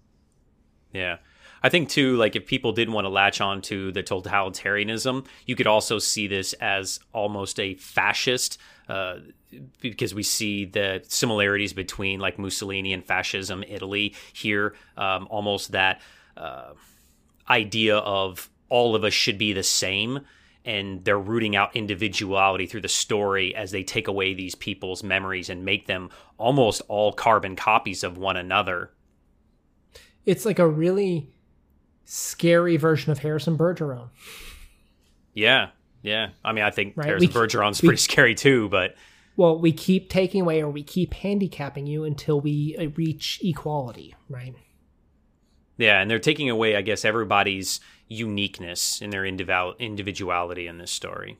Yeah. 0.92 1.18
I 1.62 1.68
think 1.68 1.88
too, 1.88 2.16
like 2.16 2.36
if 2.36 2.46
people 2.46 2.72
didn't 2.72 2.94
want 2.94 3.04
to 3.04 3.08
latch 3.08 3.40
on 3.40 3.62
to 3.62 3.92
the 3.92 4.02
totalitarianism, 4.02 5.26
you 5.46 5.56
could 5.56 5.66
also 5.66 5.98
see 5.98 6.26
this 6.26 6.52
as 6.54 7.00
almost 7.12 7.58
a 7.58 7.74
fascist, 7.74 8.58
uh, 8.88 9.16
because 9.80 10.14
we 10.14 10.22
see 10.22 10.64
the 10.64 11.02
similarities 11.08 11.72
between 11.72 12.20
like 12.20 12.38
Mussolini 12.38 12.92
and 12.92 13.04
fascism, 13.04 13.64
Italy 13.66 14.14
here, 14.32 14.74
um, 14.96 15.26
almost 15.30 15.72
that 15.72 16.00
uh, 16.36 16.72
idea 17.48 17.96
of 17.96 18.50
all 18.68 18.94
of 18.94 19.04
us 19.04 19.14
should 19.14 19.38
be 19.38 19.52
the 19.52 19.62
same. 19.62 20.20
And 20.64 21.04
they're 21.04 21.18
rooting 21.18 21.54
out 21.54 21.76
individuality 21.76 22.66
through 22.66 22.80
the 22.80 22.88
story 22.88 23.54
as 23.54 23.70
they 23.70 23.84
take 23.84 24.08
away 24.08 24.34
these 24.34 24.56
people's 24.56 25.04
memories 25.04 25.48
and 25.48 25.64
make 25.64 25.86
them 25.86 26.10
almost 26.38 26.82
all 26.88 27.12
carbon 27.12 27.54
copies 27.54 28.02
of 28.02 28.18
one 28.18 28.36
another. 28.36 28.90
It's 30.24 30.44
like 30.44 30.58
a 30.58 30.66
really 30.66 31.30
scary 32.06 32.78
version 32.78 33.12
of 33.12 33.18
Harrison 33.18 33.58
Bergeron. 33.58 34.08
Yeah, 35.34 35.70
yeah. 36.02 36.30
I 36.42 36.52
mean, 36.52 36.64
I 36.64 36.70
think 36.70 36.96
right? 36.96 37.06
Harrison 37.06 37.28
we, 37.28 37.34
Bergeron's 37.34 37.82
we, 37.82 37.88
pretty 37.88 38.00
scary 38.00 38.34
too, 38.34 38.70
but 38.70 38.94
well, 39.36 39.58
we 39.58 39.72
keep 39.72 40.08
taking 40.08 40.40
away 40.40 40.62
or 40.62 40.70
we 40.70 40.82
keep 40.82 41.12
handicapping 41.12 41.86
you 41.86 42.04
until 42.04 42.40
we 42.40 42.74
uh, 42.78 42.88
reach 42.96 43.38
equality, 43.42 44.14
right? 44.30 44.54
Yeah, 45.76 46.00
and 46.00 46.10
they're 46.10 46.18
taking 46.18 46.48
away, 46.48 46.74
I 46.74 46.80
guess, 46.80 47.04
everybody's 47.04 47.80
uniqueness 48.08 49.02
and 49.02 49.12
their 49.12 49.26
individual 49.26 49.74
individuality 49.78 50.66
in 50.66 50.78
this 50.78 50.90
story. 50.90 51.38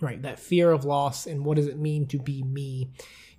Right, 0.00 0.20
that 0.22 0.40
fear 0.40 0.72
of 0.72 0.84
loss 0.84 1.26
and 1.26 1.44
what 1.44 1.56
does 1.56 1.68
it 1.68 1.78
mean 1.78 2.06
to 2.08 2.18
be 2.18 2.42
me? 2.42 2.90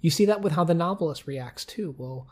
You 0.01 0.09
see 0.09 0.25
that 0.25 0.41
with 0.41 0.53
how 0.53 0.63
the 0.63 0.73
novelist 0.73 1.27
reacts 1.27 1.65
too. 1.65 1.93
Well, 1.97 2.27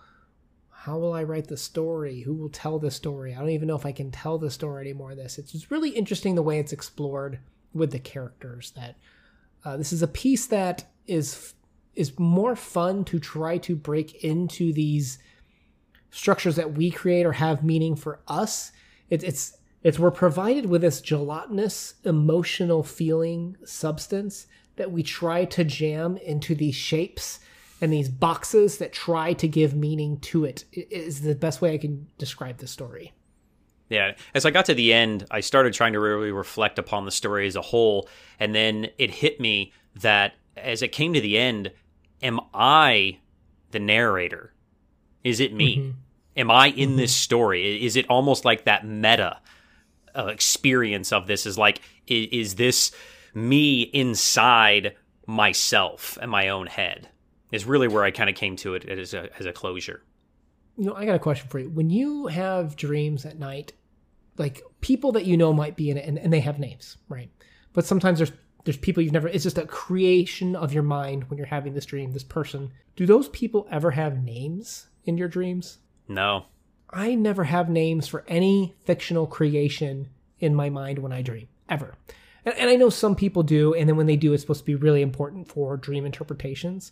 how 0.86 1.00
will 1.00 1.13
I 1.13 1.24
write 1.24 1.48
the 1.48 1.58
story? 1.58 2.21
Who 2.21 2.36
will 2.36 2.50
tell 2.50 2.78
the 2.78 2.91
story? 2.91 3.34
I 3.34 3.39
don't 3.39 3.50
even 3.50 3.67
know 3.67 3.76
if 3.76 3.88
I 3.88 3.91
can 3.91 4.12
tell 4.12 4.38
the 4.38 4.52
story 4.52 4.82
anymore. 4.82 5.15
This 5.15 5.39
it's 5.39 5.52
just 5.52 5.71
really 5.71 5.89
interesting 5.89 6.36
the 6.36 6.43
way 6.43 6.60
it's 6.60 6.74
explored 6.74 7.39
with 7.74 7.91
the 7.91 7.98
characters. 7.98 8.71
That 8.76 8.95
uh, 9.63 9.78
this 9.78 9.91
is 9.91 10.04
a 10.04 10.08
piece 10.08 10.45
that 10.45 10.86
is 11.08 11.56
is 11.95 12.19
more 12.19 12.56
fun 12.56 13.04
to 13.06 13.17
try 13.17 13.58
to 13.58 13.76
break 13.76 14.24
into 14.24 14.71
these 14.71 15.17
structures 16.12 16.56
that 16.56 16.74
we 16.74 16.91
create 16.91 17.26
or 17.26 17.32
have 17.32 17.63
meaning 17.63 17.95
for 17.95 18.19
us. 18.28 18.71
It, 19.10 19.24
it's 19.24 19.58
it's 19.82 19.98
we're 19.98 20.12
provided 20.12 20.67
with 20.67 20.82
this 20.82 21.02
gelatinous 21.02 21.95
emotional 22.04 22.84
feeling 22.84 23.58
substance 23.65 24.45
that 24.76 24.91
we 24.91 25.02
try 25.02 25.45
to 25.45 25.63
jam 25.63 26.17
into 26.17 26.54
these 26.54 26.76
shapes 26.76 27.39
and 27.86 27.93
these 27.93 28.10
boxes 28.10 28.80
that 28.80 28.91
try 28.91 29.34
to 29.34 29.48
give 29.48 29.76
meaning 29.76 30.19
to 30.19 30.43
it 30.43 30.65
is 30.74 31.21
the 31.21 31.36
best 31.36 31.62
way 31.62 31.71
I 31.71 31.78
can 31.78 32.08
describe 32.17 32.58
the 32.58 32.65
story. 32.65 33.13
Yeah, 33.89 34.13
as 34.34 34.43
I 34.43 34.50
got 34.50 34.65
to 34.65 34.74
the 34.74 34.91
end, 34.91 35.28
I 35.30 35.41
started 35.41 35.71
trying 35.74 35.93
to 35.93 36.00
really 36.00 36.32
reflect 36.32 36.80
upon 36.80 37.06
the 37.06 37.12
story 37.12 37.45
as 37.45 37.56
a 37.56 37.62
whole, 37.62 38.10
and 38.39 38.56
then 38.56 38.88
it 38.98 39.12
hit 39.12 39.39
me 39.39 39.71
that 39.98 40.34
as 40.58 40.82
it 40.82 40.88
came 40.93 41.13
to 41.13 41.21
the 41.21 41.38
end, 41.38 41.71
am 42.24 42.39
I 42.56 43.19
the 43.69 43.80
narrator? 43.80 44.52
Is 45.24 45.39
it 45.39 45.54
me? 45.54 45.78
Mm-hmm. 45.78 45.91
Am 46.38 46.50
I 46.50 46.69
in 46.69 46.89
mm-hmm. 46.89 46.98
this 46.98 47.15
story? 47.15 47.86
Is 47.86 47.95
it 47.95 48.10
almost 48.10 48.45
like 48.45 48.63
that 48.63 48.84
meta 48.84 49.39
uh, 50.17 50.26
experience 50.26 51.13
of 51.13 51.28
this? 51.28 51.45
Is 51.45 51.56
like, 51.56 51.82
is, 52.08 52.30
is 52.32 52.56
this 52.56 52.91
me 53.36 53.84
inside 53.84 54.95
myself 55.28 56.17
and 56.19 56.32
my 56.32 56.50
own 56.50 56.65
head? 56.65 57.10
Is 57.51 57.65
really 57.65 57.88
where 57.88 58.03
I 58.03 58.12
kind 58.12 58.29
of 58.29 58.36
came 58.36 58.55
to 58.58 58.75
it 58.75 58.86
as 58.86 59.13
a 59.13 59.29
as 59.39 59.45
a 59.45 59.53
closure. 59.53 60.03
You 60.77 60.86
know, 60.86 60.95
I 60.95 61.05
got 61.05 61.15
a 61.15 61.19
question 61.19 61.47
for 61.47 61.60
you. 61.60 61.69
When 61.69 61.89
you 61.89 62.27
have 62.27 62.75
dreams 62.75 63.25
at 63.25 63.39
night, 63.39 63.73
like 64.38 64.62
people 64.81 65.13
that 65.13 65.25
you 65.25 65.38
know 65.38 65.53
might 65.53 65.75
be 65.75 65.89
in 65.89 65.97
it, 65.97 66.05
and, 66.05 66.17
and 66.17 66.34
they 66.34 66.41
have 66.41 66.60
names, 66.60 66.97
right? 67.08 67.29
But 67.73 67.86
sometimes 67.86 68.19
there's 68.19 68.31
there's 68.65 68.77
people 68.77 69.03
you've 69.03 69.13
never. 69.13 69.27
It's 69.27 69.43
just 69.43 69.58
a 69.58 69.65
creation 69.65 70.55
of 70.55 70.73
your 70.73 70.84
mind 70.84 71.29
when 71.29 71.38
you're 71.38 71.47
having 71.47 71.73
this 71.73 71.86
dream. 71.86 72.12
This 72.12 72.23
person. 72.23 72.71
Do 72.95 73.05
those 73.05 73.29
people 73.29 73.67
ever 73.69 73.91
have 73.91 74.23
names 74.23 74.88
in 75.05 75.17
your 75.17 75.27
dreams? 75.27 75.79
No. 76.08 76.45
I 76.89 77.15
never 77.15 77.43
have 77.43 77.69
names 77.69 78.08
for 78.08 78.23
any 78.27 78.73
fictional 78.86 79.27
creation 79.27 80.10
in 80.39 80.55
my 80.55 80.69
mind 80.69 80.99
when 80.99 81.12
I 81.12 81.21
dream 81.21 81.47
ever. 81.69 81.95
And, 82.45 82.55
and 82.58 82.69
I 82.69 82.75
know 82.75 82.89
some 82.89 83.15
people 83.15 83.43
do, 83.43 83.73
and 83.73 83.89
then 83.89 83.97
when 83.97 84.05
they 84.05 84.15
do, 84.15 84.34
it's 84.34 84.43
supposed 84.43 84.62
to 84.62 84.65
be 84.65 84.75
really 84.75 85.01
important 85.01 85.47
for 85.47 85.77
dream 85.77 86.05
interpretations. 86.05 86.91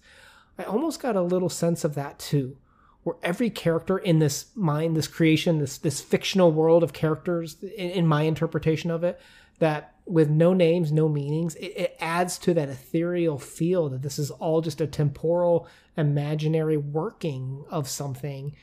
I 0.57 0.63
almost 0.63 1.01
got 1.01 1.15
a 1.15 1.21
little 1.21 1.49
sense 1.49 1.83
of 1.83 1.95
that 1.95 2.19
too, 2.19 2.57
where 3.03 3.15
every 3.23 3.49
character 3.49 3.97
in 3.97 4.19
this 4.19 4.47
mind, 4.55 4.95
this 4.95 5.07
creation, 5.07 5.59
this 5.59 5.77
this 5.77 6.01
fictional 6.01 6.51
world 6.51 6.83
of 6.83 6.93
characters, 6.93 7.57
in, 7.63 7.89
in 7.91 8.07
my 8.07 8.23
interpretation 8.23 8.91
of 8.91 9.03
it, 9.03 9.19
that 9.59 9.93
with 10.05 10.29
no 10.29 10.53
names, 10.53 10.91
no 10.91 11.07
meanings, 11.07 11.55
it, 11.55 11.73
it, 11.77 11.97
adds 11.99 12.37
to 12.37 12.53
that 12.53 12.69
ethereal 12.69 13.37
feel 13.37 13.87
that 13.89 14.01
this 14.01 14.19
is 14.19 14.29
all 14.31 14.59
just 14.61 14.81
a 14.81 14.87
temporal, 14.87 15.67
imaginary 15.95 16.77
working 16.77 17.63
of 17.69 17.87
something. 17.87 18.53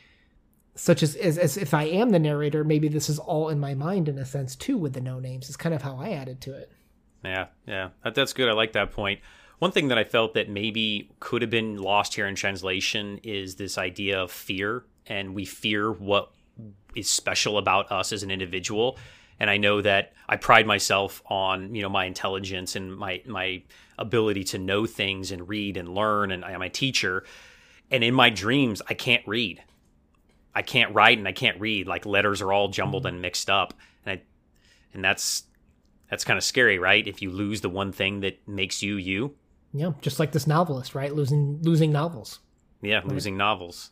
Such 0.74 1.03
as, 1.03 1.16
as, 1.16 1.38
as 1.38 1.57
if 1.57 1.74
I 1.74 1.85
am 1.85 2.11
the 2.11 2.18
narrator, 2.18 2.64
maybe 2.64 2.88
this 2.88 3.09
is 3.09 3.18
all 3.18 3.48
in 3.48 3.59
my 3.59 3.74
mind 3.74 4.09
in 4.09 4.18
a 4.18 4.24
sense 4.24 4.55
too, 4.55 4.79
with 4.79 4.92
the 4.92 5.00
no 5.00 5.18
names. 5.18 5.48
Is 5.48 5.57
kind 5.57 5.74
of 5.74 5.83
how 5.83 5.96
I 5.96 6.11
added 6.11 6.40
to 6.42 6.57
it. 6.57 6.70
Yeah, 7.24 7.46
yeah, 7.66 7.90
that, 8.05 8.14
that's 8.14 8.33
good. 8.33 8.48
I 8.48 8.53
like 8.53 8.72
that 8.72 8.92
point. 8.92 9.20
One 9.61 9.73
thing 9.73 9.88
that 9.88 9.99
I 9.99 10.05
felt 10.05 10.33
that 10.35 10.49
maybe 10.49 11.11
could 11.20 11.42
have 11.42 11.51
been 11.51 11.77
lost 11.77 12.14
here 12.14 12.27
in 12.27 12.35
translation 12.35 13.20
is 13.23 13.57
this 13.57 13.77
idea 13.77 14.18
of 14.18 14.33
fear, 14.33 14.85
and 15.07 15.35
we 15.35 15.44
fear 15.44 15.92
what 15.92 16.33
is 16.96 17.11
special 17.11 17.59
about 17.59 17.92
us 17.92 18.11
as 18.11 18.23
an 18.23 18.31
individual. 18.31 18.99
And 19.38 19.51
I 19.51 19.59
know 19.59 19.83
that 19.83 20.14
I 20.27 20.37
pride 20.37 20.66
myself 20.66 21.23
on 21.27 21.75
you 21.75 21.83
know 21.83 21.90
my 21.90 22.07
intelligence 22.07 22.75
and 22.75 22.96
my 22.96 23.23
my 23.27 23.62
ability 23.99 24.44
to 24.44 24.59
know 24.59 24.87
things 24.87 25.31
and 25.31 25.46
read 25.46 25.77
and 25.77 25.94
learn, 25.94 26.31
and 26.31 26.42
I'm 26.42 26.62
a 26.62 26.70
teacher. 26.70 27.25
And 27.90 28.03
in 28.03 28.14
my 28.14 28.31
dreams, 28.31 28.81
I 28.88 28.94
can't 28.94 29.27
read. 29.29 29.62
I 30.55 30.62
can't 30.62 30.94
write 30.94 31.18
and 31.18 31.29
I 31.29 31.33
can't 31.33 31.61
read. 31.61 31.87
Like 31.87 32.07
letters 32.07 32.40
are 32.40 32.51
all 32.51 32.68
jumbled 32.68 33.03
mm-hmm. 33.03 33.16
and 33.16 33.23
mixed 33.23 33.51
up, 33.51 33.75
and 34.07 34.18
I, 34.18 34.23
and 34.94 35.05
that's 35.05 35.42
that's 36.09 36.25
kind 36.25 36.38
of 36.38 36.44
scary, 36.44 36.79
right? 36.79 37.07
If 37.07 37.20
you 37.20 37.31
lose 37.31 37.61
the 37.61 37.68
one 37.68 37.92
thing 37.92 38.20
that 38.20 38.49
makes 38.49 38.83
you 38.83 38.96
you. 38.96 39.37
Yeah, 39.72 39.92
just 40.00 40.18
like 40.18 40.33
this 40.33 40.46
novelist, 40.46 40.94
right? 40.94 41.14
Losing 41.14 41.61
losing 41.62 41.92
novels. 41.92 42.40
Yeah, 42.83 42.96
right? 42.96 43.09
losing 43.09 43.37
novels. 43.37 43.90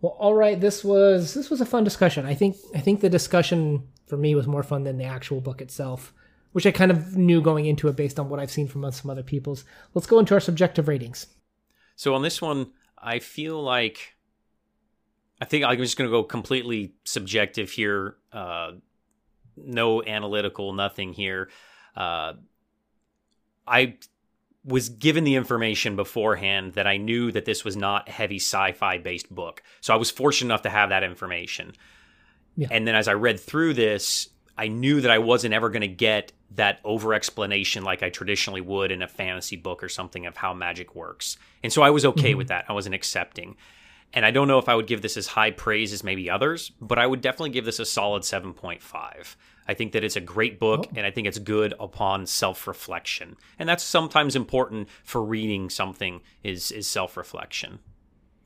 Well, 0.00 0.16
all 0.18 0.34
right. 0.34 0.58
This 0.58 0.82
was 0.82 1.34
this 1.34 1.50
was 1.50 1.60
a 1.60 1.66
fun 1.66 1.84
discussion. 1.84 2.24
I 2.24 2.34
think 2.34 2.56
I 2.74 2.80
think 2.80 3.00
the 3.00 3.10
discussion 3.10 3.88
for 4.06 4.16
me 4.16 4.34
was 4.34 4.46
more 4.46 4.62
fun 4.62 4.84
than 4.84 4.96
the 4.96 5.04
actual 5.04 5.40
book 5.40 5.60
itself, 5.60 6.12
which 6.52 6.66
I 6.66 6.70
kind 6.70 6.90
of 6.90 7.16
knew 7.16 7.42
going 7.42 7.66
into 7.66 7.88
it 7.88 7.96
based 7.96 8.18
on 8.18 8.28
what 8.28 8.40
I've 8.40 8.50
seen 8.50 8.68
from 8.68 8.90
some 8.92 9.10
other 9.10 9.22
people's. 9.22 9.64
Let's 9.94 10.06
go 10.06 10.18
into 10.18 10.34
our 10.34 10.40
subjective 10.40 10.88
ratings. 10.88 11.26
So 11.96 12.14
on 12.14 12.22
this 12.22 12.40
one, 12.40 12.72
I 12.96 13.18
feel 13.18 13.62
like 13.62 14.16
I 15.40 15.44
think 15.44 15.64
I'm 15.64 15.78
just 15.78 15.96
going 15.98 16.08
to 16.08 16.12
go 16.12 16.22
completely 16.22 16.94
subjective 17.04 17.70
here. 17.70 18.16
Uh, 18.32 18.72
no 19.56 20.02
analytical, 20.02 20.72
nothing 20.72 21.12
here. 21.12 21.50
Uh, 21.94 22.34
I 23.66 23.96
was 24.70 24.88
given 24.88 25.24
the 25.24 25.34
information 25.34 25.96
beforehand 25.96 26.74
that 26.74 26.86
I 26.86 26.96
knew 26.96 27.32
that 27.32 27.44
this 27.44 27.64
was 27.64 27.76
not 27.76 28.08
a 28.08 28.12
heavy 28.12 28.38
sci-fi 28.38 28.98
based 28.98 29.32
book. 29.34 29.62
So 29.80 29.92
I 29.92 29.96
was 29.96 30.10
fortunate 30.10 30.46
enough 30.46 30.62
to 30.62 30.70
have 30.70 30.88
that 30.88 31.02
information. 31.02 31.72
Yeah. 32.56 32.68
And 32.70 32.86
then 32.86 32.94
as 32.94 33.08
I 33.08 33.14
read 33.14 33.38
through 33.40 33.74
this, 33.74 34.28
I 34.56 34.68
knew 34.68 35.00
that 35.00 35.10
I 35.10 35.18
wasn't 35.18 35.54
ever 35.54 35.70
going 35.70 35.82
to 35.82 35.88
get 35.88 36.32
that 36.52 36.80
over 36.84 37.14
explanation 37.14 37.82
like 37.82 38.02
I 38.02 38.10
traditionally 38.10 38.60
would 38.60 38.90
in 38.90 39.02
a 39.02 39.08
fantasy 39.08 39.56
book 39.56 39.82
or 39.82 39.88
something 39.88 40.26
of 40.26 40.36
how 40.36 40.52
magic 40.54 40.94
works. 40.94 41.36
And 41.62 41.72
so 41.72 41.82
I 41.82 41.90
was 41.90 42.04
okay 42.04 42.30
mm-hmm. 42.30 42.38
with 42.38 42.48
that. 42.48 42.66
I 42.68 42.72
wasn't 42.72 42.94
accepting. 42.94 43.56
And 44.12 44.26
I 44.26 44.30
don't 44.30 44.48
know 44.48 44.58
if 44.58 44.68
I 44.68 44.74
would 44.74 44.86
give 44.86 45.02
this 45.02 45.16
as 45.16 45.28
high 45.28 45.52
praise 45.52 45.92
as 45.92 46.02
maybe 46.02 46.28
others, 46.28 46.72
but 46.80 46.98
I 46.98 47.06
would 47.06 47.20
definitely 47.20 47.50
give 47.50 47.64
this 47.64 47.78
a 47.78 47.84
solid 47.84 48.22
7.5. 48.22 49.36
I 49.68 49.74
think 49.74 49.92
that 49.92 50.02
it's 50.02 50.16
a 50.16 50.20
great 50.20 50.58
book 50.58 50.86
oh. 50.88 50.92
and 50.96 51.06
I 51.06 51.12
think 51.12 51.28
it's 51.28 51.38
good 51.38 51.74
upon 51.78 52.26
self-reflection. 52.26 53.36
And 53.58 53.68
that's 53.68 53.84
sometimes 53.84 54.34
important 54.34 54.88
for 55.04 55.22
reading 55.22 55.70
something 55.70 56.22
is 56.42 56.72
is 56.72 56.88
self-reflection. 56.88 57.78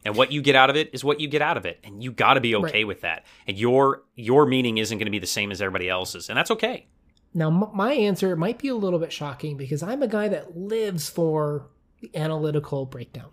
And 0.04 0.16
what 0.16 0.30
you 0.30 0.42
get 0.42 0.54
out 0.54 0.68
of 0.68 0.76
it 0.76 0.90
is 0.92 1.02
what 1.02 1.18
you 1.18 1.28
get 1.28 1.40
out 1.40 1.56
of 1.56 1.64
it, 1.64 1.80
and 1.82 2.02
you 2.02 2.12
got 2.12 2.34
to 2.34 2.40
be 2.40 2.54
okay 2.56 2.80
right. 2.80 2.86
with 2.86 3.00
that. 3.00 3.24
And 3.46 3.56
your 3.56 4.02
your 4.14 4.44
meaning 4.44 4.76
isn't 4.76 4.98
going 4.98 5.06
to 5.06 5.10
be 5.10 5.18
the 5.18 5.26
same 5.26 5.50
as 5.50 5.62
everybody 5.62 5.88
else's, 5.88 6.28
and 6.28 6.36
that's 6.36 6.50
okay. 6.50 6.86
Now, 7.32 7.50
my 7.50 7.94
answer 7.94 8.36
might 8.36 8.58
be 8.58 8.68
a 8.68 8.76
little 8.76 8.98
bit 9.00 9.12
shocking 9.12 9.56
because 9.56 9.82
I'm 9.82 10.02
a 10.02 10.08
guy 10.08 10.28
that 10.28 10.56
lives 10.56 11.08
for 11.08 11.68
the 12.00 12.14
analytical 12.16 12.86
breakdown. 12.86 13.30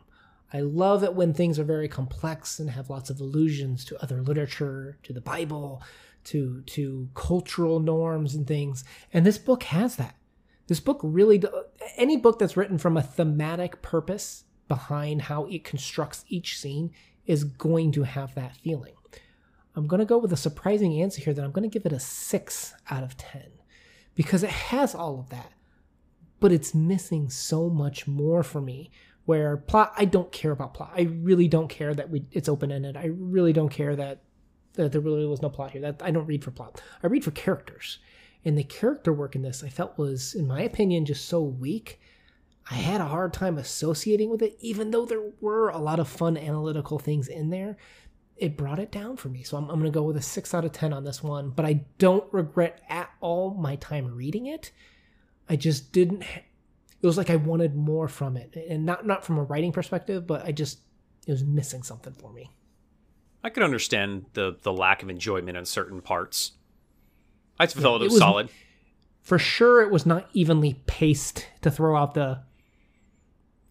I 0.54 0.60
love 0.62 1.04
it 1.04 1.16
when 1.16 1.34
things 1.34 1.58
are 1.60 1.64
very 1.64 1.88
complex 1.88 2.60
and 2.60 2.70
have 2.70 2.89
lots 2.89 3.10
of 3.10 3.20
allusions 3.20 3.86
to 3.86 4.02
other 4.02 4.22
literature, 4.22 4.97
to 5.04 5.14
the 5.14 5.22
Bible, 5.22 5.82
to 6.26 6.62
to 6.62 7.10
cultural 7.14 7.80
norms 7.80 8.36
and 8.36 8.45
things. 8.45 8.84
And 9.14 9.26
this 9.26 9.38
book 9.38 9.64
has 9.64 9.95
that. 9.95 10.16
This 10.68 10.80
book 10.80 10.99
really 11.04 11.41
any 11.97 12.18
book 12.18 12.39
that's 12.39 12.58
written 12.58 12.78
from 12.78 12.97
a 12.97 13.02
thematic 13.02 13.82
purpose 13.82 14.43
behind 14.68 15.24
how 15.24 15.45
it 15.45 15.64
constructs 15.64 16.24
each 16.28 16.58
scene 16.58 16.91
is 17.26 17.43
going 17.43 17.91
to 17.93 18.04
have 18.04 18.36
that 18.36 18.56
feeling. 18.58 18.93
I'm 19.76 19.88
going 19.88 19.99
to 19.99 20.06
go 20.06 20.18
with 20.18 20.34
a 20.34 20.38
surprising 20.38 21.02
answer 21.02 21.22
here 21.22 21.34
that 21.34 21.43
I'm 21.43 21.52
going 21.52 21.70
to 21.70 21.74
give 21.74 21.86
it 21.86 21.93
a 21.93 21.99
6 21.99 22.74
out 22.89 23.04
of 23.04 23.18
10 23.18 23.43
because 24.16 24.43
it 24.43 24.49
has 24.49 24.93
all 24.93 25.20
of 25.20 25.30
that, 25.30 25.54
but 26.39 26.52
it's 26.52 26.76
missing 26.76 27.30
so 27.30 27.70
much 27.70 28.08
more 28.08 28.43
for 28.43 28.62
me. 28.62 28.91
Where 29.26 29.58
plot, 29.58 29.94
I 29.98 30.06
don't 30.06 30.32
care 30.32 30.52
about 30.52 30.74
plot. 30.74 30.94
I 30.96 31.04
really 31.04 31.48
don't 31.48 31.70
care 31.70 31.94
that 31.94 32.10
we 32.10 32.26
it's 32.32 32.50
open 32.50 32.72
ended. 32.72 32.98
I 32.98 33.06
really 33.06 33.54
don't 33.54 33.70
care 33.70 33.96
that, 33.96 34.24
that 34.74 34.92
there 34.92 35.02
really 35.02 35.26
was 35.26 35.42
no 35.42 35.50
plot 35.50 35.72
here. 35.72 35.82
That 35.82 36.02
I 36.04 36.12
don't 36.12 36.26
read 36.26 36.44
for 36.44 36.52
plot. 36.52 36.82
I 37.04 37.08
read 37.08 37.24
for 37.24 37.32
characters, 37.32 38.00
and 38.44 38.58
the 38.58 38.64
character 38.64 39.14
work 39.14 39.36
in 39.36 39.44
this 39.44 39.64
I 39.64 39.70
felt 39.70 39.98
was, 39.98 40.34
in 40.34 40.48
my 40.48 40.62
opinion, 40.62 41.06
just 41.06 41.28
so 41.28 41.42
weak. 41.42 42.00
I 42.70 42.76
had 42.76 43.02
a 43.02 43.06
hard 43.06 43.34
time 43.34 43.58
associating 43.58 44.30
with 44.30 44.42
it, 44.42 44.58
even 44.60 44.92
though 44.92 45.06
there 45.06 45.32
were 45.42 45.70
a 45.70 45.80
lot 45.80 46.00
of 46.00 46.08
fun 46.08 46.38
analytical 46.38 47.00
things 47.00 47.28
in 47.28 47.50
there 47.50 47.78
it 48.42 48.58
brought 48.58 48.80
it 48.80 48.92
down 48.92 49.16
for 49.16 49.30
me. 49.30 49.44
So 49.44 49.56
I'm, 49.56 49.70
I'm 49.70 49.80
going 49.80 49.92
to 49.92 49.96
go 49.96 50.02
with 50.02 50.18
a 50.18 50.22
6 50.22 50.54
out 50.56 50.66
of 50.66 50.72
10 50.72 50.94
on 50.94 51.04
this 51.04 51.22
one, 51.22 51.52
but 51.52 51.64
I 51.64 51.86
don't 52.00 52.26
regret 52.34 52.82
at 52.90 53.12
all 53.22 53.54
my 53.54 53.76
time 53.76 54.16
reading 54.16 54.48
it. 54.48 54.72
I 55.48 55.56
just 55.56 55.92
didn't 55.94 56.24
it 57.02 57.08
was 57.08 57.18
like 57.18 57.30
I 57.30 57.36
wanted 57.36 57.76
more 57.76 58.08
from 58.08 58.38
it. 58.38 58.56
And 58.70 58.86
not 58.86 59.06
not 59.06 59.26
from 59.26 59.38
a 59.38 59.43
writing 59.43 59.72
perspective, 59.72 60.28
but 60.28 60.45
I 60.45 60.52
just 60.52 60.80
it 61.28 61.32
was 61.32 61.43
missing 61.43 61.84
something 61.84 62.14
for 62.14 62.32
me. 62.32 62.52
I 63.43 63.49
could 63.49 63.64
understand 63.64 64.26
the 64.34 64.58
the 64.62 64.74
lack 64.74 65.02
of 65.04 65.10
enjoyment 65.10 65.58
in 65.58 65.66
certain 65.66 66.02
parts. 66.02 66.52
I 67.60 67.68
felt 67.68 68.02
yeah, 68.02 68.06
it, 68.06 68.10
was, 68.10 68.14
was 68.14 68.20
solid. 68.20 68.49
For 69.22 69.38
sure 69.38 69.82
it 69.82 69.91
was 69.91 70.06
not 70.06 70.28
evenly 70.34 70.82
paced 70.86 71.47
to 71.62 71.72
throw 71.72 71.95
out 71.95 72.14
the 72.14 72.39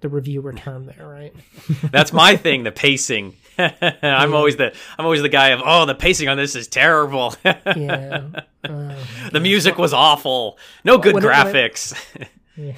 the 0.00 0.08
reviewer 0.08 0.52
term 0.52 0.86
there, 0.86 1.06
right? 1.06 1.34
That's 1.92 2.12
my 2.12 2.36
thing, 2.44 2.64
the 2.64 2.72
pacing. 2.72 3.34
I'm 3.58 4.34
always 4.34 4.56
the 4.56 4.74
I'm 4.98 5.04
always 5.04 5.22
the 5.22 5.28
guy 5.28 5.48
of 5.48 5.60
oh 5.64 5.86
the 5.86 5.94
pacing 5.94 6.28
on 6.28 6.36
this 6.36 6.56
is 6.56 6.66
terrible. 6.66 7.34
yeah. 7.44 8.22
Uh, 8.64 8.94
the 9.32 9.40
music 9.40 9.78
was 9.78 9.92
awful. 9.92 10.58
No 10.84 10.98
good 10.98 11.14
when 11.14 11.22
graphics. 11.22 11.94
It, 12.14 12.28
yeah. 12.56 12.72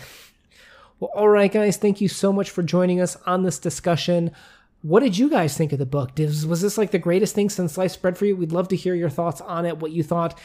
Well, 1.02 1.10
all 1.16 1.28
right, 1.28 1.50
guys. 1.50 1.78
Thank 1.78 2.00
you 2.00 2.06
so 2.06 2.32
much 2.32 2.50
for 2.50 2.62
joining 2.62 3.00
us 3.00 3.16
on 3.26 3.42
this 3.42 3.58
discussion. 3.58 4.30
What 4.82 5.04
did 5.04 5.16
you 5.16 5.30
guys 5.30 5.56
think 5.56 5.72
of 5.72 5.78
the 5.78 5.86
book? 5.86 6.10
Was 6.18 6.60
this 6.60 6.76
like 6.76 6.90
the 6.90 6.98
greatest 6.98 7.36
thing 7.36 7.48
since 7.48 7.74
sliced 7.74 8.02
bread 8.02 8.18
for 8.18 8.26
you? 8.26 8.34
We'd 8.34 8.50
love 8.50 8.66
to 8.68 8.76
hear 8.76 8.96
your 8.96 9.10
thoughts 9.10 9.40
on 9.40 9.64
it, 9.64 9.78
what 9.78 9.92
you 9.92 10.02
thought. 10.02 10.40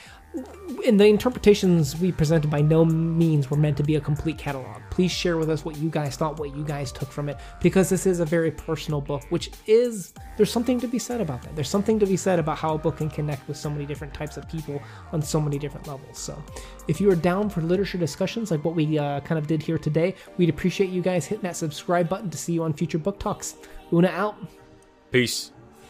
And 0.85 0.99
the 0.99 1.07
interpretations 1.07 1.95
we 1.99 2.11
presented 2.11 2.51
by 2.51 2.61
no 2.61 2.85
means 2.85 3.49
were 3.49 3.57
meant 3.57 3.77
to 3.77 3.83
be 3.83 3.95
a 3.95 3.99
complete 3.99 4.37
catalog. 4.37 4.79
Please 4.91 5.11
share 5.11 5.37
with 5.37 5.49
us 5.49 5.65
what 5.65 5.77
you 5.77 5.89
guys 5.89 6.17
thought, 6.17 6.37
what 6.37 6.55
you 6.55 6.63
guys 6.63 6.91
took 6.91 7.11
from 7.11 7.29
it, 7.29 7.37
because 7.63 7.89
this 7.89 8.05
is 8.05 8.19
a 8.19 8.25
very 8.25 8.51
personal 8.51 9.01
book, 9.01 9.23
which 9.29 9.49
is, 9.65 10.13
there's 10.35 10.51
something 10.51 10.79
to 10.81 10.87
be 10.87 10.99
said 10.99 11.19
about 11.19 11.41
that. 11.41 11.55
There's 11.55 11.69
something 11.69 11.97
to 11.97 12.05
be 12.05 12.17
said 12.17 12.37
about 12.37 12.59
how 12.59 12.75
a 12.75 12.77
book 12.77 12.97
can 12.97 13.09
connect 13.09 13.47
with 13.47 13.57
so 13.57 13.71
many 13.71 13.87
different 13.87 14.13
types 14.13 14.37
of 14.37 14.47
people 14.47 14.79
on 15.13 15.19
so 15.19 15.41
many 15.41 15.57
different 15.57 15.87
levels. 15.87 16.19
So 16.19 16.43
if 16.87 17.01
you 17.01 17.09
are 17.09 17.15
down 17.15 17.49
for 17.49 17.61
literature 17.61 17.97
discussions 17.97 18.51
like 18.51 18.63
what 18.63 18.75
we 18.75 18.99
uh, 18.99 19.21
kind 19.21 19.39
of 19.39 19.47
did 19.47 19.63
here 19.63 19.79
today, 19.79 20.13
we'd 20.37 20.49
appreciate 20.49 20.91
you 20.91 21.01
guys 21.01 21.25
hitting 21.25 21.43
that 21.43 21.55
subscribe 21.55 22.07
button 22.07 22.29
to 22.29 22.37
see 22.37 22.53
you 22.53 22.61
on 22.61 22.73
future 22.73 22.99
book 22.99 23.17
talks. 23.19 23.55
Una 23.91 24.09
out. 24.09 24.35
Peace. 25.11 25.53